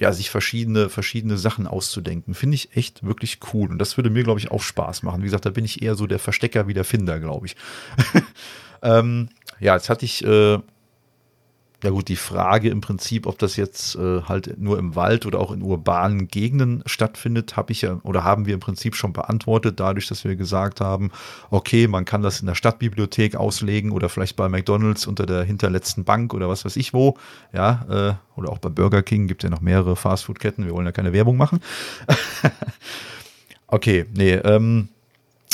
ja, 0.00 0.12
sich 0.12 0.30
verschiedene, 0.30 0.88
verschiedene 0.88 1.36
Sachen 1.36 1.66
auszudenken. 1.66 2.32
Finde 2.32 2.54
ich 2.54 2.74
echt 2.74 3.04
wirklich 3.04 3.38
cool. 3.52 3.68
Und 3.68 3.78
das 3.78 3.98
würde 3.98 4.08
mir, 4.08 4.24
glaube 4.24 4.40
ich, 4.40 4.50
auch 4.50 4.62
Spaß 4.62 5.02
machen. 5.02 5.20
Wie 5.20 5.26
gesagt, 5.26 5.44
da 5.44 5.50
bin 5.50 5.66
ich 5.66 5.82
eher 5.82 5.96
so 5.96 6.06
der 6.06 6.18
Verstecker 6.18 6.66
wie 6.66 6.74
der 6.74 6.84
Finder, 6.84 7.20
glaube 7.20 7.44
ich. 7.44 7.56
ähm, 8.82 9.28
ja, 9.60 9.74
jetzt 9.74 9.90
hatte 9.90 10.06
ich 10.06 10.24
äh, 10.24 10.60
ja 11.84 11.90
gut, 11.90 12.08
die 12.08 12.16
Frage 12.16 12.70
im 12.70 12.80
Prinzip, 12.80 13.26
ob 13.26 13.38
das 13.38 13.54
jetzt 13.54 13.94
äh, 13.94 14.22
halt 14.22 14.58
nur 14.58 14.80
im 14.80 14.96
Wald 14.96 15.26
oder 15.26 15.38
auch 15.38 15.52
in 15.52 15.62
urbanen 15.62 16.26
Gegenden 16.26 16.82
stattfindet, 16.86 17.56
habe 17.56 17.70
ich 17.70 17.82
ja 17.82 18.00
oder 18.02 18.24
haben 18.24 18.46
wir 18.46 18.54
im 18.54 18.60
Prinzip 18.60 18.96
schon 18.96 19.12
beantwortet, 19.12 19.78
dadurch, 19.78 20.08
dass 20.08 20.24
wir 20.24 20.34
gesagt 20.34 20.80
haben, 20.80 21.12
okay, 21.50 21.86
man 21.86 22.04
kann 22.04 22.22
das 22.22 22.40
in 22.40 22.46
der 22.46 22.56
Stadtbibliothek 22.56 23.36
auslegen 23.36 23.92
oder 23.92 24.08
vielleicht 24.08 24.34
bei 24.34 24.48
McDonalds 24.48 25.06
unter 25.06 25.24
der 25.24 25.44
hinterletzten 25.44 26.02
Bank 26.02 26.34
oder 26.34 26.48
was 26.48 26.64
weiß 26.64 26.74
ich 26.76 26.92
wo, 26.92 27.16
ja, 27.52 27.86
äh, 27.88 28.38
oder 28.38 28.50
auch 28.50 28.58
bei 28.58 28.70
Burger 28.70 29.02
King 29.02 29.28
gibt 29.28 29.44
ja 29.44 29.50
noch 29.50 29.60
mehrere 29.60 29.94
Fastfood-Ketten, 29.94 30.64
wir 30.64 30.72
wollen 30.72 30.86
ja 30.86 30.92
keine 30.92 31.12
Werbung 31.12 31.36
machen. 31.36 31.60
okay, 33.68 34.04
nee, 34.14 34.32
ähm, 34.32 34.88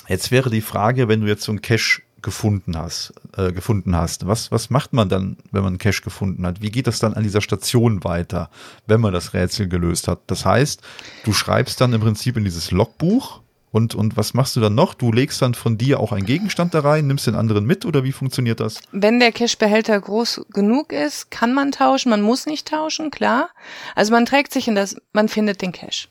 jetzt 0.08 0.30
wäre 0.30 0.48
die 0.48 0.62
Frage, 0.62 1.06
wenn 1.06 1.20
du 1.20 1.26
jetzt 1.26 1.42
so 1.42 1.52
ein 1.52 1.60
Cache 1.60 2.00
gefunden 2.24 2.76
hast, 2.76 3.12
äh, 3.36 3.52
gefunden 3.52 3.94
hast. 3.94 4.26
Was, 4.26 4.50
was 4.50 4.70
macht 4.70 4.92
man 4.92 5.08
dann, 5.08 5.36
wenn 5.52 5.62
man 5.62 5.74
einen 5.74 5.78
Cache 5.78 6.02
gefunden 6.02 6.44
hat? 6.44 6.60
Wie 6.60 6.70
geht 6.70 6.88
das 6.88 6.98
dann 6.98 7.14
an 7.14 7.22
dieser 7.22 7.40
Station 7.40 8.02
weiter, 8.02 8.50
wenn 8.88 9.00
man 9.00 9.12
das 9.12 9.34
Rätsel 9.34 9.68
gelöst 9.68 10.08
hat? 10.08 10.20
Das 10.26 10.44
heißt, 10.44 10.82
du 11.24 11.32
schreibst 11.32 11.80
dann 11.80 11.92
im 11.92 12.00
Prinzip 12.00 12.36
in 12.36 12.42
dieses 12.42 12.72
Logbuch 12.72 13.40
und, 13.74 13.94
und 13.94 14.16
was 14.16 14.34
machst 14.34 14.54
du 14.54 14.60
dann 14.60 14.76
noch? 14.76 14.94
Du 14.94 15.10
legst 15.10 15.42
dann 15.42 15.54
von 15.54 15.76
dir 15.76 15.98
auch 15.98 16.12
einen 16.12 16.26
Gegenstand 16.26 16.74
da 16.74 16.80
rein, 16.80 17.08
nimmst 17.08 17.26
den 17.26 17.34
anderen 17.34 17.66
mit 17.66 17.84
oder 17.84 18.04
wie 18.04 18.12
funktioniert 18.12 18.60
das? 18.60 18.80
Wenn 18.92 19.18
der 19.18 19.32
Cache-Behälter 19.32 20.00
groß 20.00 20.46
genug 20.50 20.92
ist, 20.92 21.30
kann 21.30 21.52
man 21.52 21.72
tauschen, 21.72 22.10
man 22.10 22.22
muss 22.22 22.46
nicht 22.46 22.68
tauschen, 22.68 23.10
klar. 23.10 23.50
Also 23.96 24.12
man 24.12 24.26
trägt 24.26 24.52
sich 24.52 24.68
in 24.68 24.76
das, 24.76 24.96
man 25.12 25.28
findet 25.28 25.60
den 25.60 25.72
Cache. 25.72 26.06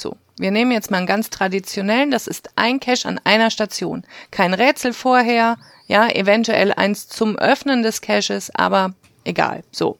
So, 0.00 0.16
wir 0.38 0.50
nehmen 0.50 0.72
jetzt 0.72 0.90
mal 0.90 0.98
einen 0.98 1.06
ganz 1.06 1.28
traditionellen, 1.28 2.10
das 2.10 2.26
ist 2.26 2.50
ein 2.56 2.80
Cache 2.80 3.06
an 3.06 3.20
einer 3.24 3.50
Station. 3.50 4.04
Kein 4.30 4.54
Rätsel 4.54 4.94
vorher, 4.94 5.58
ja, 5.86 6.08
eventuell 6.08 6.72
eins 6.72 7.06
zum 7.06 7.36
Öffnen 7.36 7.82
des 7.82 8.00
Caches, 8.00 8.50
aber 8.54 8.94
egal. 9.24 9.62
So. 9.70 9.98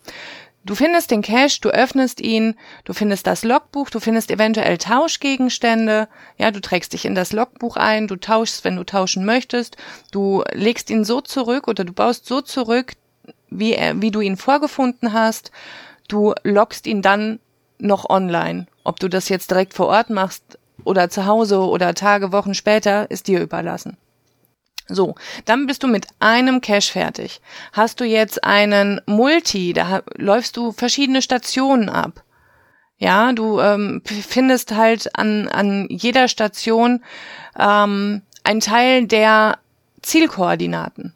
Du 0.64 0.74
findest 0.74 1.10
den 1.10 1.22
Cache, 1.22 1.60
du 1.60 1.70
öffnest 1.70 2.20
ihn, 2.20 2.54
du 2.84 2.92
findest 2.92 3.26
das 3.26 3.44
Logbuch, 3.44 3.88
du 3.90 3.98
findest 3.98 4.30
eventuell 4.30 4.78
Tauschgegenstände, 4.78 6.08
ja, 6.38 6.50
du 6.50 6.60
trägst 6.60 6.92
dich 6.92 7.06
in 7.06 7.14
das 7.14 7.32
Logbuch 7.32 7.76
ein, 7.76 8.08
du 8.08 8.16
tauschst, 8.16 8.64
wenn 8.64 8.76
du 8.76 8.84
tauschen 8.84 9.24
möchtest, 9.24 9.76
du 10.12 10.44
legst 10.52 10.90
ihn 10.90 11.04
so 11.04 11.20
zurück 11.22 11.66
oder 11.66 11.84
du 11.84 11.92
baust 11.92 12.26
so 12.26 12.40
zurück, 12.40 12.92
wie, 13.48 13.72
er, 13.72 14.00
wie 14.00 14.10
du 14.10 14.20
ihn 14.20 14.36
vorgefunden 14.36 15.12
hast, 15.12 15.50
du 16.08 16.34
loggst 16.42 16.86
ihn 16.86 17.00
dann 17.02 17.40
noch 17.82 18.08
online. 18.08 18.66
Ob 18.84 19.00
du 19.00 19.08
das 19.08 19.28
jetzt 19.28 19.50
direkt 19.50 19.74
vor 19.74 19.86
Ort 19.86 20.10
machst 20.10 20.58
oder 20.84 21.10
zu 21.10 21.26
Hause 21.26 21.60
oder 21.60 21.94
Tage, 21.94 22.32
Wochen 22.32 22.54
später, 22.54 23.10
ist 23.10 23.28
dir 23.28 23.40
überlassen. 23.40 23.96
So, 24.88 25.14
dann 25.44 25.66
bist 25.66 25.82
du 25.82 25.86
mit 25.86 26.06
einem 26.18 26.60
Cache 26.60 26.92
fertig. 26.92 27.40
Hast 27.72 28.00
du 28.00 28.04
jetzt 28.04 28.42
einen 28.42 29.00
Multi, 29.06 29.72
da 29.72 30.02
läufst 30.16 30.56
du 30.56 30.72
verschiedene 30.72 31.22
Stationen 31.22 31.88
ab. 31.88 32.24
Ja, 32.98 33.32
du 33.32 33.60
ähm, 33.60 34.02
findest 34.04 34.74
halt 34.74 35.16
an, 35.16 35.48
an 35.48 35.86
jeder 35.88 36.28
Station 36.28 37.02
ähm, 37.58 38.22
einen 38.44 38.60
Teil 38.60 39.06
der 39.06 39.58
Zielkoordinaten. 40.02 41.14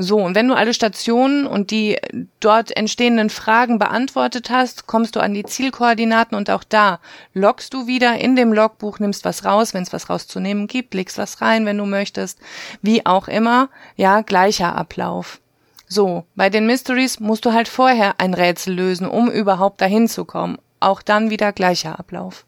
So, 0.00 0.18
und 0.18 0.36
wenn 0.36 0.46
du 0.46 0.54
alle 0.54 0.74
Stationen 0.74 1.44
und 1.44 1.72
die 1.72 1.98
dort 2.38 2.76
entstehenden 2.76 3.30
Fragen 3.30 3.80
beantwortet 3.80 4.48
hast, 4.48 4.86
kommst 4.86 5.16
du 5.16 5.20
an 5.20 5.34
die 5.34 5.42
Zielkoordinaten 5.42 6.38
und 6.38 6.50
auch 6.50 6.62
da 6.62 7.00
loggst 7.34 7.74
du 7.74 7.88
wieder 7.88 8.16
in 8.16 8.36
dem 8.36 8.52
Logbuch, 8.52 9.00
nimmst 9.00 9.24
was 9.24 9.44
raus, 9.44 9.74
wenn 9.74 9.82
es 9.82 9.92
was 9.92 10.08
rauszunehmen 10.08 10.68
gibt, 10.68 10.94
legst 10.94 11.18
was 11.18 11.40
rein, 11.40 11.66
wenn 11.66 11.78
du 11.78 11.84
möchtest, 11.84 12.38
wie 12.80 13.04
auch 13.06 13.26
immer, 13.26 13.70
ja, 13.96 14.20
gleicher 14.20 14.76
Ablauf. 14.76 15.40
So, 15.88 16.24
bei 16.36 16.48
den 16.48 16.66
Mysteries 16.66 17.18
musst 17.18 17.44
du 17.44 17.52
halt 17.52 17.66
vorher 17.66 18.20
ein 18.20 18.34
Rätsel 18.34 18.74
lösen, 18.74 19.08
um 19.08 19.28
überhaupt 19.28 19.80
dahin 19.80 20.06
zu 20.06 20.24
kommen. 20.24 20.58
Auch 20.78 21.02
dann 21.02 21.30
wieder 21.30 21.52
gleicher 21.52 21.98
Ablauf. 21.98 22.44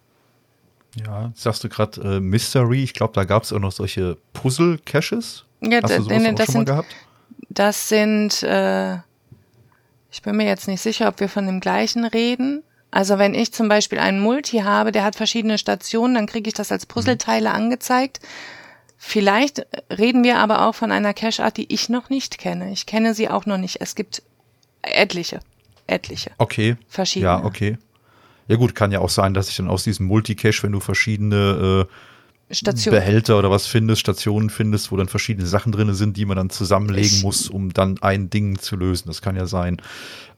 Ja, 0.95 1.33
sagst 1.35 1.65
du 1.65 1.69
gerade 1.69 2.01
äh, 2.01 2.21
Mystery, 2.21 2.85
ich 2.85 2.95
glaube, 2.95 3.15
da 3.15 3.25
gab 3.25 3.43
es 3.43 3.53
auch 3.53 3.59
noch 3.59 3.73
solche 3.73 4.19
Puzzle-Caches. 4.35 5.47
Ja, 5.63 5.81
Hast 5.83 5.99
du 5.99 6.03
sowas 6.05 6.27
auch 6.27 6.35
das 6.37 6.47
schon 6.47 6.55
mal 6.55 6.65
gehabt? 6.65 6.95
Das 7.51 7.89
sind, 7.89 8.43
äh, 8.45 8.95
ich 10.11 10.23
bin 10.23 10.37
mir 10.37 10.47
jetzt 10.47 10.69
nicht 10.69 10.81
sicher, 10.81 11.09
ob 11.09 11.21
wir 11.21 11.29
von 11.29 11.47
dem 11.47 11.61
gleichen 11.61 12.05
reden. 12.05 12.63
Also 12.93 13.19
wenn 13.19 13.35
ich 13.35 13.53
zum 13.53 13.69
Beispiel 13.69 13.99
einen 13.99 14.21
Multi 14.21 14.59
habe, 14.59 14.93
der 14.93 15.05
hat 15.05 15.17
verschiedene 15.17 15.59
Stationen, 15.59 16.15
dann 16.15 16.27
kriege 16.27 16.49
ich 16.49 16.55
das 16.55 16.73
als 16.73 16.87
Puzzleteile 16.87 17.51
angezeigt. 17.51 18.21
Vielleicht 18.97 19.67
reden 19.91 20.25
wir 20.25 20.39
aber 20.39 20.67
auch 20.67 20.75
von 20.75 20.93
einer 20.93 21.15
Cache-Art, 21.15 21.57
die 21.57 21.73
ich 21.73 21.89
noch 21.89 22.09
nicht 22.09 22.39
kenne. 22.39 22.71
Ich 22.73 22.87
kenne 22.87 23.15
sie 23.15 23.29
auch 23.29 23.47
noch 23.47 23.59
nicht. 23.59 23.81
Es 23.81 23.95
gibt 23.95 24.23
etliche, 24.83 25.41
etliche. 25.87 26.31
Okay. 26.39 26.77
Verschiedene. 26.89 27.33
Ja, 27.33 27.45
okay. 27.45 27.79
Ja 28.47 28.57
gut, 28.57 28.75
kann 28.75 28.93
ja 28.93 29.01
auch 29.01 29.11
sein, 29.11 29.33
dass 29.33 29.49
ich 29.49 29.57
dann 29.57 29.69
aus 29.69 29.85
diesem 29.85 30.07
Multicache, 30.07 30.65
wenn 30.65 30.73
du 30.73 30.81
verschiedene 30.81 31.87
äh, 31.89 31.93
Station. 32.51 32.93
Behälter 32.95 33.39
oder 33.39 33.51
was 33.51 33.67
findest, 33.67 34.01
Stationen 34.01 34.51
findest, 34.51 34.91
wo 34.91 34.97
dann 34.97 35.09
verschiedene 35.09 35.47
Sachen 35.47 35.73
drin 35.73 35.95
sind, 35.95 36.17
die 36.17 36.25
man 36.25 36.37
dann 36.37 36.51
zusammenlegen 36.51 37.19
Ich- 37.19 37.23
muss, 37.23 37.49
um 37.49 37.73
dann 37.73 37.99
ein 38.03 38.31
Ding 38.31 38.59
zu 38.59 38.77
lösen. 38.77 39.05
Das 39.09 39.23
kann 39.23 39.37
ja 39.37 39.47
sein. 39.47 39.81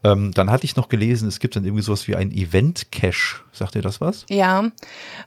Ähm, 0.03 0.31
dann 0.33 0.51
hatte 0.51 0.65
ich 0.65 0.75
noch 0.75 0.89
gelesen, 0.89 1.29
es 1.29 1.39
gibt 1.39 1.55
dann 1.55 1.63
irgendwie 1.63 1.83
sowas 1.83 2.07
wie 2.07 2.15
ein 2.15 2.31
Event-Cache. 2.31 3.41
Sagt 3.53 3.75
ihr 3.75 3.81
das 3.81 4.01
was? 4.01 4.25
Ja, 4.29 4.65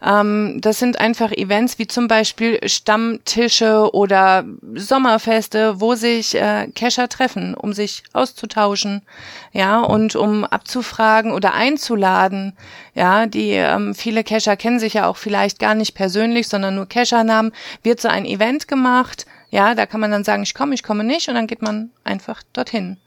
ähm, 0.04 0.58
das 0.60 0.78
sind 0.78 1.00
einfach 1.00 1.32
Events 1.32 1.78
wie 1.78 1.86
zum 1.86 2.08
Beispiel 2.08 2.58
Stammtische 2.68 3.94
oder 3.94 4.44
Sommerfeste, 4.74 5.80
wo 5.80 5.94
sich 5.94 6.34
äh, 6.34 6.68
Cacher 6.74 7.08
treffen, 7.08 7.54
um 7.54 7.72
sich 7.72 8.02
auszutauschen, 8.12 9.02
ja, 9.52 9.80
und 9.80 10.14
um 10.14 10.44
abzufragen 10.44 11.32
oder 11.32 11.54
einzuladen. 11.54 12.54
Ja, 12.94 13.26
die 13.26 13.52
ähm, 13.52 13.94
viele 13.94 14.24
Cacher 14.24 14.56
kennen 14.56 14.78
sich 14.78 14.94
ja 14.94 15.06
auch 15.06 15.16
vielleicht 15.16 15.58
gar 15.58 15.74
nicht 15.74 15.94
persönlich, 15.94 16.48
sondern 16.48 16.74
nur 16.74 16.86
Cachernamen. 16.86 17.52
Wird 17.82 18.00
so 18.00 18.08
ein 18.08 18.26
Event 18.26 18.68
gemacht, 18.68 19.26
ja, 19.50 19.74
da 19.74 19.86
kann 19.86 20.00
man 20.00 20.10
dann 20.10 20.24
sagen, 20.24 20.42
ich 20.42 20.54
komme, 20.54 20.74
ich 20.74 20.82
komme 20.82 21.04
nicht, 21.04 21.28
und 21.28 21.34
dann 21.34 21.46
geht 21.46 21.62
man 21.62 21.90
einfach 22.04 22.42
dorthin. 22.52 22.98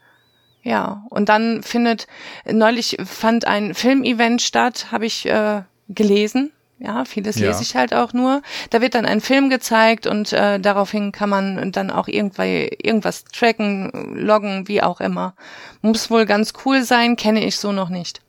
Ja, 0.61 1.05
und 1.09 1.29
dann 1.29 1.63
findet, 1.63 2.07
neulich 2.49 2.97
fand 3.05 3.45
ein 3.45 3.73
Filmevent 3.73 4.41
statt, 4.41 4.87
habe 4.91 5.05
ich 5.05 5.25
äh, 5.25 5.63
gelesen. 5.87 6.51
Ja, 6.79 7.03
vieles 7.03 7.37
Ja. 7.37 7.47
lese 7.47 7.61
ich 7.63 7.75
halt 7.75 7.93
auch 7.93 8.13
nur. 8.13 8.41
Da 8.69 8.79
wird 8.79 8.95
dann 8.95 9.05
ein 9.05 9.19
Film 9.19 9.49
gezeigt 9.49 10.07
und 10.07 10.31
äh, 10.31 10.59
daraufhin 10.59 11.11
kann 11.11 11.29
man 11.29 11.71
dann 11.73 11.91
auch 11.91 12.07
irgendwie 12.07 12.69
irgendwas 12.81 13.25
tracken, 13.25 14.15
loggen, 14.15 14.67
wie 14.69 14.81
auch 14.81 15.01
immer. 15.01 15.35
Muss 15.81 16.09
wohl 16.09 16.25
ganz 16.25 16.53
cool 16.65 16.83
sein, 16.83 17.17
kenne 17.17 17.43
ich 17.43 17.57
so 17.57 17.73
noch 17.73 17.89
nicht. 17.89 18.21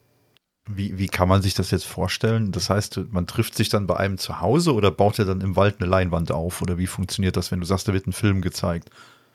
Wie, 0.69 0.99
wie 0.99 1.07
kann 1.07 1.29
man 1.29 1.43
sich 1.43 1.55
das 1.55 1.71
jetzt 1.71 1.87
vorstellen? 1.87 2.53
Das 2.53 2.71
heißt, 2.71 3.01
man 3.11 3.27
trifft 3.27 3.55
sich 3.57 3.69
dann 3.69 3.87
bei 3.87 3.97
einem 3.97 4.19
zu 4.19 4.41
Hause 4.41 4.75
oder 4.75 4.91
baut 4.91 5.19
er 5.19 5.25
dann 5.25 5.41
im 5.41 5.57
Wald 5.57 5.77
eine 5.81 5.89
Leinwand 5.89 6.33
auf? 6.33 6.61
Oder 6.63 6.77
wie 6.79 6.87
funktioniert 6.87 7.37
das, 7.37 7.51
wenn 7.51 7.61
du 7.61 7.67
sagst, 7.67 7.89
da 7.89 7.93
wird 7.93 8.07
ein 8.07 8.13
Film 8.13 8.41
gezeigt? 8.41 8.91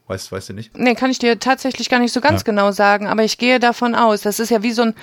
Weißt, 0.07 0.31
weißt 0.31 0.49
du 0.49 0.53
nicht? 0.53 0.77
Nee, 0.77 0.93
kann 0.95 1.09
ich 1.09 1.19
dir 1.19 1.39
tatsächlich 1.39 1.89
gar 1.89 1.99
nicht 1.99 2.13
so 2.13 2.21
ganz 2.21 2.41
Ja. 2.41 2.45
genau 2.45 2.71
sagen, 2.71 3.07
aber 3.07 3.23
ich 3.23 3.37
gehe 3.37 3.59
davon 3.59 3.95
aus. 3.95 4.21
Das 4.21 4.39
ist 4.39 4.49
ja 4.51 4.61
wie 4.61 4.71
so 4.71 4.83
ein, 4.83 4.93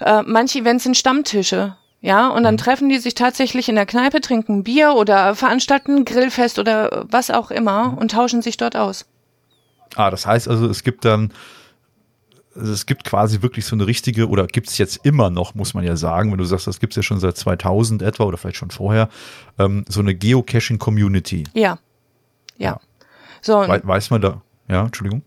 äh, 0.00 0.22
manche 0.22 0.58
Events 0.60 0.84
sind 0.84 0.96
Stammtische. 0.96 1.76
Ja, 2.00 2.28
und 2.28 2.40
Mhm. 2.40 2.44
dann 2.44 2.56
treffen 2.58 2.88
die 2.90 2.98
sich 2.98 3.14
tatsächlich 3.14 3.68
in 3.68 3.76
der 3.76 3.86
Kneipe, 3.86 4.20
trinken 4.20 4.62
Bier 4.62 4.94
oder 4.94 5.34
veranstalten 5.34 5.96
ein 5.96 6.04
Grillfest 6.04 6.58
oder 6.58 7.06
was 7.10 7.30
auch 7.30 7.50
immer 7.50 7.90
Mhm. 7.92 7.98
und 7.98 8.10
tauschen 8.10 8.42
sich 8.42 8.56
dort 8.58 8.76
aus. 8.76 9.06
Ah, 9.96 10.10
das 10.10 10.26
heißt 10.26 10.48
also, 10.48 10.66
es 10.68 10.82
gibt 10.84 11.04
dann, 11.04 11.32
also 12.54 12.72
es 12.72 12.84
gibt 12.86 13.04
quasi 13.04 13.42
wirklich 13.42 13.64
so 13.64 13.74
eine 13.76 13.86
richtige, 13.86 14.28
oder 14.28 14.46
gibt 14.46 14.68
es 14.68 14.76
jetzt 14.78 15.00
immer 15.04 15.30
noch, 15.30 15.54
muss 15.54 15.72
man 15.74 15.84
ja 15.84 15.96
sagen, 15.96 16.30
wenn 16.30 16.38
du 16.38 16.44
sagst, 16.44 16.66
das 16.66 16.78
gibt 16.80 16.92
es 16.92 16.96
ja 16.96 17.02
schon 17.02 17.20
seit 17.20 17.36
2000 17.36 18.02
etwa 18.02 18.24
oder 18.24 18.36
vielleicht 18.38 18.56
schon 18.58 18.70
vorher, 18.70 19.08
ähm, 19.58 19.84
so 19.88 20.00
eine 20.00 20.14
Geocaching-Community. 20.14 21.44
Ja. 21.54 21.60
Ja. 21.62 21.78
Ja. 22.58 22.80
So, 23.44 23.58
Wei- 23.58 23.82
Weiß 23.84 24.08
man 24.10 24.22
da, 24.22 24.40
ja, 24.68 24.84
Entschuldigung. 24.86 25.22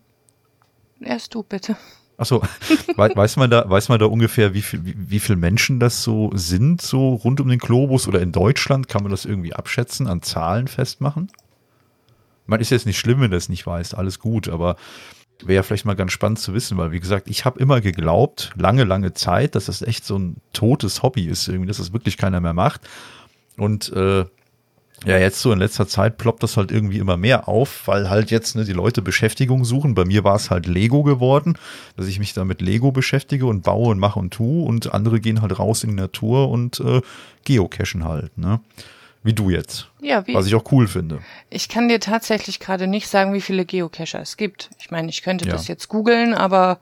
erst 1.00 1.34
du 1.34 1.44
bitte. 1.44 1.76
Achso, 2.16 2.42
Wei- 2.96 3.14
weiß 3.14 3.36
man 3.36 3.48
da, 3.48 3.70
weiß 3.70 3.88
man 3.90 4.00
da 4.00 4.06
ungefähr, 4.06 4.54
wie 4.54 4.62
viel, 4.62 4.84
wie, 4.84 4.94
wie 4.98 5.20
viele 5.20 5.36
Menschen 5.36 5.78
das 5.78 6.02
so 6.02 6.32
sind, 6.34 6.82
so 6.82 7.14
rund 7.14 7.40
um 7.40 7.48
den 7.48 7.60
Globus 7.60 8.08
oder 8.08 8.20
in 8.20 8.32
Deutschland? 8.32 8.88
Kann 8.88 9.02
man 9.04 9.12
das 9.12 9.24
irgendwie 9.24 9.54
abschätzen, 9.54 10.08
an 10.08 10.22
Zahlen 10.22 10.66
festmachen? 10.66 11.30
Man 12.46 12.60
ist 12.60 12.70
jetzt 12.70 12.86
nicht 12.86 12.98
schlimm, 12.98 13.20
wenn 13.20 13.30
du 13.30 13.36
es 13.36 13.48
nicht 13.48 13.64
weißt, 13.66 13.94
alles 13.94 14.18
gut, 14.18 14.48
aber 14.48 14.74
wäre 15.44 15.54
ja 15.56 15.62
vielleicht 15.62 15.84
mal 15.84 15.94
ganz 15.94 16.10
spannend 16.10 16.40
zu 16.40 16.54
wissen, 16.54 16.76
weil 16.76 16.90
wie 16.90 16.98
gesagt, 16.98 17.28
ich 17.30 17.44
habe 17.44 17.60
immer 17.60 17.80
geglaubt, 17.80 18.50
lange, 18.56 18.82
lange 18.82 19.12
Zeit, 19.14 19.54
dass 19.54 19.66
das 19.66 19.82
echt 19.82 20.04
so 20.04 20.18
ein 20.18 20.38
totes 20.52 21.04
Hobby 21.04 21.26
ist, 21.26 21.46
irgendwie, 21.46 21.68
dass 21.68 21.76
das 21.76 21.92
wirklich 21.92 22.16
keiner 22.16 22.40
mehr 22.40 22.54
macht. 22.54 22.80
Und 23.56 23.92
äh, 23.92 24.24
ja, 25.06 25.16
jetzt 25.18 25.40
so 25.40 25.52
in 25.52 25.58
letzter 25.58 25.86
Zeit 25.86 26.18
ploppt 26.18 26.42
das 26.42 26.56
halt 26.56 26.70
irgendwie 26.72 26.98
immer 26.98 27.16
mehr 27.16 27.48
auf, 27.48 27.82
weil 27.86 28.10
halt 28.10 28.30
jetzt 28.30 28.56
ne, 28.56 28.64
die 28.64 28.72
Leute 28.72 29.00
Beschäftigung 29.02 29.64
suchen. 29.64 29.94
Bei 29.94 30.04
mir 30.04 30.24
war 30.24 30.36
es 30.36 30.50
halt 30.50 30.66
Lego 30.66 31.02
geworden, 31.02 31.56
dass 31.96 32.06
ich 32.08 32.18
mich 32.18 32.34
da 32.34 32.44
mit 32.44 32.60
Lego 32.60 32.90
beschäftige 32.90 33.46
und 33.46 33.62
baue 33.62 33.88
und 33.90 33.98
mache 33.98 34.18
und 34.18 34.32
tue 34.32 34.64
und 34.64 34.92
andere 34.92 35.20
gehen 35.20 35.40
halt 35.42 35.58
raus 35.58 35.84
in 35.84 35.90
die 35.90 35.96
Natur 35.96 36.48
und 36.50 36.80
äh, 36.80 37.00
geocachen 37.44 38.04
halt, 38.04 38.36
ne? 38.38 38.60
Wie 39.24 39.32
du 39.32 39.50
jetzt. 39.50 39.88
Ja, 40.00 40.26
wie? 40.26 40.34
Was 40.34 40.46
ich 40.46 40.54
auch 40.54 40.70
cool 40.72 40.86
finde. 40.86 41.18
Ich 41.50 41.68
kann 41.68 41.88
dir 41.88 41.98
tatsächlich 42.00 42.60
gerade 42.60 42.86
nicht 42.86 43.08
sagen, 43.08 43.32
wie 43.34 43.40
viele 43.40 43.64
Geocacher 43.64 44.20
es 44.20 44.36
gibt. 44.36 44.70
Ich 44.78 44.90
meine, 44.92 45.08
ich 45.10 45.22
könnte 45.22 45.46
Ja. 45.46 45.52
das 45.52 45.66
jetzt 45.68 45.88
googeln, 45.88 46.34
aber 46.34 46.78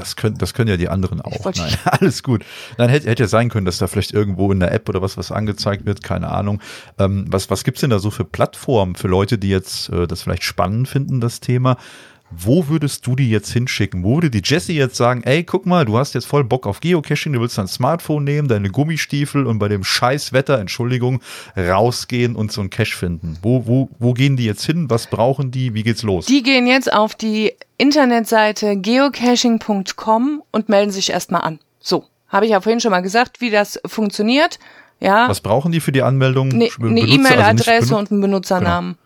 Das 0.00 0.16
können, 0.16 0.38
das 0.38 0.54
können 0.54 0.68
ja 0.68 0.76
die 0.76 0.88
anderen 0.88 1.20
auch. 1.20 1.44
Nein, 1.54 1.76
alles 1.84 2.22
gut. 2.22 2.44
Dann 2.76 2.88
hätte, 2.88 3.08
hätte 3.08 3.24
ja 3.24 3.28
sein 3.28 3.48
können, 3.48 3.66
dass 3.66 3.78
da 3.78 3.86
vielleicht 3.86 4.12
irgendwo 4.12 4.50
in 4.52 4.60
der 4.60 4.72
App 4.72 4.88
oder 4.88 5.02
was, 5.02 5.16
was 5.16 5.30
angezeigt 5.32 5.86
wird, 5.86 6.02
keine 6.02 6.30
Ahnung. 6.30 6.60
Ähm, 6.98 7.26
was, 7.28 7.50
was 7.50 7.64
gibt's 7.64 7.80
denn 7.80 7.90
da 7.90 7.98
so 7.98 8.10
für 8.10 8.24
Plattformen 8.24 8.94
für 8.94 9.08
Leute, 9.08 9.38
die 9.38 9.48
jetzt 9.48 9.88
äh, 9.90 10.06
das 10.06 10.22
vielleicht 10.22 10.44
spannend 10.44 10.88
finden, 10.88 11.20
das 11.20 11.40
Thema? 11.40 11.76
Wo 12.30 12.68
würdest 12.68 13.06
du 13.06 13.16
die 13.16 13.28
jetzt 13.28 13.52
hinschicken? 13.52 14.04
Wo 14.04 14.14
würde 14.14 14.30
die 14.30 14.42
Jessie 14.44 14.76
jetzt 14.76 14.96
sagen, 14.96 15.22
ey, 15.24 15.44
guck 15.44 15.66
mal, 15.66 15.84
du 15.84 15.98
hast 15.98 16.14
jetzt 16.14 16.26
voll 16.26 16.44
Bock 16.44 16.66
auf 16.66 16.80
Geocaching, 16.80 17.32
du 17.32 17.40
willst 17.40 17.58
dein 17.58 17.66
Smartphone 17.66 18.24
nehmen, 18.24 18.48
deine 18.48 18.70
Gummistiefel 18.70 19.46
und 19.46 19.58
bei 19.58 19.68
dem 19.68 19.84
scheiß 19.84 20.32
Wetter, 20.32 20.58
Entschuldigung, 20.58 21.20
rausgehen 21.56 22.36
und 22.36 22.52
so 22.52 22.60
ein 22.60 22.70
Cache 22.70 22.96
finden. 22.96 23.36
Wo, 23.42 23.66
wo, 23.66 23.88
wo 23.98 24.12
gehen 24.14 24.36
die 24.36 24.44
jetzt 24.44 24.64
hin? 24.64 24.88
Was 24.88 25.08
brauchen 25.08 25.50
die? 25.50 25.74
Wie 25.74 25.82
geht's 25.82 26.02
los? 26.02 26.26
die 26.26 26.42
gehen 26.42 26.66
jetzt 26.66 26.92
auf 26.92 27.14
die 27.14 27.54
Internetseite 27.76 28.76
geocaching.com 28.76 30.42
und 30.52 30.68
melden 30.68 30.92
sich 30.92 31.10
erstmal 31.10 31.42
an. 31.42 31.58
So, 31.80 32.04
habe 32.28 32.44
ich 32.44 32.52
ja 32.52 32.60
vorhin 32.60 32.80
schon 32.80 32.92
mal 32.92 33.00
gesagt, 33.00 33.40
wie 33.40 33.50
das 33.50 33.80
funktioniert. 33.86 34.58
Ja, 35.00 35.28
was 35.28 35.40
brauchen 35.40 35.72
die 35.72 35.80
für 35.80 35.92
die 35.92 36.02
Anmeldung? 36.02 36.48
ne, 36.48 36.54
eine 36.54 36.64
also 36.70 36.86
nicht 36.86 37.08
E-Mail-Adresse 37.08 37.88
Benut- 37.88 37.98
und 37.98 38.12
einen 38.12 38.20
Benutzernamen. 38.20 38.96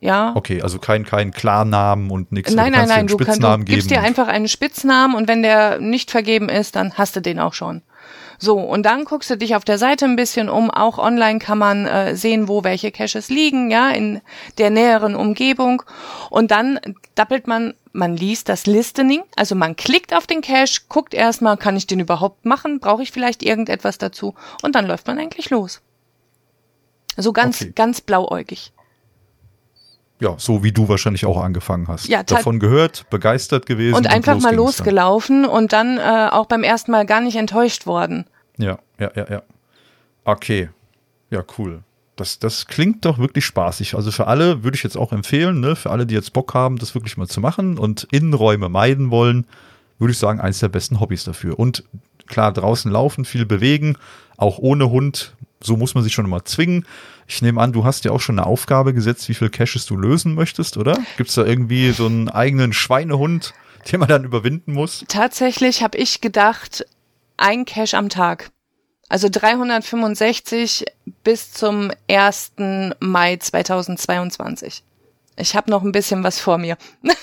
Ja. 0.00 0.32
Okay, 0.36 0.62
also 0.62 0.78
kein, 0.78 1.04
kein 1.04 1.32
Klarnamen 1.32 2.10
und 2.10 2.30
nichts. 2.30 2.54
Nein, 2.54 2.72
nein, 2.72 2.82
kannst 2.82 2.94
nein, 2.94 3.06
du, 3.08 3.16
kann, 3.16 3.26
Spitznamen 3.26 3.64
du 3.66 3.72
gibst 3.72 3.90
dir 3.90 4.00
einfach 4.00 4.28
einen 4.28 4.46
Spitznamen 4.48 5.16
und 5.16 5.26
wenn 5.26 5.42
der 5.42 5.80
nicht 5.80 6.10
vergeben 6.10 6.48
ist, 6.48 6.76
dann 6.76 6.94
hast 6.94 7.16
du 7.16 7.20
den 7.20 7.40
auch 7.40 7.54
schon. 7.54 7.82
So, 8.40 8.60
und 8.60 8.84
dann 8.84 9.04
guckst 9.04 9.28
du 9.30 9.36
dich 9.36 9.56
auf 9.56 9.64
der 9.64 9.78
Seite 9.78 10.04
ein 10.04 10.14
bisschen 10.14 10.48
um. 10.48 10.70
Auch 10.70 10.98
online 10.98 11.40
kann 11.40 11.58
man 11.58 11.86
äh, 11.86 12.14
sehen, 12.14 12.46
wo 12.46 12.62
welche 12.62 12.92
Caches 12.92 13.28
liegen, 13.30 13.72
ja, 13.72 13.90
in 13.90 14.20
der 14.58 14.70
näheren 14.70 15.16
Umgebung. 15.16 15.82
Und 16.30 16.52
dann 16.52 16.78
dappelt 17.16 17.48
man, 17.48 17.74
man 17.92 18.16
liest 18.16 18.48
das 18.48 18.66
Listening, 18.66 19.24
also 19.34 19.56
man 19.56 19.74
klickt 19.74 20.14
auf 20.14 20.28
den 20.28 20.40
Cache, 20.40 20.82
guckt 20.88 21.14
erstmal, 21.14 21.56
kann 21.56 21.76
ich 21.76 21.88
den 21.88 21.98
überhaupt 21.98 22.44
machen, 22.44 22.78
brauche 22.78 23.02
ich 23.02 23.10
vielleicht 23.10 23.42
irgendetwas 23.42 23.98
dazu 23.98 24.36
und 24.62 24.76
dann 24.76 24.86
läuft 24.86 25.08
man 25.08 25.18
eigentlich 25.18 25.50
los. 25.50 25.80
So 27.16 27.32
ganz, 27.32 27.60
Okay. 27.62 27.72
ganz 27.74 28.00
blauäugig. 28.00 28.72
Ja, 30.20 30.34
so 30.36 30.64
wie 30.64 30.72
du 30.72 30.88
wahrscheinlich 30.88 31.24
auch 31.26 31.40
angefangen 31.40 31.86
hast. 31.86 32.08
Ja, 32.08 32.24
Davon 32.24 32.58
gehört, 32.58 33.08
begeistert 33.08 33.66
gewesen. 33.66 33.94
Und 33.94 34.08
einfach 34.08 34.34
los 34.34 34.42
mal 34.42 34.50
ging's 34.50 34.76
dann. 34.76 34.86
losgelaufen 34.86 35.44
und 35.44 35.72
dann 35.72 35.98
äh, 35.98 36.28
auch 36.32 36.46
beim 36.46 36.64
ersten 36.64 36.90
Mal 36.90 37.06
gar 37.06 37.20
nicht 37.20 37.36
enttäuscht 37.36 37.86
worden. 37.86 38.24
Ja, 38.56 38.78
ja, 38.98 39.10
ja, 39.14 39.26
ja. 39.30 39.42
Okay. 40.24 40.70
Ja, 41.30 41.44
cool. 41.56 41.82
Das, 42.16 42.40
das 42.40 42.66
klingt 42.66 43.04
doch 43.04 43.18
wirklich 43.18 43.44
spaßig. 43.44 43.94
Also 43.94 44.10
für 44.10 44.26
alle 44.26 44.64
würde 44.64 44.76
ich 44.76 44.82
jetzt 44.82 44.96
auch 44.96 45.12
empfehlen, 45.12 45.60
ne, 45.60 45.76
für 45.76 45.90
alle, 45.90 46.04
die 46.04 46.14
jetzt 46.14 46.32
Bock 46.32 46.52
haben, 46.52 46.78
das 46.78 46.94
wirklich 46.94 47.16
mal 47.16 47.28
zu 47.28 47.40
machen 47.40 47.78
und 47.78 48.08
Innenräume 48.10 48.68
meiden 48.68 49.10
wollen, 49.10 49.46
würde 49.98 50.12
ich 50.12 50.18
sagen, 50.18 50.40
eins 50.40 50.58
der 50.58 50.68
besten 50.68 50.98
Hobbys 50.98 51.24
dafür. 51.24 51.58
Und 51.58 51.84
klar, 52.26 52.52
draußen 52.52 52.90
laufen, 52.90 53.24
viel 53.24 53.46
bewegen, 53.46 53.96
auch 54.36 54.58
ohne 54.58 54.90
Hund, 54.90 55.34
so 55.60 55.76
muss 55.76 55.94
man 55.94 56.04
sich 56.04 56.12
schon 56.12 56.24
immer 56.24 56.44
zwingen. 56.44 56.86
Ich 57.26 57.42
nehme 57.42 57.60
an, 57.60 57.72
du 57.72 57.84
hast 57.84 58.04
ja 58.04 58.12
auch 58.12 58.20
schon 58.20 58.38
eine 58.38 58.46
Aufgabe 58.46 58.94
gesetzt, 58.94 59.28
wie 59.28 59.34
viel 59.34 59.50
Caches 59.50 59.86
du 59.86 59.96
lösen 59.96 60.34
möchtest, 60.34 60.76
oder? 60.76 60.98
Gibt 61.16 61.28
es 61.28 61.34
da 61.34 61.44
irgendwie 61.44 61.90
so 61.90 62.06
einen 62.06 62.28
eigenen 62.28 62.72
Schweinehund, 62.72 63.54
den 63.90 64.00
man 64.00 64.08
dann 64.08 64.24
überwinden 64.24 64.72
muss? 64.72 65.04
Tatsächlich 65.08 65.82
habe 65.82 65.98
ich 65.98 66.20
gedacht, 66.20 66.86
ein 67.36 67.64
Cache 67.64 67.96
am 67.96 68.08
Tag. 68.08 68.50
Also 69.08 69.28
365 69.30 70.84
bis 71.24 71.52
zum 71.52 71.90
1. 72.08 72.52
Mai 73.00 73.36
2022. 73.36 74.82
Ich 75.36 75.56
habe 75.56 75.70
noch 75.70 75.82
ein 75.82 75.92
bisschen 75.92 76.22
was 76.24 76.40
vor 76.40 76.58
mir. 76.58 76.76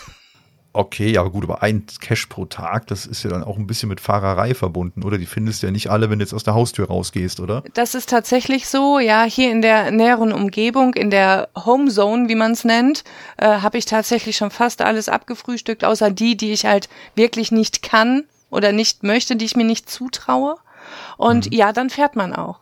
Okay, 0.75 1.09
ja, 1.09 1.21
aber 1.21 1.29
gut, 1.29 1.45
aber 1.45 1.63
ein 1.63 1.85
Cash 2.01 2.25
pro 2.25 2.43
Tag, 2.43 2.87
das 2.87 3.05
ist 3.05 3.23
ja 3.23 3.29
dann 3.29 3.45
auch 3.45 3.57
ein 3.57 3.65
bisschen 3.65 3.87
mit 3.87 4.01
Fahrerei 4.01 4.53
verbunden, 4.53 5.03
oder? 5.03 5.17
Die 5.17 5.25
findest 5.25 5.63
du 5.63 5.67
ja 5.67 5.71
nicht 5.71 5.89
alle, 5.89 6.09
wenn 6.09 6.19
du 6.19 6.23
jetzt 6.25 6.33
aus 6.33 6.43
der 6.43 6.53
Haustür 6.53 6.87
rausgehst, 6.87 7.39
oder? 7.39 7.63
Das 7.75 7.95
ist 7.95 8.09
tatsächlich 8.09 8.67
so. 8.67 8.99
Ja, 8.99 9.23
hier 9.23 9.51
in 9.51 9.61
der 9.61 9.91
näheren 9.91 10.33
Umgebung, 10.33 10.93
in 10.93 11.11
der 11.11 11.47
Home 11.55 11.89
Zone, 11.89 12.27
wie 12.27 12.35
man 12.35 12.51
es 12.51 12.65
nennt, 12.65 13.05
äh, 13.37 13.45
habe 13.45 13.77
ich 13.77 13.85
tatsächlich 13.85 14.35
schon 14.35 14.51
fast 14.51 14.81
alles 14.81 15.07
abgefrühstückt, 15.07 15.85
außer 15.85 16.11
die, 16.11 16.35
die 16.35 16.51
ich 16.51 16.65
halt 16.65 16.89
wirklich 17.15 17.53
nicht 17.53 17.81
kann 17.81 18.25
oder 18.49 18.73
nicht 18.73 19.01
möchte, 19.01 19.37
die 19.37 19.45
ich 19.45 19.55
mir 19.55 19.63
nicht 19.63 19.89
zutraue. 19.89 20.57
Und 21.15 21.53
ja, 21.53 21.71
dann 21.71 21.89
fährt 21.89 22.17
man 22.17 22.35
auch. 22.35 22.59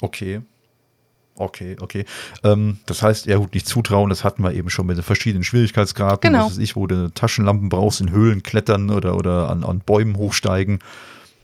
Okay. 0.00 0.42
Okay, 1.40 1.74
okay. 1.80 2.04
Ähm, 2.44 2.78
das 2.84 3.02
heißt, 3.02 3.24
ja 3.24 3.38
gut, 3.38 3.54
nicht 3.54 3.66
zutrauen, 3.66 4.10
das 4.10 4.24
hatten 4.24 4.42
wir 4.42 4.52
eben 4.52 4.68
schon 4.68 4.86
mit 4.86 4.98
den 4.98 5.02
verschiedenen 5.02 5.42
Schwierigkeitsgraden. 5.42 6.20
Genau. 6.20 6.44
Das 6.44 6.52
ist 6.52 6.58
ich, 6.58 6.76
wo 6.76 6.86
du 6.86 7.10
Taschenlampen 7.14 7.70
brauchst, 7.70 8.02
in 8.02 8.10
Höhlen 8.10 8.42
klettern 8.42 8.90
oder, 8.90 9.16
oder 9.16 9.48
an, 9.48 9.64
an 9.64 9.80
Bäumen 9.80 10.18
hochsteigen. 10.18 10.80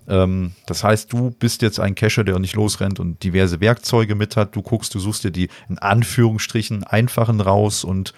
Ähm, 0.07 0.53
das 0.67 0.85
heißt, 0.85 1.11
du 1.11 1.31
bist 1.31 1.63
jetzt 1.63 1.81
ein 1.81 1.95
Cacher, 1.95 2.25
der 2.25 2.39
nicht 2.39 2.55
losrennt 2.55 3.01
und 3.01 3.23
diverse 3.25 3.61
Werkzeuge 3.61 4.15
mit 4.15 4.37
hat. 4.37 4.55
Du 4.55 4.61
guckst, 4.61 4.95
du 4.95 4.99
suchst 4.99 5.25
dir 5.25 5.31
die 5.31 5.49
in 5.69 5.79
Anführungsstrichen 5.79 6.85
einfachen 6.85 7.41
raus 7.41 7.83
und 7.83 8.13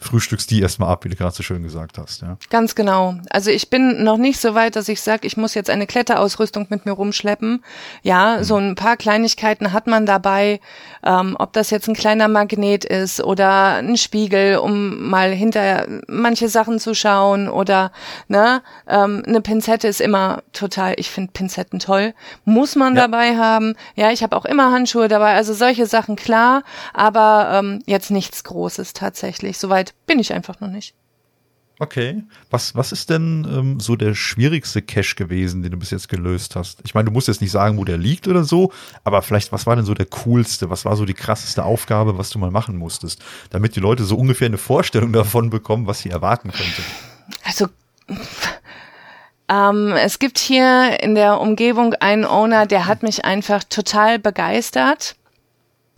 frühstückst 0.00 0.50
die 0.50 0.62
erstmal 0.62 0.90
ab, 0.90 1.04
wie 1.04 1.10
du 1.10 1.16
gerade 1.16 1.34
so 1.34 1.42
schön 1.42 1.62
gesagt 1.62 1.98
hast. 1.98 2.22
Ja. 2.22 2.38
Ganz 2.48 2.74
genau. 2.74 3.16
Also 3.28 3.50
ich 3.50 3.68
bin 3.68 4.02
noch 4.02 4.16
nicht 4.16 4.40
so 4.40 4.54
weit, 4.54 4.74
dass 4.74 4.88
ich 4.88 5.02
sage, 5.02 5.26
ich 5.26 5.36
muss 5.36 5.54
jetzt 5.54 5.68
eine 5.68 5.86
Kletterausrüstung 5.86 6.66
mit 6.70 6.86
mir 6.86 6.92
rumschleppen. 6.92 7.62
Ja, 8.02 8.38
mhm. 8.38 8.44
so 8.44 8.56
ein 8.56 8.74
paar 8.74 8.96
Kleinigkeiten 8.96 9.72
hat 9.72 9.86
man 9.86 10.06
dabei, 10.06 10.60
ähm, 11.04 11.36
ob 11.38 11.52
das 11.52 11.70
jetzt 11.70 11.86
ein 11.86 11.94
kleiner 11.94 12.28
Magnet 12.28 12.84
ist 12.84 13.22
oder 13.22 13.74
ein 13.76 13.98
Spiegel, 13.98 14.56
um 14.56 15.08
mal 15.08 15.32
hinter 15.32 15.86
manche 16.08 16.48
Sachen 16.48 16.78
zu 16.78 16.94
schauen 16.94 17.48
oder 17.48 17.92
ne, 18.28 18.62
ähm, 18.88 19.22
eine 19.26 19.42
Pinzette 19.42 19.86
ist 19.86 20.00
immer 20.00 20.42
total, 20.52 20.94
ich 20.96 21.10
finde 21.10 21.32
Pinzetten 21.32 21.78
toll, 21.78 22.14
muss 22.44 22.74
man 22.74 22.96
ja. 22.96 23.02
dabei 23.02 23.36
haben. 23.36 23.74
Ja, 23.96 24.10
ich 24.10 24.22
habe 24.22 24.36
auch 24.36 24.46
immer 24.46 24.72
Handschuhe 24.72 25.08
dabei, 25.08 25.34
also 25.34 25.52
solche 25.52 25.84
Sachen 25.84 26.16
klar, 26.16 26.62
aber 26.94 27.50
ähm, 27.52 27.82
jetzt 27.86 28.10
nichts 28.10 28.44
Großes 28.44 28.94
tatsächlich. 28.94 29.58
Soweit 29.58 29.89
bin 30.06 30.18
ich 30.18 30.32
einfach 30.32 30.60
noch 30.60 30.68
nicht. 30.68 30.94
Okay. 31.80 32.22
Was, 32.50 32.74
was 32.74 32.92
ist 32.92 33.08
denn 33.08 33.46
ähm, 33.50 33.80
so 33.80 33.96
der 33.96 34.14
schwierigste 34.14 34.82
Cache 34.82 35.14
gewesen, 35.14 35.62
den 35.62 35.72
du 35.72 35.78
bis 35.78 35.90
jetzt 35.90 36.10
gelöst 36.10 36.54
hast? 36.54 36.80
Ich 36.84 36.94
meine, 36.94 37.06
du 37.06 37.10
musst 37.10 37.26
jetzt 37.26 37.40
nicht 37.40 37.50
sagen, 37.50 37.78
wo 37.78 37.84
der 37.84 37.96
liegt 37.96 38.28
oder 38.28 38.44
so, 38.44 38.70
aber 39.02 39.22
vielleicht, 39.22 39.50
was 39.50 39.66
war 39.66 39.76
denn 39.76 39.86
so 39.86 39.94
der 39.94 40.04
coolste? 40.04 40.68
Was 40.68 40.84
war 40.84 40.94
so 40.94 41.06
die 41.06 41.14
krasseste 41.14 41.64
Aufgabe, 41.64 42.18
was 42.18 42.28
du 42.28 42.38
mal 42.38 42.50
machen 42.50 42.76
musstest? 42.76 43.22
Damit 43.48 43.76
die 43.76 43.80
Leute 43.80 44.04
so 44.04 44.16
ungefähr 44.16 44.46
eine 44.46 44.58
Vorstellung 44.58 45.12
davon 45.14 45.48
bekommen, 45.48 45.86
was 45.86 46.00
sie 46.00 46.10
erwarten 46.10 46.52
könnte. 46.52 46.82
Also, 47.44 47.68
ähm, 49.48 49.92
es 49.92 50.18
gibt 50.18 50.38
hier 50.38 51.02
in 51.02 51.14
der 51.14 51.40
Umgebung 51.40 51.94
einen 51.94 52.26
Owner, 52.26 52.66
der 52.66 52.86
hat 52.86 53.02
mich 53.02 53.24
einfach 53.24 53.64
total 53.64 54.18
begeistert 54.18 55.16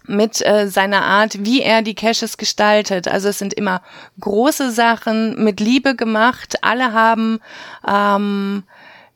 mit 0.07 0.45
äh, 0.45 0.69
seiner 0.69 1.03
Art, 1.03 1.45
wie 1.45 1.63
er 1.63 1.83
die 1.83 1.95
Caches 1.95 2.37
gestaltet. 2.37 3.09
Also 3.09 3.29
es 3.29 3.39
sind 3.39 3.55
immer 3.55 3.83
große 4.21 4.71
Sachen 4.71 5.43
mit 5.43 5.61
Liebe 5.61 5.95
gemacht. 5.95 6.57
Alle 6.63 6.93
haben 6.93 7.41
ähm, 7.87 8.65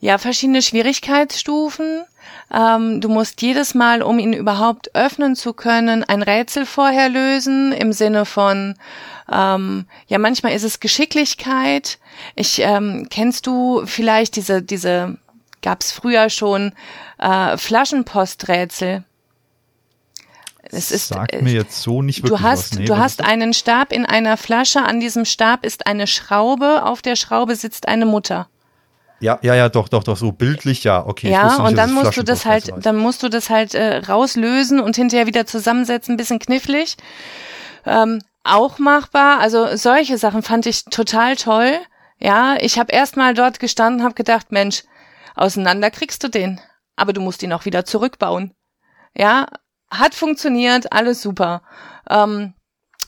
ja 0.01 0.19
verschiedene 0.19 0.63
Schwierigkeitsstufen. 0.63 2.05
Ähm, 2.53 3.01
du 3.01 3.09
musst 3.09 3.43
jedes 3.43 3.75
Mal, 3.75 4.03
um 4.03 4.19
ihn 4.19 4.33
überhaupt 4.33 4.95
öffnen 4.95 5.35
zu 5.35 5.53
können, 5.53 6.05
ein 6.05 6.23
Rätsel 6.23 6.67
vorher 6.67 7.09
lösen 7.09 7.73
im 7.73 7.93
Sinne 7.93 8.25
von 8.25 8.77
ähm, 9.31 9.87
ja 10.07 10.19
manchmal 10.19 10.53
ist 10.53 10.63
es 10.63 10.81
Geschicklichkeit. 10.81 11.99
Ich 12.37 12.61
ähm, 12.61 13.09
kennst 13.11 13.47
du 13.47 13.83
vielleicht 13.85 14.37
diese 14.37 14.63
diese 14.63 15.19
gab 15.63 15.81
es 15.81 15.91
früher 15.91 16.31
schon 16.31 16.73
äh, 17.19 17.57
Flaschenposträtsel 17.57 19.03
es 20.71 20.91
ist, 20.91 21.09
Sagt 21.09 21.33
äh, 21.33 21.43
mir 21.43 21.53
jetzt 21.53 21.83
so 21.83 22.03
nicht 22.03 22.23
wirklich 22.23 22.41
du 22.41 22.45
hast, 22.45 22.73
was. 22.73 22.79
Nee, 22.79 22.85
du 22.87 22.99
hast 22.99 23.23
einen 23.23 23.53
Stab 23.53 23.93
in 23.93 24.07
einer 24.07 24.37
Flasche. 24.37 24.83
An 24.83 25.01
diesem 25.01 25.25
Stab 25.25 25.65
ist 25.65 25.87
eine 25.87 26.07
Schraube. 26.07 26.85
Auf 26.85 27.03
der 27.03 27.17
Schraube 27.17 27.57
sitzt 27.57 27.89
eine 27.89 28.07
Mutter. 28.07 28.49
Ja, 29.19 29.39
ja, 29.43 29.55
ja, 29.55 29.69
doch, 29.69 29.89
doch, 29.89 30.05
doch, 30.05 30.17
so 30.17 30.31
bildlich, 30.31 30.85
ja, 30.85 31.05
okay. 31.07 31.31
Ja, 31.31 31.45
nicht, 31.45 31.59
und 31.59 31.77
dann 31.77 31.95
musst 31.95 32.17
du 32.17 32.23
das 32.23 32.45
halt, 32.45 32.71
dann 32.79 32.97
musst 32.97 33.23
du 33.23 33.31
das 33.31 33.49
halt 33.49 33.75
äh, 33.75 33.99
rauslösen 33.99 34.79
und 34.79 34.97
hinterher 34.97 35.27
wieder 35.27 35.47
zusammensetzen, 35.47 36.15
ein 36.15 36.17
bisschen 36.19 36.39
knifflig. 36.39 36.97
Ähm, 37.87 38.21
auch 38.45 38.79
machbar, 38.79 39.41
also 39.41 39.75
solche 39.77 40.19
Sachen 40.19 40.43
fand 40.43 40.67
ich 40.67 40.85
total 40.85 41.37
toll. 41.37 41.79
Ja, 42.19 42.57
ich 42.61 42.79
habe 42.79 42.93
erst 42.93 43.17
mal 43.17 43.33
dort 43.33 43.59
gestanden, 43.59 44.03
habe 44.03 44.15
gedacht, 44.15 44.53
Mensch, 44.53 44.83
auseinander 45.35 45.91
kriegst 45.91 46.23
du 46.23 46.29
den, 46.29 46.61
aber 46.95 47.13
du 47.13 47.21
musst 47.23 47.43
ihn 47.43 47.53
auch 47.53 47.65
wieder 47.65 47.87
zurückbauen. 47.87 48.53
Ja, 49.17 49.47
hat 49.99 50.15
funktioniert, 50.15 50.93
alles 50.93 51.23
super. 51.23 51.63
Ähm, 52.09 52.55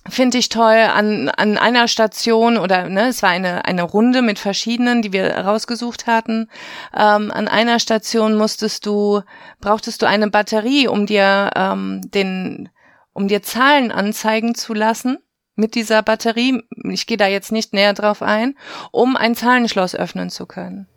Finde 0.08 0.38
ich 0.38 0.48
toll 0.48 0.76
an, 0.94 1.28
an 1.28 1.58
einer 1.58 1.86
Station 1.86 2.56
oder 2.56 2.88
ne, 2.88 3.08
es 3.08 3.22
war 3.22 3.30
eine, 3.30 3.66
eine 3.66 3.82
Runde 3.82 4.22
mit 4.22 4.38
verschiedenen, 4.38 5.02
die 5.02 5.12
wir 5.12 5.36
rausgesucht 5.36 6.06
hatten. 6.06 6.48
Ähm, 6.96 7.30
an 7.30 7.46
einer 7.46 7.78
Station 7.78 8.34
musstest 8.34 8.86
du, 8.86 9.20
brauchtest 9.60 10.00
du 10.00 10.06
eine 10.06 10.30
Batterie, 10.30 10.88
um 10.88 11.04
dir 11.04 11.50
ähm, 11.54 12.00
den, 12.04 12.70
um 13.12 13.28
dir 13.28 13.42
Zahlen 13.42 13.92
anzeigen 13.92 14.54
zu 14.54 14.72
lassen 14.72 15.18
mit 15.56 15.74
dieser 15.74 16.02
Batterie. 16.02 16.62
Ich 16.90 17.06
gehe 17.06 17.18
da 17.18 17.26
jetzt 17.26 17.52
nicht 17.52 17.74
näher 17.74 17.92
drauf 17.92 18.22
ein, 18.22 18.56
um 18.92 19.16
ein 19.16 19.34
Zahlenschloss 19.34 19.94
öffnen 19.94 20.30
zu 20.30 20.46
können. 20.46 20.88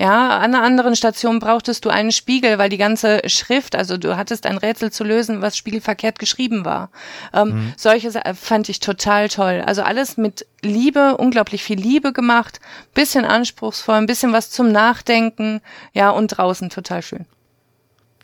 Ja, 0.00 0.38
an 0.38 0.54
einer 0.54 0.62
anderen 0.62 0.96
Station 0.96 1.40
brauchtest 1.40 1.84
du 1.84 1.90
einen 1.90 2.10
Spiegel, 2.10 2.56
weil 2.56 2.70
die 2.70 2.78
ganze 2.78 3.20
Schrift, 3.28 3.76
also 3.76 3.98
du 3.98 4.16
hattest 4.16 4.46
ein 4.46 4.56
Rätsel 4.56 4.90
zu 4.90 5.04
lösen, 5.04 5.42
was 5.42 5.58
spiegelverkehrt 5.58 6.18
geschrieben 6.18 6.64
war. 6.64 6.88
Ähm, 7.34 7.48
mhm. 7.48 7.74
Solche 7.76 8.10
fand 8.34 8.70
ich 8.70 8.80
total 8.80 9.28
toll. 9.28 9.62
Also 9.66 9.82
alles 9.82 10.16
mit 10.16 10.46
Liebe, 10.62 11.18
unglaublich 11.18 11.62
viel 11.62 11.78
Liebe 11.78 12.14
gemacht, 12.14 12.60
bisschen 12.94 13.26
anspruchsvoll, 13.26 13.96
ein 13.96 14.06
bisschen 14.06 14.32
was 14.32 14.50
zum 14.50 14.72
Nachdenken, 14.72 15.60
ja, 15.92 16.08
und 16.08 16.28
draußen 16.28 16.70
total 16.70 17.02
schön. 17.02 17.26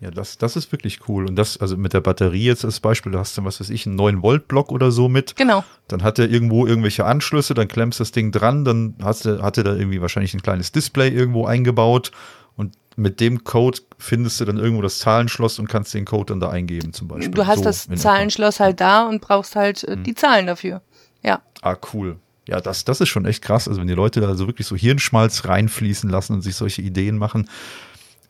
Ja, 0.00 0.10
das, 0.10 0.36
das 0.36 0.56
ist 0.56 0.72
wirklich 0.72 1.08
cool. 1.08 1.26
Und 1.26 1.36
das, 1.36 1.58
also 1.58 1.76
mit 1.76 1.94
der 1.94 2.02
Batterie 2.02 2.44
jetzt 2.44 2.64
als 2.64 2.80
Beispiel, 2.80 3.12
du 3.12 3.18
hast 3.18 3.36
dann, 3.38 3.46
was 3.46 3.60
weiß 3.60 3.70
ich, 3.70 3.86
einen 3.86 3.98
9-Volt-Block 3.98 4.70
oder 4.70 4.90
so 4.90 5.08
mit. 5.08 5.36
Genau. 5.36 5.64
Dann 5.88 6.02
hat 6.02 6.18
er 6.18 6.28
irgendwo 6.28 6.66
irgendwelche 6.66 7.06
Anschlüsse, 7.06 7.54
dann 7.54 7.68
klemmst 7.68 7.98
das 7.98 8.12
Ding 8.12 8.30
dran, 8.30 8.64
dann 8.64 8.94
hast 9.02 9.24
du, 9.24 9.42
hat 9.42 9.56
er 9.56 9.64
da 9.64 9.74
irgendwie 9.74 10.02
wahrscheinlich 10.02 10.34
ein 10.34 10.42
kleines 10.42 10.70
Display 10.70 11.08
irgendwo 11.08 11.46
eingebaut 11.46 12.12
und 12.56 12.74
mit 12.96 13.20
dem 13.20 13.44
Code 13.44 13.80
findest 13.98 14.40
du 14.40 14.44
dann 14.44 14.58
irgendwo 14.58 14.82
das 14.82 14.98
Zahlenschloss 14.98 15.58
und 15.58 15.68
kannst 15.68 15.94
den 15.94 16.04
Code 16.04 16.32
dann 16.32 16.40
da 16.40 16.50
eingeben 16.50 16.92
zum 16.92 17.08
Beispiel. 17.08 17.30
Du 17.30 17.46
hast 17.46 17.58
so 17.58 17.64
das 17.64 17.88
Zahlenschloss 17.88 18.60
halt 18.60 18.80
da 18.80 19.06
und 19.06 19.20
brauchst 19.20 19.56
halt 19.56 19.84
äh, 19.84 19.96
die 19.96 20.10
mhm. 20.10 20.16
Zahlen 20.16 20.46
dafür. 20.46 20.82
Ja. 21.22 21.40
Ah, 21.62 21.76
cool. 21.92 22.16
Ja, 22.48 22.60
das, 22.60 22.84
das 22.84 23.00
ist 23.00 23.08
schon 23.08 23.26
echt 23.26 23.42
krass. 23.42 23.66
Also 23.66 23.80
wenn 23.80 23.88
die 23.88 23.94
Leute 23.94 24.20
da 24.20 24.34
so 24.34 24.46
wirklich 24.46 24.66
so 24.66 24.76
Hirnschmalz 24.76 25.46
reinfließen 25.46 26.08
lassen 26.08 26.34
und 26.34 26.42
sich 26.42 26.54
solche 26.54 26.80
Ideen 26.80 27.18
machen, 27.18 27.48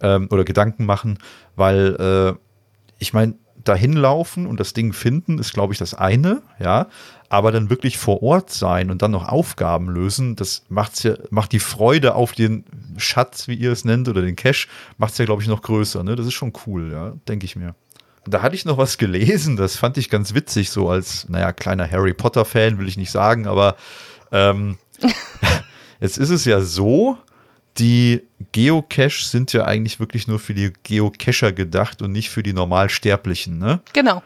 ähm, 0.01 0.29
oder 0.31 0.45
Gedanken 0.45 0.87
machen, 0.87 1.19
weil 1.55 1.97
äh, 2.37 2.39
ich 2.99 3.13
meine, 3.13 3.35
dahin 3.69 3.93
laufen 3.95 4.47
und 4.47 4.61
das 4.61 4.73
Ding 4.73 4.93
finden 4.93 5.39
ist, 5.39 5.53
glaube 5.53 5.73
ich, 5.73 5.79
das 5.79 5.95
eine, 5.95 6.43
ja. 6.59 6.87
Aber 7.29 7.51
dann 7.51 7.71
wirklich 7.71 7.99
vor 7.99 8.23
Ort 8.23 8.51
sein 8.51 8.91
und 8.91 9.03
dann 9.03 9.11
noch 9.11 9.29
Aufgaben 9.29 9.89
lösen, 9.89 10.37
das 10.37 10.65
macht's 10.69 11.03
ja, 11.03 11.15
macht 11.31 11.51
die 11.51 11.59
Freude 11.59 12.15
auf 12.15 12.33
den 12.33 12.65
Schatz, 12.99 13.49
wie 13.49 13.55
ihr 13.55 13.73
es 13.73 13.85
nennt, 13.85 14.09
oder 14.09 14.23
den 14.23 14.37
Cash, 14.37 14.69
macht's 14.97 15.19
ja, 15.19 15.25
glaube 15.25 15.43
ich, 15.43 15.49
noch 15.49 15.63
größer. 15.63 16.05
Ne? 16.05 16.15
Das 16.15 16.27
ist 16.27 16.35
schon 16.35 16.53
cool, 16.67 16.93
ja, 16.93 17.15
denke 17.29 17.45
ich 17.45 17.57
mir. 17.57 17.75
Da 18.29 18.43
hatte 18.43 18.55
ich 18.55 18.65
noch 18.65 18.79
was 18.79 18.99
gelesen, 18.99 19.57
das 19.57 19.77
fand 19.77 19.99
ich 19.99 20.11
ganz 20.11 20.35
witzig, 20.35 20.71
so 20.71 20.89
als, 20.89 21.29
naja, 21.29 21.53
kleiner 21.53 21.89
Harry 21.91 22.13
Potter-Fan, 22.13 22.79
will 22.79 22.89
ich 22.89 22.97
nicht 22.97 23.11
sagen, 23.11 23.47
aber 23.47 23.77
ähm, 24.33 24.79
jetzt 26.01 26.19
ist 26.19 26.31
es 26.31 26.45
ja 26.45 26.61
so, 26.61 27.19
die 27.79 28.23
Geocache 28.53 29.25
sind 29.25 29.53
ja 29.53 29.65
eigentlich 29.65 30.01
wirklich 30.01 30.27
nur 30.27 30.39
für 30.39 30.55
die 30.55 30.73
Geocacher 30.83 31.53
gedacht 31.53 32.03
und 32.03 32.13
nicht 32.13 32.31
für 32.31 32.43
die 32.43 32.53
Normalsterblichen, 32.53 33.59
ne? 33.59 33.81
Genau. 33.93 34.23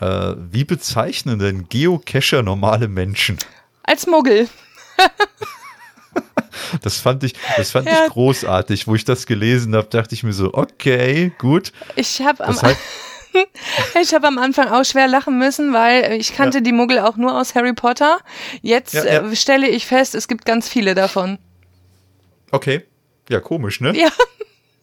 Äh, 0.00 0.34
wie 0.50 0.64
bezeichnen 0.64 1.38
denn 1.38 1.68
Geocacher 1.68 2.42
normale 2.42 2.88
Menschen? 2.88 3.38
Als 3.82 4.06
Muggel. 4.06 4.48
das 6.82 6.98
fand 6.98 7.24
ich, 7.24 7.34
das 7.56 7.72
fand 7.72 7.86
ja. 7.86 8.04
ich 8.04 8.12
großartig. 8.12 8.86
Wo 8.86 8.94
ich 8.94 9.04
das 9.04 9.26
gelesen 9.26 9.74
habe, 9.74 9.88
dachte 9.88 10.14
ich 10.14 10.22
mir 10.22 10.32
so, 10.32 10.54
okay, 10.54 11.32
gut. 11.38 11.72
Ich 11.96 12.22
habe 12.22 12.44
am, 12.44 12.60
heißt, 12.60 12.80
ich 14.00 14.14
habe 14.14 14.26
am 14.28 14.38
Anfang 14.38 14.68
auch 14.68 14.84
schwer 14.84 15.08
lachen 15.08 15.38
müssen, 15.38 15.72
weil 15.72 16.12
ich 16.12 16.34
kannte 16.34 16.58
ja. 16.58 16.62
die 16.62 16.72
Muggel 16.72 16.98
auch 17.00 17.16
nur 17.16 17.38
aus 17.38 17.54
Harry 17.54 17.74
Potter. 17.74 18.18
Jetzt 18.62 18.94
ja, 18.94 19.04
äh, 19.04 19.36
stelle 19.36 19.68
ich 19.68 19.86
fest, 19.86 20.14
es 20.14 20.28
gibt 20.28 20.46
ganz 20.46 20.68
viele 20.68 20.94
davon. 20.94 21.38
Okay. 22.52 22.84
Ja, 23.28 23.40
komisch, 23.40 23.80
ne? 23.80 23.96
Ja. 23.96 24.10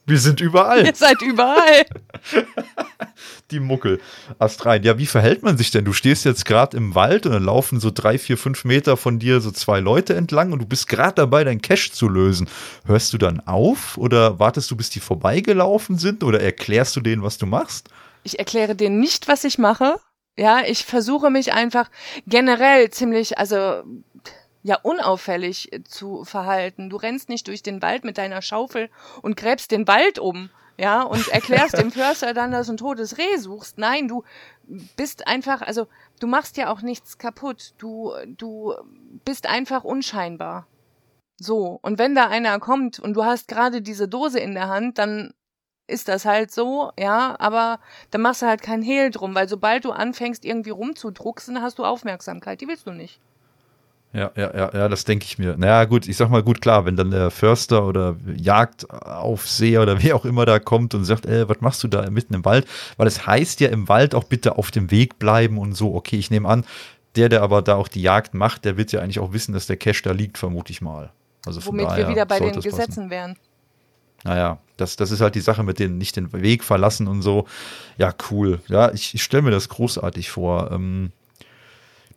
Wir 0.06 0.18
sind 0.18 0.42
überall. 0.42 0.88
Ihr 0.88 0.96
seid 0.96 1.22
überall. 1.22 1.86
Die 3.52 3.60
Muckel. 3.60 4.02
Astrein. 4.40 4.82
Ja, 4.82 4.98
wie 4.98 5.06
verhält 5.06 5.44
man 5.44 5.56
sich 5.56 5.70
denn? 5.70 5.86
Du 5.86 5.94
stehst 5.94 6.26
jetzt 6.26 6.46
gerade 6.46 6.76
im 6.76 6.96
Wald 6.96 7.28
und 7.28 7.34
dann 7.34 7.44
laufen 7.44 7.80
so 7.80 7.92
drei, 7.92 8.18
vier, 8.18 8.36
fünf 8.36 8.66
Meter 8.66 8.98
von 8.98 9.20
dir 9.20 9.40
so 9.40 9.52
zwei 9.52 9.80
Leute 9.80 10.16
entlang 10.16 10.52
und 10.52 10.60
du 10.60 10.66
bist 10.66 10.90
gerade 10.90 11.14
dabei, 11.14 11.44
dein 11.44 11.62
Cash 11.62 11.92
zu 11.92 12.10
lösen. 12.10 12.50
Hörst 12.86 13.14
du 13.14 13.20
dann 13.20 13.40
auf 13.42 14.00
oder 14.00 14.40
wartest 14.40 14.72
du, 14.72 14.76
bis 14.76 14.90
die 14.90 15.00
vorbeigelaufen 15.00 16.00
sind 16.00 16.24
oder 16.24 16.42
erklärst 16.42 16.96
du 16.96 17.02
denen, 17.02 17.22
was 17.22 17.38
du 17.38 17.46
machst? 17.46 17.90
Ich 18.24 18.40
erkläre 18.40 18.76
denen 18.76 19.00
nicht, 19.00 19.28
was 19.28 19.44
ich 19.44 19.60
mache. 19.60 20.00
Ja, 20.40 20.62
ich 20.66 20.86
versuche 20.86 21.30
mich 21.30 21.54
einfach 21.54 21.90
generell 22.26 22.90
ziemlich, 22.90 23.38
also 23.38 23.84
ja 24.70 24.78
unauffällig 24.82 25.74
äh, 25.74 25.84
zu 25.84 26.24
verhalten. 26.24 26.90
Du 26.90 26.96
rennst 26.96 27.28
nicht 27.28 27.48
durch 27.48 27.62
den 27.64 27.82
Wald 27.82 28.06
mit 28.06 28.18
deiner 28.18 28.42
Schaufel 28.42 28.90
und 29.22 29.36
gräbst 29.36 29.72
den 29.72 29.88
Wald 29.88 30.20
um, 30.20 30.50
ja, 30.78 31.02
und 31.02 31.28
erklärst 31.34 31.78
dem 31.78 31.92
Förster 31.92 32.34
dann, 32.34 32.52
dass 32.52 32.68
du 32.68 32.74
ein 32.74 32.78
totes 32.78 33.18
Reh 33.18 33.38
suchst. 33.38 33.78
Nein, 33.78 34.08
du 34.08 34.24
bist 34.96 35.28
einfach, 35.28 35.62
also 35.62 35.88
du 36.20 36.28
machst 36.28 36.56
ja 36.56 36.72
auch 36.72 36.82
nichts 36.82 37.18
kaputt. 37.18 37.74
Du, 37.80 38.14
du 38.28 38.76
bist 39.26 39.48
einfach 39.48 39.84
unscheinbar. 39.84 40.68
So, 41.38 41.80
und 41.82 41.98
wenn 41.98 42.16
da 42.16 42.28
einer 42.28 42.60
kommt 42.60 43.00
und 43.00 43.14
du 43.14 43.26
hast 43.26 43.48
gerade 43.48 43.82
diese 43.82 44.08
Dose 44.08 44.40
in 44.40 44.54
der 44.54 44.68
Hand, 44.68 44.98
dann 44.98 45.34
ist 45.88 46.08
das 46.08 46.26
halt 46.26 46.52
so, 46.52 46.92
ja, 47.00 47.36
aber 47.40 47.80
dann 48.12 48.22
machst 48.22 48.44
du 48.44 48.46
halt 48.46 48.62
kein 48.62 48.84
Hehl 48.84 49.10
drum, 49.10 49.34
weil 49.34 49.50
sobald 49.50 49.86
du 49.86 49.92
anfängst, 49.92 50.46
irgendwie 50.46 50.70
rumzudrucksen, 50.70 51.62
hast 51.62 51.80
du 51.80 51.86
Aufmerksamkeit, 51.86 52.62
die 52.62 52.68
willst 52.68 52.86
du 52.86 52.92
nicht. 52.92 53.20
Ja, 54.12 54.32
ja, 54.36 54.52
ja, 54.56 54.72
ja, 54.74 54.88
das 54.90 55.06
denke 55.06 55.26
ich 55.26 55.38
mir. 55.38 55.56
Naja, 55.56 55.86
gut, 55.86 56.08
ich 56.08 56.18
sag 56.18 56.32
mal, 56.32 56.42
gut, 56.42 56.62
klar, 56.62 56.86
wenn 56.86 56.96
dann 56.96 57.12
der 57.12 57.30
Förster 57.30 57.86
oder 57.86 58.16
Jagdaufseher 58.36 59.84
oder 59.84 60.02
wer 60.02 60.16
auch 60.16 60.26
immer 60.26 60.48
da 60.48 60.58
kommt 60.58 60.96
und 60.96 61.06
sagt, 61.06 61.28
ey, 61.28 61.48
was 61.48 61.62
machst 61.62 61.84
du 61.84 61.88
da 61.88 62.10
mitten 62.10 62.34
im 62.34 62.44
Wald? 62.44 62.68
Weil 62.98 63.06
es 63.06 63.28
heißt 63.28 63.60
ja 63.60 63.70
im 63.70 63.88
Wald 63.88 64.16
auch 64.16 64.24
bitte 64.24 64.58
auf 64.58 64.72
dem 64.72 64.90
Weg 64.90 65.20
bleiben 65.20 65.60
und 65.60 65.74
so. 65.74 65.94
Okay, 65.94 66.18
ich 66.18 66.32
nehme 66.32 66.50
an, 66.50 66.66
der, 67.16 67.30
der 67.30 67.44
aber 67.44 67.62
da 67.62 67.76
auch 67.76 67.88
die 67.88 68.02
Jagd 68.02 68.34
macht, 68.34 68.66
der 68.66 68.78
wird 68.78 68.92
ja 68.92 69.02
eigentlich 69.02 69.20
auch 69.20 69.32
wissen, 69.32 69.54
dass 69.54 69.68
der 69.68 69.78
Cash 69.78 70.02
da 70.02 70.12
liegt, 70.12 70.40
vermute 70.40 70.72
ich 70.72 70.82
mal. 70.82 71.12
Also 71.46 71.64
Womit 71.66 71.96
wir 71.96 72.10
wieder 72.10 72.26
bei 72.26 72.40
den 72.40 72.60
Gesetzen 72.60 73.12
wären. 73.12 73.38
Naja, 74.24 74.60
das, 74.76 74.96
das 74.96 75.12
ist 75.12 75.22
halt 75.22 75.36
die 75.36 75.40
Sache 75.40 75.64
mit 75.64 75.80
denen 75.80 75.98
nicht 75.98 76.16
den 76.16 76.34
Weg 76.34 76.64
verlassen 76.64 77.08
und 77.08 77.22
so. 77.22 77.46
Ja, 77.98 78.14
cool. 78.32 78.60
Ja, 78.68 78.92
ich, 78.92 79.14
ich 79.14 79.24
stelle 79.24 79.44
mir 79.44 79.52
das 79.52 79.70
großartig 79.70 80.30
vor. 80.30 80.72
Ähm, 80.72 81.12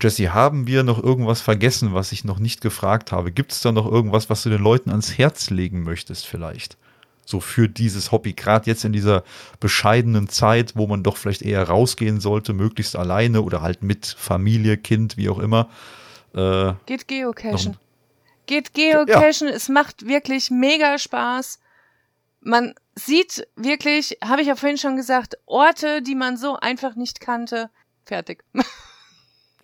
Jesse, 0.02 0.34
haben 0.34 0.66
wir 0.66 0.82
noch 0.82 1.02
irgendwas 1.02 1.40
vergessen, 1.40 1.94
was 1.94 2.10
ich 2.10 2.24
noch 2.24 2.40
nicht 2.40 2.60
gefragt 2.60 3.12
habe? 3.12 3.30
Gibt 3.30 3.52
es 3.52 3.60
da 3.60 3.70
noch 3.70 3.90
irgendwas, 3.90 4.28
was 4.28 4.42
du 4.42 4.50
den 4.50 4.62
Leuten 4.62 4.90
ans 4.90 5.16
Herz 5.16 5.50
legen 5.50 5.84
möchtest 5.84 6.26
vielleicht? 6.26 6.76
So 7.24 7.38
für 7.38 7.68
dieses 7.68 8.10
Hobby, 8.10 8.32
gerade 8.32 8.68
jetzt 8.68 8.84
in 8.84 8.92
dieser 8.92 9.22
bescheidenen 9.60 10.28
Zeit, 10.28 10.74
wo 10.74 10.88
man 10.88 11.04
doch 11.04 11.16
vielleicht 11.16 11.42
eher 11.42 11.62
rausgehen 11.62 12.20
sollte, 12.20 12.52
möglichst 12.52 12.96
alleine 12.96 13.42
oder 13.42 13.62
halt 13.62 13.82
mit 13.82 14.06
Familie, 14.06 14.76
Kind, 14.76 15.16
wie 15.16 15.28
auch 15.28 15.38
immer. 15.38 15.70
Äh, 16.34 16.72
Geht 16.86 17.06
geocachen. 17.06 17.76
Geht 18.46 18.74
geocachen, 18.74 19.48
ja. 19.48 19.54
es 19.54 19.68
macht 19.68 20.06
wirklich 20.08 20.50
mega 20.50 20.98
Spaß. 20.98 21.60
Man 22.40 22.74
sieht 22.96 23.46
wirklich, 23.54 24.18
habe 24.22 24.42
ich 24.42 24.48
ja 24.48 24.56
vorhin 24.56 24.78
schon 24.78 24.96
gesagt, 24.96 25.36
Orte, 25.46 26.02
die 26.02 26.16
man 26.16 26.36
so 26.36 26.56
einfach 26.56 26.96
nicht 26.96 27.20
kannte. 27.20 27.70
Fertig. 28.04 28.42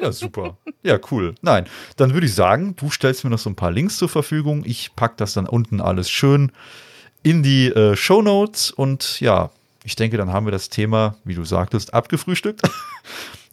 Ja, 0.00 0.12
super. 0.12 0.56
Ja, 0.82 0.98
cool. 1.10 1.34
Nein, 1.42 1.66
dann 1.96 2.14
würde 2.14 2.26
ich 2.26 2.34
sagen, 2.34 2.76
du 2.76 2.90
stellst 2.90 3.24
mir 3.24 3.30
noch 3.30 3.38
so 3.38 3.50
ein 3.50 3.56
paar 3.56 3.72
Links 3.72 3.96
zur 3.96 4.08
Verfügung. 4.08 4.62
Ich 4.64 4.94
packe 4.94 5.14
das 5.16 5.32
dann 5.32 5.46
unten 5.46 5.80
alles 5.80 6.08
schön 6.08 6.52
in 7.22 7.42
die 7.42 7.66
äh, 7.66 7.96
Show 7.96 8.22
Notes 8.22 8.70
und 8.70 9.20
ja, 9.20 9.50
ich 9.84 9.96
denke, 9.96 10.16
dann 10.16 10.32
haben 10.32 10.46
wir 10.46 10.50
das 10.50 10.68
Thema, 10.68 11.16
wie 11.24 11.34
du 11.34 11.44
sagtest, 11.44 11.94
abgefrühstückt. 11.94 12.62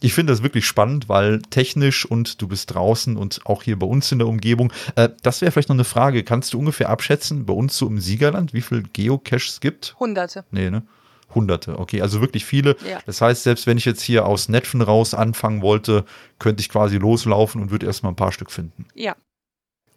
Ich 0.01 0.13
finde 0.13 0.33
das 0.33 0.43
wirklich 0.43 0.65
spannend, 0.65 1.07
weil 1.07 1.41
technisch 1.41 2.05
und 2.05 2.41
du 2.41 2.49
bist 2.49 2.75
draußen 2.75 3.15
und 3.15 3.39
auch 3.45 3.63
hier 3.63 3.79
bei 3.79 3.87
uns 3.87 4.11
in 4.11 4.19
der 4.19 4.27
Umgebung. 4.27 4.71
Äh, 4.95 5.09
das 5.23 5.41
wäre 5.41 5.51
vielleicht 5.51 5.69
noch 5.69 5.75
eine 5.75 5.85
Frage. 5.85 6.23
Kannst 6.23 6.53
du 6.53 6.59
ungefähr 6.59 6.89
abschätzen, 6.89 7.45
bei 7.45 7.53
uns 7.53 7.77
so 7.77 7.87
im 7.87 7.99
Siegerland, 7.99 8.53
wie 8.53 8.61
viel 8.61 8.83
Geocaches 8.83 9.53
es 9.53 9.59
gibt? 9.61 9.95
Hunderte. 9.97 10.43
Nee, 10.51 10.69
ne? 10.69 10.83
Hunderte, 11.33 11.79
okay, 11.79 12.01
also 12.01 12.21
wirklich 12.21 12.45
viele. 12.45 12.77
Ja. 12.87 12.99
Das 13.05 13.21
heißt, 13.21 13.43
selbst 13.43 13.67
wenn 13.67 13.77
ich 13.77 13.85
jetzt 13.85 14.01
hier 14.01 14.25
aus 14.25 14.47
Netfen 14.47 14.81
raus 14.81 15.13
anfangen 15.13 15.61
wollte, 15.61 16.05
könnte 16.39 16.61
ich 16.61 16.69
quasi 16.69 16.97
loslaufen 16.97 17.61
und 17.61 17.71
würde 17.71 17.85
erstmal 17.85 18.11
ein 18.11 18.17
paar 18.17 18.31
Stück 18.31 18.51
finden. 18.51 18.85
Ja. 18.93 19.15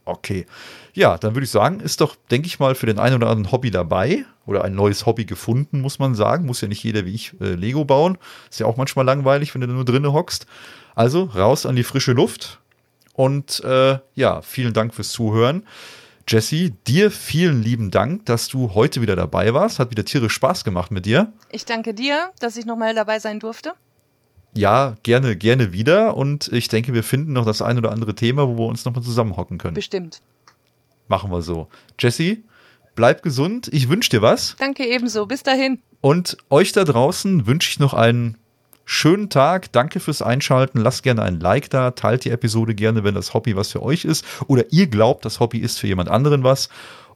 Okay. 0.04 0.46
Ja, 0.94 1.18
dann 1.18 1.34
würde 1.34 1.44
ich 1.44 1.50
sagen, 1.50 1.80
ist 1.80 2.00
doch, 2.00 2.16
denke 2.30 2.46
ich 2.46 2.58
mal, 2.58 2.74
für 2.74 2.86
den 2.86 2.98
einen 2.98 3.16
oder 3.16 3.28
anderen 3.28 3.52
Hobby 3.52 3.70
dabei 3.70 4.24
oder 4.46 4.64
ein 4.64 4.74
neues 4.74 5.04
Hobby 5.04 5.26
gefunden, 5.26 5.82
muss 5.82 5.98
man 5.98 6.14
sagen. 6.14 6.46
Muss 6.46 6.62
ja 6.62 6.68
nicht 6.68 6.82
jeder 6.82 7.04
wie 7.04 7.14
ich 7.14 7.38
äh, 7.40 7.54
Lego 7.54 7.84
bauen. 7.84 8.16
Ist 8.50 8.58
ja 8.58 8.66
auch 8.66 8.78
manchmal 8.78 9.04
langweilig, 9.04 9.54
wenn 9.54 9.60
du 9.60 9.66
da 9.66 9.74
nur 9.74 9.84
drinnen 9.84 10.12
hockst. 10.12 10.46
Also 10.94 11.24
raus 11.24 11.66
an 11.66 11.76
die 11.76 11.84
frische 11.84 12.12
Luft. 12.12 12.58
Und 13.12 13.62
äh, 13.64 13.98
ja, 14.14 14.40
vielen 14.42 14.72
Dank 14.72 14.94
fürs 14.94 15.10
Zuhören. 15.10 15.64
Jesse, 16.30 16.70
dir 16.86 17.10
vielen 17.10 17.62
lieben 17.62 17.90
Dank, 17.90 18.26
dass 18.26 18.48
du 18.48 18.74
heute 18.74 19.00
wieder 19.00 19.16
dabei 19.16 19.54
warst. 19.54 19.78
Hat 19.78 19.90
wieder 19.90 20.04
tierisch 20.04 20.34
Spaß 20.34 20.62
gemacht 20.62 20.90
mit 20.90 21.06
dir. 21.06 21.32
Ich 21.50 21.64
danke 21.64 21.94
dir, 21.94 22.32
dass 22.38 22.58
ich 22.58 22.66
nochmal 22.66 22.94
dabei 22.94 23.18
sein 23.18 23.40
durfte. 23.40 23.72
Ja, 24.54 24.96
gerne, 25.04 25.36
gerne 25.36 25.72
wieder. 25.72 26.18
Und 26.18 26.48
ich 26.52 26.68
denke, 26.68 26.92
wir 26.92 27.02
finden 27.02 27.32
noch 27.32 27.46
das 27.46 27.62
ein 27.62 27.78
oder 27.78 27.92
andere 27.92 28.14
Thema, 28.14 28.46
wo 28.46 28.58
wir 28.58 28.66
uns 28.66 28.84
nochmal 28.84 29.02
zusammenhocken 29.02 29.56
können. 29.56 29.72
Bestimmt. 29.72 30.20
Machen 31.06 31.30
wir 31.30 31.40
so. 31.40 31.68
Jesse, 31.98 32.36
bleib 32.94 33.22
gesund. 33.22 33.68
Ich 33.72 33.88
wünsche 33.88 34.10
dir 34.10 34.20
was. 34.20 34.54
Danke 34.58 34.84
ebenso. 34.84 35.24
Bis 35.24 35.42
dahin. 35.42 35.80
Und 36.02 36.36
euch 36.50 36.72
da 36.72 36.84
draußen 36.84 37.46
wünsche 37.46 37.70
ich 37.70 37.78
noch 37.78 37.94
einen 37.94 38.36
schönen 38.88 39.28
Tag. 39.28 39.70
Danke 39.72 40.00
fürs 40.00 40.22
Einschalten. 40.22 40.80
Lasst 40.80 41.02
gerne 41.02 41.22
ein 41.22 41.38
Like 41.38 41.70
da. 41.70 41.90
Teilt 41.90 42.24
die 42.24 42.30
Episode 42.30 42.74
gerne, 42.74 43.04
wenn 43.04 43.14
das 43.14 43.34
Hobby 43.34 43.54
was 43.54 43.70
für 43.70 43.82
euch 43.82 44.04
ist. 44.04 44.24
Oder 44.46 44.64
ihr 44.70 44.86
glaubt, 44.86 45.24
das 45.24 45.40
Hobby 45.40 45.58
ist 45.58 45.78
für 45.78 45.86
jemand 45.86 46.08
anderen 46.08 46.42
was. 46.42 46.68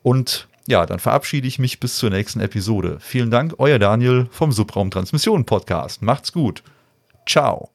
Und 0.02 0.48
ja, 0.68 0.86
dann 0.86 0.98
verabschiede 0.98 1.48
ich 1.48 1.58
mich 1.58 1.80
bis 1.80 1.96
zur 1.96 2.10
nächsten 2.10 2.40
Episode. 2.40 2.98
Vielen 3.00 3.30
Dank, 3.30 3.54
euer 3.58 3.78
Daniel 3.78 4.28
vom 4.30 4.52
Subraum 4.52 4.90
Transmission 4.90 5.44
Podcast. 5.44 6.02
Macht's 6.02 6.32
gut. 6.32 6.62
Ciao. 7.26 7.71